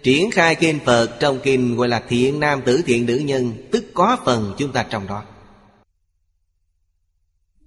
Triển 0.03 0.31
khai 0.31 0.55
kinh 0.55 0.79
Phật 0.85 1.19
trong 1.19 1.39
kinh 1.43 1.75
gọi 1.75 1.87
là 1.87 2.03
thiện 2.07 2.39
nam 2.39 2.61
tử, 2.65 2.81
thiện 2.85 3.05
nữ 3.05 3.15
nhân, 3.15 3.53
Tức 3.71 3.85
có 3.93 4.17
phần 4.25 4.53
chúng 4.57 4.71
ta 4.71 4.83
trong 4.89 5.07
đó. 5.07 5.23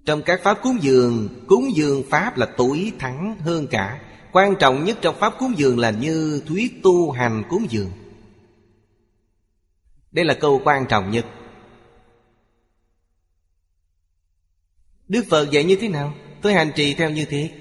Trong 0.05 0.21
các 0.21 0.39
pháp 0.43 0.57
cúng 0.61 0.77
dường 0.81 1.29
Cúng 1.47 1.75
dường 1.75 2.03
pháp 2.09 2.37
là 2.37 2.47
tuổi, 2.57 2.91
thắng 2.99 3.37
hơn 3.39 3.67
cả. 3.67 4.01
Quan 4.31 4.55
trọng 4.59 4.85
nhất 4.85 4.97
trong 5.01 5.15
pháp 5.19 5.33
cúng 5.39 5.53
dường 5.57 5.79
là 5.79 5.91
như 5.91 6.41
thuyết 6.47 6.83
tu 6.83 7.11
hành 7.11 7.43
cúng 7.49 7.65
dường. 7.69 7.91
Đây 10.17 10.25
là 10.25 10.33
câu 10.33 10.61
quan 10.63 10.85
trọng 10.89 11.11
nhất. 11.11 11.25
Đức 15.07 15.25
Phật 15.29 15.51
dạy 15.51 15.63
như 15.63 15.77
thế 15.81 15.89
nào? 15.89 16.13
Tôi 16.41 16.53
hành 16.53 16.71
trì 16.75 16.93
theo 16.93 17.09
như 17.09 17.25
thế. 17.25 17.51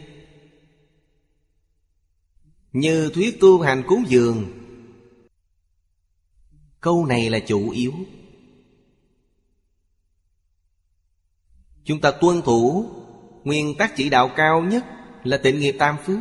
Như 2.72 3.10
thuyết 3.14 3.40
tu 3.40 3.60
hành 3.60 3.82
cúng 3.86 4.04
dường. 4.08 4.52
Câu 6.80 7.06
này 7.06 7.30
là 7.30 7.38
chủ 7.38 7.70
yếu. 7.70 7.92
Chúng 11.84 12.00
ta 12.00 12.10
tuân 12.10 12.42
thủ 12.42 12.90
Nguyên 13.44 13.74
tắc 13.78 13.96
chỉ 13.96 14.10
đạo 14.10 14.30
cao 14.36 14.62
nhất 14.62 14.84
Là 15.24 15.36
tịnh 15.36 15.60
nghiệp 15.60 15.76
tam 15.78 15.96
phước. 16.06 16.18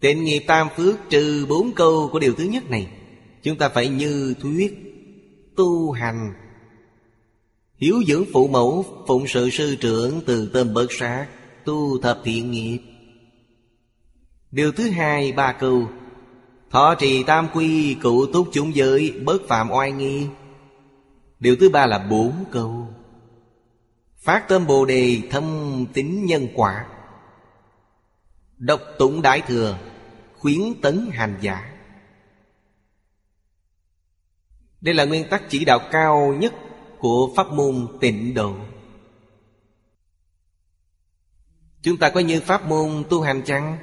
Tịnh 0.00 0.24
nghiệp 0.24 0.44
tam 0.46 0.68
phước 0.76 0.98
Trừ 1.10 1.46
bốn 1.48 1.72
câu 1.74 2.08
của 2.12 2.18
điều 2.18 2.34
thứ 2.34 2.44
nhất 2.44 2.70
này. 2.70 3.01
Chúng 3.42 3.58
ta 3.58 3.68
phải 3.68 3.88
như 3.88 4.34
thuyết 4.40 4.74
Tu 5.56 5.92
hành. 5.92 6.32
Hiếu 7.76 8.02
dưỡng 8.08 8.24
phụ 8.32 8.48
mẫu, 8.48 8.84
Phụng 9.06 9.26
sự 9.26 9.50
sư 9.50 9.76
trưởng 9.80 10.20
Từ 10.26 10.50
tâm 10.54 10.74
bớt 10.74 10.92
sát 10.92 11.26
Tu 11.64 11.98
thập 11.98 12.20
thiện 12.24 12.50
nghiệp. 12.50 12.78
Điều 14.50 14.72
thứ 14.72 14.90
hai, 14.90 15.32
ba 15.32 15.52
câu. 15.52 15.88
Thọ 16.70 16.94
trì 16.94 17.22
tam 17.22 17.48
quy 17.54 17.94
cụ 17.94 18.26
túc 18.26 18.48
chúng 18.52 18.74
giới, 18.74 19.20
Bớt 19.24 19.42
phạm 19.48 19.70
oai 19.70 19.92
nghi. 19.92 20.26
Điều 21.40 21.56
thứ 21.56 21.68
ba 21.68 21.86
là 21.86 21.98
bốn 21.98 22.32
câu. 22.50 22.86
Phát 24.18 24.48
tâm 24.48 24.66
Bồ 24.66 24.84
Đề 24.84 25.18
thâm 25.30 25.44
tính 25.92 26.26
nhân 26.26 26.48
quả. 26.54 26.86
Độc 28.58 28.80
tụng 28.98 29.22
Đại 29.22 29.42
Thừa, 29.46 29.78
Khuyến 30.38 30.60
tấn 30.82 31.08
hành 31.12 31.38
giả. 31.40 31.71
Đây 34.82 34.94
là 34.94 35.04
nguyên 35.04 35.28
tắc 35.28 35.42
chỉ 35.48 35.64
đạo 35.64 35.80
cao 35.90 36.34
nhất 36.38 36.54
Của 36.98 37.32
pháp 37.36 37.52
môn 37.52 37.86
tịnh 38.00 38.34
độ. 38.34 38.56
Chúng 41.82 41.96
ta 41.96 42.10
có 42.10 42.20
như 42.20 42.40
pháp 42.40 42.68
môn 42.68 43.04
tu 43.10 43.20
hành 43.20 43.42
chăng? 43.44 43.78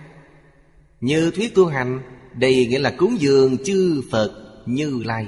Như 1.02 1.32
thuyết 1.32 1.56
tu 1.56 1.66
hành, 1.66 2.02
Đây 2.34 2.66
nghĩa 2.66 2.80
là 2.80 2.94
cúng 2.98 3.16
dường 3.20 3.64
chư 3.64 4.02
Phật 4.12 4.62
Như 4.66 5.02
Lai. 5.06 5.28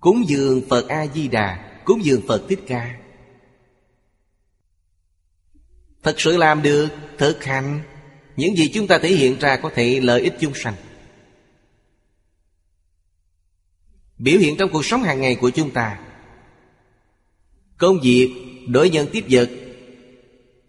Cúng 0.00 0.24
dường 0.26 0.62
Phật 0.68 0.88
A-di-đà, 0.88 1.80
Cúng 1.84 2.04
dường 2.04 2.20
Phật 2.28 2.42
Thích 2.48 2.60
Ca. 2.66 2.94
Thật 6.02 6.20
sự 6.20 6.36
làm 6.36 6.62
được, 6.62 6.88
Thực 7.18 7.44
hành, 7.44 7.80
Những 8.36 8.56
gì 8.56 8.70
chúng 8.74 8.86
ta 8.86 8.98
thể 8.98 9.08
hiện 9.08 9.38
ra 9.40 9.56
Có 9.56 9.70
thể 9.74 10.00
lợi 10.00 10.20
ích 10.20 10.34
chung 10.40 10.52
sanh. 10.54 10.74
Biểu 14.18 14.38
hiện 14.38 14.56
trong 14.56 14.70
cuộc 14.72 14.84
sống 14.84 15.02
hàng 15.02 15.20
ngày 15.20 15.34
của 15.34 15.50
chúng 15.50 15.70
ta. 15.70 16.00
Công 17.78 18.00
việc, 18.02 18.30
đối 18.68 18.90
nhân 18.90 19.08
tiếp 19.12 19.24
vật. 19.30 19.50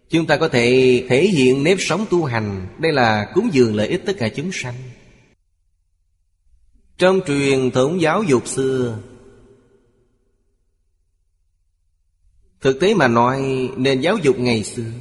Chúng 0.09 0.25
ta 0.25 0.37
có 0.37 0.47
thể 0.47 1.03
thể 1.09 1.27
hiện 1.27 1.63
nếp 1.63 1.77
sống 1.79 2.05
tu 2.09 2.23
hành. 2.23 2.67
Đây 2.79 2.93
là 2.93 3.31
cúng 3.33 3.49
dường 3.53 3.75
lợi 3.75 3.87
ích 3.87 4.01
tất 4.05 4.13
cả 4.17 4.29
chúng 4.29 4.51
sanh. 4.53 4.75
Trong 6.97 7.19
truyền 7.27 7.71
thống 7.71 8.01
giáo 8.01 8.23
dục 8.23 8.47
xưa 8.47 8.97
Thực 12.61 12.79
tế 12.79 12.93
mà 12.93 13.07
nói 13.07 13.69
nền 13.77 14.01
giáo 14.01 14.17
dục 14.17 14.39
ngày 14.39 14.63
xưa 14.63 14.91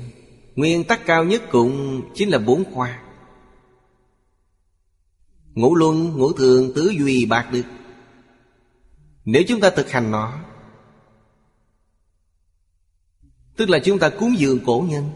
Nguyên 0.56 0.84
tắc 0.84 1.06
cao 1.06 1.24
nhất 1.24 1.42
cũng 1.50 2.02
chính 2.14 2.28
là 2.28 2.38
bốn 2.38 2.64
khoa. 2.72 3.02
Ngũ 5.54 5.74
luân, 5.74 6.16
ngũ 6.16 6.32
thường, 6.32 6.72
tứ 6.74 6.94
duy, 6.98 7.24
bạc 7.24 7.48
được 7.52 7.62
nếu 9.24 9.42
chúng 9.48 9.60
ta 9.60 9.70
thực 9.70 9.90
hành 9.90 10.10
nó 10.10 10.44
Tức 13.56 13.70
là 13.70 13.78
chúng 13.84 13.98
ta 13.98 14.08
cúng 14.08 14.34
dường 14.38 14.64
cổ 14.66 14.86
nhân 14.88 15.10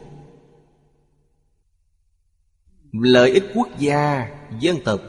Lợi 2.93 3.31
ích 3.31 3.45
quốc 3.55 3.69
gia, 3.79 4.29
dân 4.61 4.77
tộc 4.85 5.01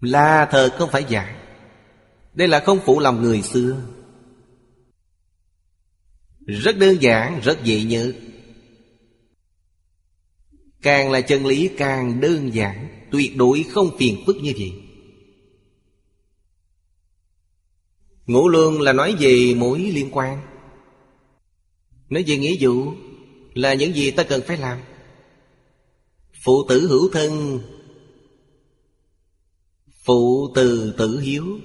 Là 0.00 0.48
thờ 0.50 0.70
không 0.78 0.90
phải 0.90 1.04
giả. 1.08 1.40
Đây 2.34 2.48
là 2.48 2.60
không 2.60 2.78
phụ 2.84 3.00
lòng 3.00 3.22
người 3.22 3.42
xưa. 3.42 3.82
Rất 6.46 6.78
đơn 6.78 7.02
giản, 7.02 7.40
rất 7.40 7.64
dễ 7.64 7.84
nhớ. 7.84 8.12
Càng 10.82 11.10
là 11.10 11.20
chân 11.20 11.46
lý 11.46 11.70
càng 11.76 12.20
đơn 12.20 12.54
giản 12.54 13.06
Tuyệt 13.10 13.36
đối 13.36 13.62
không 13.62 13.96
phiền 13.98 14.22
phức 14.26 14.36
như 14.36 14.52
vậy. 14.58 14.83
Ngũ 18.26 18.48
lương 18.48 18.80
là 18.80 18.92
nói 18.92 19.16
về 19.18 19.54
mối 19.56 19.78
liên 19.78 20.08
quan. 20.12 20.40
Nói 22.08 22.24
về 22.26 22.36
nghĩa 22.36 22.56
vụ 22.60 22.92
Là 23.54 23.74
những 23.74 23.94
gì 23.94 24.10
ta 24.10 24.22
cần 24.24 24.42
phải 24.46 24.56
làm. 24.56 24.78
Phụ 26.44 26.64
tử 26.68 26.86
hữu 26.88 27.10
thân, 27.12 27.60
Phụ 30.04 30.52
từ 30.54 30.94
tử 30.98 31.20
hiếu. 31.20 31.58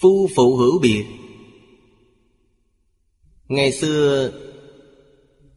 Phu 0.00 0.28
phụ 0.36 0.56
hữu 0.56 0.78
biệt. 0.78 1.04
Ngày 3.48 3.72
xưa, 3.72 4.32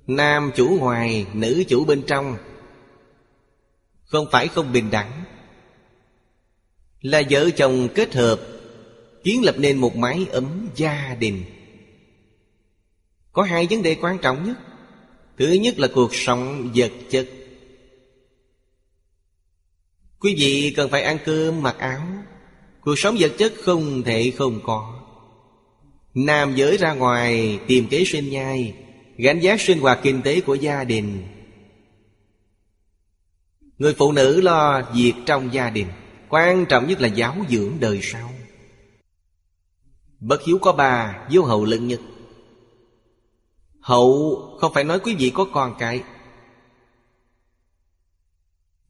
Nam 0.08 0.52
chủ 0.56 0.78
ngoài, 0.80 1.26
Nữ 1.34 1.64
chủ 1.68 1.86
bên 1.86 2.04
trong. 2.08 2.38
Không 4.04 4.26
phải 4.32 4.48
không 4.48 4.74
bình 4.74 4.92
đẳng. 4.92 5.24
Là 7.02 7.22
vợ 7.30 7.50
chồng 7.50 7.88
kết 7.96 8.14
hợp 8.14 8.53
Kiến 9.24 9.44
lập 9.44 9.56
nên 9.58 9.78
một 9.78 9.96
mái 9.96 10.26
ấm 10.32 10.70
gia 10.76 11.16
đình. 11.20 11.44
Có 13.32 13.44
hai 13.44 13.68
vấn 13.70 13.82
đề 13.82 13.96
quan 14.02 14.18
trọng 14.18 14.44
nhất. 14.44 14.58
Thứ 15.38 15.52
nhất 15.52 15.80
là 15.80 15.88
cuộc 15.94 16.16
sống 16.16 16.72
vật 16.76 16.92
chất. 17.10 17.30
Quý 20.20 20.36
vị 20.38 20.74
cần 20.76 20.90
phải 20.90 21.02
ăn 21.02 21.18
cơm 21.26 21.62
mặc 21.62 21.76
áo. 21.80 22.08
Cuộc 22.82 23.00
sống 23.00 23.16
vật 23.20 23.32
chất 23.38 23.54
không 23.64 24.04
thể 24.04 24.32
không 24.38 24.60
có. 24.64 25.00
Nam 26.14 26.56
giới 26.56 26.78
ra 26.78 26.94
ngoài 26.94 27.60
tìm 27.68 27.88
kế 27.88 28.04
sinh 28.06 28.30
nhai, 28.30 28.74
Gánh 29.18 29.40
giác 29.40 29.62
sinh 29.62 29.80
hoạt 29.80 30.00
kinh 30.04 30.22
tế 30.22 30.42
của 30.42 30.56
gia 30.56 30.84
đình. 30.84 31.24
Người 33.78 33.94
phụ 33.94 34.12
nữ 34.12 34.42
lo 34.42 34.82
việc 34.96 35.14
trong 35.26 35.54
gia 35.54 35.70
đình, 35.70 35.88
Quan 36.30 36.66
trọng 36.66 36.88
nhất 36.88 37.02
là 37.02 37.08
giáo 37.08 37.36
dưỡng 37.50 37.72
đời 37.80 38.00
sau. 38.02 38.30
Bất 40.24 40.44
hiếu 40.44 40.58
có 40.62 40.74
bà 40.74 41.28
Vô 41.32 41.44
hậu 41.44 41.66
lận 41.66 41.88
nhất 41.88 42.00
Hậu 43.80 44.38
không 44.60 44.74
phải 44.74 44.84
nói 44.84 45.00
quý 45.00 45.16
vị 45.16 45.32
có 45.36 45.46
con 45.54 45.76
cái. 45.80 46.04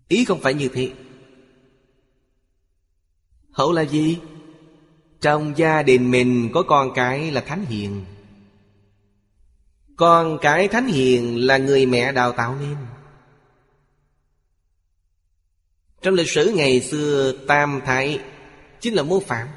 Ý 0.08 0.26
không 0.26 0.42
phải 0.42 0.54
như 0.54 0.70
thế. 0.74 0.92
Hậu 3.52 3.72
là 3.72 3.82
gì? 3.82 4.18
Trong 5.22 5.58
gia 5.58 5.84
đình 5.84 6.12
mình 6.12 6.50
có 6.54 6.64
con 6.64 6.92
cái 6.96 7.32
là 7.32 7.42
thánh 7.42 7.66
hiền. 7.66 8.06
Con 9.96 10.38
cái 10.42 10.68
thánh 10.68 10.88
hiền 10.88 11.48
là 11.48 11.58
người 11.58 11.86
mẹ 11.86 12.12
đào 12.12 12.32
tạo 12.32 12.56
nên. 12.56 12.78
Trong 16.02 16.14
lịch 16.14 16.30
sử 16.30 16.54
ngày 16.56 16.82
xưa 16.82 17.34
Tam 17.48 17.82
Thái 17.86 18.20
Chính 18.80 18.94
là 18.94 19.04
mô 19.04 19.20
phạm. 19.20 19.48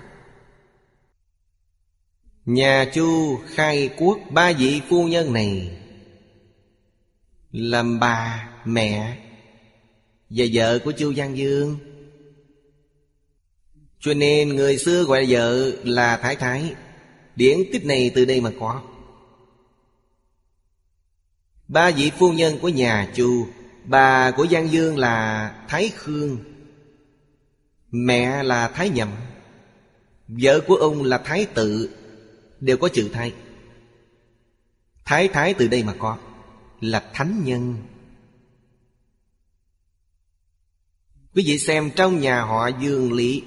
Nhà 2.46 2.90
Chu 2.94 3.38
khai 3.46 3.90
quốc 3.96 4.18
ba 4.30 4.52
vị 4.52 4.80
phu 4.88 5.08
nhân 5.08 5.32
này. 5.32 5.78
Làm 7.52 8.00
bà, 8.00 8.48
mẹ 8.64 9.18
Và 10.30 10.44
vợ 10.52 10.78
của 10.84 10.92
Chu 10.92 11.14
Giang 11.14 11.36
Dương. 11.36 11.78
Cho 14.00 14.14
nên 14.14 14.48
người 14.48 14.78
xưa 14.78 15.04
gọi 15.04 15.26
vợ 15.28 15.72
là 15.84 16.16
Thái 16.16 16.36
Thái. 16.36 16.74
Điển 17.36 17.58
tích 17.72 17.84
này 17.84 18.10
từ 18.14 18.24
đây 18.24 18.40
mà 18.40 18.50
có. 18.60 18.82
Ba 21.68 21.90
vị 21.90 22.10
phu 22.18 22.32
nhân 22.32 22.58
của 22.62 22.68
nhà 22.68 23.12
Chu 23.14 23.46
Bà 23.84 24.30
của 24.30 24.46
Giang 24.46 24.72
Dương 24.72 24.98
là 24.98 25.50
Thái 25.68 25.90
Khương 25.96 26.38
Mẹ 27.90 28.42
là 28.42 28.68
Thái 28.68 28.88
Nhậm 28.88 29.08
Vợ 30.28 30.60
của 30.60 30.74
ông 30.74 31.02
là 31.02 31.18
Thái 31.18 31.46
Tự. 31.54 31.90
Đều 32.60 32.76
có 32.76 32.88
chữ 32.88 33.10
thái. 33.12 33.34
Thái 35.04 35.28
thái 35.28 35.54
từ 35.54 35.68
đây 35.68 35.84
mà 35.84 35.94
có 35.98 36.18
Là 36.80 37.10
thánh 37.14 37.42
nhân. 37.44 37.76
Quý 41.34 41.42
vị 41.46 41.58
xem 41.58 41.90
trong 41.96 42.20
nhà 42.20 42.42
họ 42.42 42.68
Dương 42.68 43.12
Lý. 43.12 43.42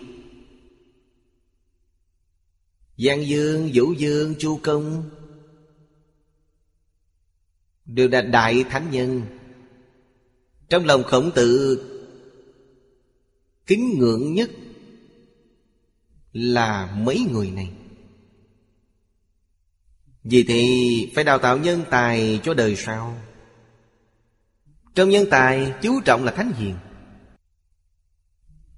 Giang 2.98 3.28
Dương, 3.28 3.72
Vũ 3.74 3.94
Dương, 3.94 4.36
Chu 4.40 4.60
Công 4.64 5.10
Đều 7.86 8.10
là 8.10 8.22
đại 8.22 8.64
thánh 8.70 8.92
nhân. 8.92 9.22
Trong 10.70 10.86
lòng 10.86 11.04
khổng 11.04 11.32
tử 11.36 11.86
Kính 13.66 14.00
ngưỡng 14.00 14.34
nhất 14.34 14.50
Là 16.34 16.96
mấy 16.96 17.26
người 17.32 17.52
này 17.52 17.79
vì 20.30 20.44
thì 20.44 21.12
phải 21.16 21.24
đào 21.24 21.38
tạo 21.38 21.58
nhân 21.58 21.84
tài 21.90 22.40
cho 22.44 22.54
đời 22.54 22.76
sau. 22.76 23.18
Trong 24.96 25.10
nhân 25.10 25.26
tài 25.32 25.74
chú 25.82 26.02
trọng 26.06 26.24
là 26.24 26.32
thánh 26.32 26.52
hiền. 26.52 26.76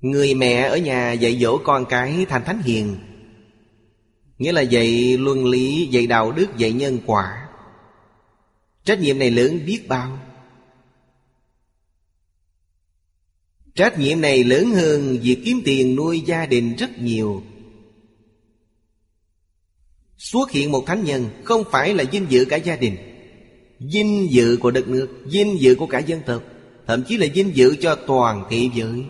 Người 0.02 0.34
mẹ 0.34 0.62
ở 0.62 0.78
nhà 0.78 1.12
dạy 1.12 1.40
dỗ 1.42 1.58
con 1.58 1.86
cái 1.90 2.26
thành 2.30 2.44
thánh 2.44 2.62
hiền. 2.62 2.98
Nghĩa 4.38 4.52
là 4.52 4.62
dạy 4.62 5.18
luân 5.18 5.46
lý, 5.46 5.88
dạy 5.92 6.08
đạo 6.08 6.32
đức, 6.32 6.58
dạy 6.58 6.72
nhân 6.74 7.00
quả. 7.06 7.48
Trách 8.84 9.00
nhiệm 9.00 9.20
này 9.20 9.32
lớn 9.32 9.60
biết 9.66 9.88
bao. 9.88 10.20
Trách 13.76 14.00
nhiệm 14.00 14.22
này 14.22 14.44
lớn 14.44 14.72
hơn 14.72 15.20
việc 15.22 15.42
kiếm 15.46 15.62
tiền 15.66 15.96
nuôi 15.96 16.22
gia 16.26 16.46
đình 16.46 16.76
rất 16.76 17.00
nhiều. 17.00 17.44
Xuất 20.22 20.52
hiện 20.52 20.72
một 20.72 20.84
thánh 20.88 21.04
nhân 21.04 21.30
Không 21.44 21.64
phải 21.72 21.94
là 21.94 22.04
dinh 22.12 22.26
dự 22.30 22.46
cả 22.50 22.56
gia 22.56 22.76
đình. 22.76 22.98
Dinh 23.80 24.28
dự 24.32 24.58
của 24.62 24.72
đất 24.72 24.88
nước 24.88 25.10
dinh 25.28 25.62
dự 25.62 25.76
của 25.76 25.88
cả 25.88 26.00
dân 26.00 26.22
tộc, 26.26 26.44
Thậm 26.88 27.04
chí 27.08 27.18
là 27.18 27.28
dinh 27.36 27.56
dự 27.56 27.76
cho 27.82 27.96
toàn 27.96 28.46
thế 28.50 28.70
giới. 28.74 29.06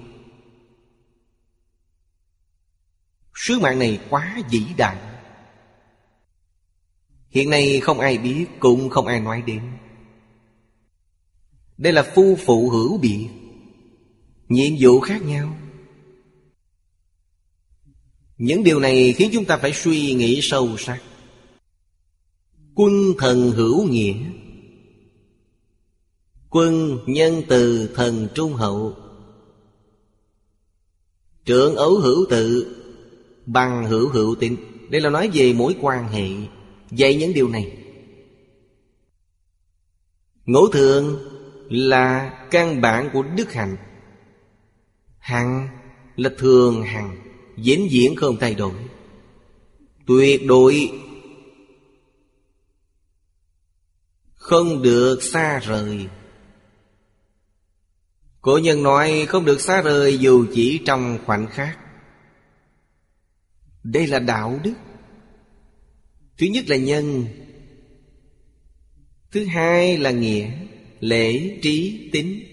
Sứ 3.35 3.59
mạng 3.59 3.79
này 3.79 3.99
quá 4.09 4.37
vĩ 4.51 4.61
đại. 4.77 4.97
Hiện 7.29 7.49
nay 7.49 7.79
không 7.79 7.99
ai 7.99 8.17
biết, 8.17 8.45
Cũng 8.59 8.89
không 8.89 9.07
ai 9.07 9.19
nói 9.19 9.43
đến. 9.47 9.61
Đây 11.77 11.93
là 11.93 12.03
phu 12.15 12.37
phụ 12.45 12.69
hữu 12.69 12.97
biệt, 12.97 13.27
Nhiệm 14.47 14.73
vụ 14.79 14.99
khác 14.99 15.21
nhau 15.21 15.57
những 18.41 18.63
điều 18.63 18.79
này 18.79 19.13
khiến 19.17 19.29
chúng 19.33 19.45
ta 19.45 19.57
phải 19.57 19.73
suy 19.73 20.13
nghĩ 20.13 20.39
sâu 20.41 20.77
sắc. 20.77 21.01
Quân 22.75 22.91
thần 23.17 23.51
hữu 23.51 23.87
nghĩa. 23.87 24.15
Quân 26.49 26.99
nhân 27.05 27.41
từ 27.47 27.89
thần 27.95 28.27
trung 28.35 28.53
hậu. 28.53 28.95
Trưởng 31.45 31.75
ấu 31.75 31.95
hữu 31.95 32.25
tự, 32.29 32.75
Bằng 33.45 33.85
hữu 33.85 34.09
hữu 34.09 34.35
tín. 34.35 34.55
Đây 34.89 35.01
là 35.01 35.09
nói 35.09 35.29
về 35.33 35.53
mối 35.53 35.75
quan 35.81 36.07
hệ. 36.07 36.27
Dạy 36.91 37.15
những 37.15 37.33
điều 37.33 37.49
này. 37.49 37.77
Ngũ 40.45 40.67
thường 40.67 41.19
là 41.69 42.29
căn 42.51 42.81
bản 42.81 43.09
của 43.13 43.23
đức 43.23 43.53
hạnh. 43.53 43.77
Hằng 45.19 45.67
Là 46.15 46.29
thường 46.37 46.83
hằng 46.83 47.30
vĩnh 47.63 47.87
viễn 47.91 48.15
không 48.15 48.37
thay 48.39 48.55
đổi. 48.55 48.73
Tuyệt 50.07 50.41
đối 50.45 50.91
Không 54.33 54.81
được 54.81 55.23
xa 55.23 55.59
rời. 55.59 56.07
Cổ 58.41 58.57
nhân 58.57 58.83
nói 58.83 59.25
không 59.27 59.45
được 59.45 59.61
xa 59.61 59.81
rời 59.81 60.17
dù 60.17 60.45
chỉ 60.53 60.81
trong 60.85 61.19
khoảnh 61.25 61.47
khắc. 61.47 61.79
Đây 63.83 64.07
là 64.07 64.19
đạo 64.19 64.59
đức. 64.63 64.73
Thứ 66.37 66.45
nhất 66.45 66.69
là 66.69 66.77
nhân. 66.77 67.25
Thứ 69.31 69.45
hai 69.45 69.97
là 69.97 70.11
nghĩa 70.11 70.51
Lễ, 70.99 71.59
trí, 71.61 72.09
tính. 72.13 72.43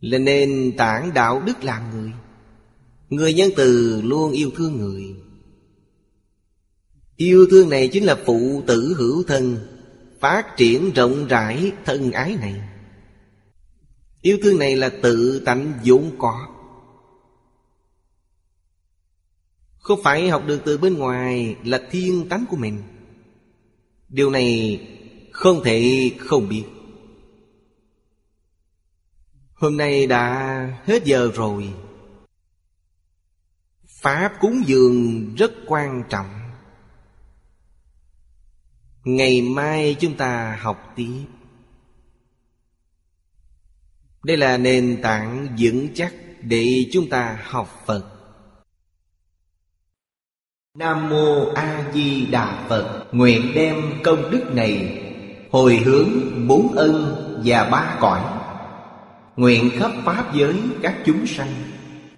Là 0.00 0.18
nền 0.18 0.72
tảng 0.76 1.14
đạo 1.14 1.42
đức 1.46 1.64
làm 1.64 1.90
người. 1.90 2.12
Người 3.12 3.34
nhân 3.34 3.50
từ 3.56 4.00
luôn 4.04 4.32
yêu 4.32 4.50
thương 4.56 4.76
người. 4.76 5.16
Yêu 7.16 7.46
thương 7.50 7.68
này 7.68 7.88
chính 7.88 8.04
là 8.04 8.18
phụ 8.26 8.62
tử 8.66 8.94
hữu 8.98 9.22
thân, 9.22 9.58
Phát 10.20 10.56
triển 10.56 10.92
rộng 10.92 11.26
rãi 11.26 11.72
thân 11.84 12.12
ái 12.12 12.36
này. 12.36 12.60
Yêu 14.20 14.38
thương 14.42 14.58
này 14.58 14.76
là 14.76 14.88
tự 15.02 15.42
tánh 15.44 15.72
vốn 15.84 16.10
có. 16.18 16.48
Không 19.78 20.02
phải 20.02 20.28
học 20.28 20.42
được 20.46 20.60
từ 20.64 20.78
bên 20.78 20.94
ngoài 20.98 21.56
Là 21.64 21.82
thiên 21.90 22.28
tánh 22.28 22.44
của 22.50 22.56
mình. 22.56 22.82
Điều 24.08 24.30
này 24.30 24.80
không 25.32 25.64
thể 25.64 26.10
không 26.18 26.48
biết. 26.48 26.64
Hôm 29.54 29.76
nay 29.76 30.06
đã 30.06 30.82
hết 30.84 31.04
giờ 31.04 31.30
rồi. 31.34 31.72
Pháp 34.02 34.32
cúng 34.40 34.62
dường 34.66 35.34
rất 35.34 35.52
quan 35.66 36.02
trọng. 36.08 36.26
Ngày 39.04 39.42
mai 39.42 39.96
chúng 40.00 40.16
ta 40.16 40.58
học 40.60 40.92
tiếp. 40.96 41.24
Đây 44.24 44.36
là 44.36 44.56
nền 44.56 44.98
tảng 45.02 45.56
vững 45.58 45.88
chắc 45.94 46.14
để 46.40 46.86
chúng 46.92 47.08
ta 47.08 47.38
học 47.44 47.82
Phật. 47.86 48.04
Nam 50.78 51.08
Mô 51.08 51.52
A 51.54 51.90
Di 51.94 52.26
Đà 52.26 52.66
Phật. 52.68 53.08
Nguyện 53.12 53.52
đem 53.54 53.76
công 54.04 54.30
đức 54.30 54.44
này 54.54 55.02
Hồi 55.50 55.76
hướng 55.76 56.08
bốn 56.48 56.72
ân 56.72 57.14
và 57.44 57.64
ba 57.64 57.96
cõi. 58.00 58.20
Nguyện 59.36 59.70
khắp 59.78 59.90
Pháp 60.04 60.34
giới 60.34 60.54
các 60.82 60.96
chúng 61.06 61.26
sanh. 61.26 61.71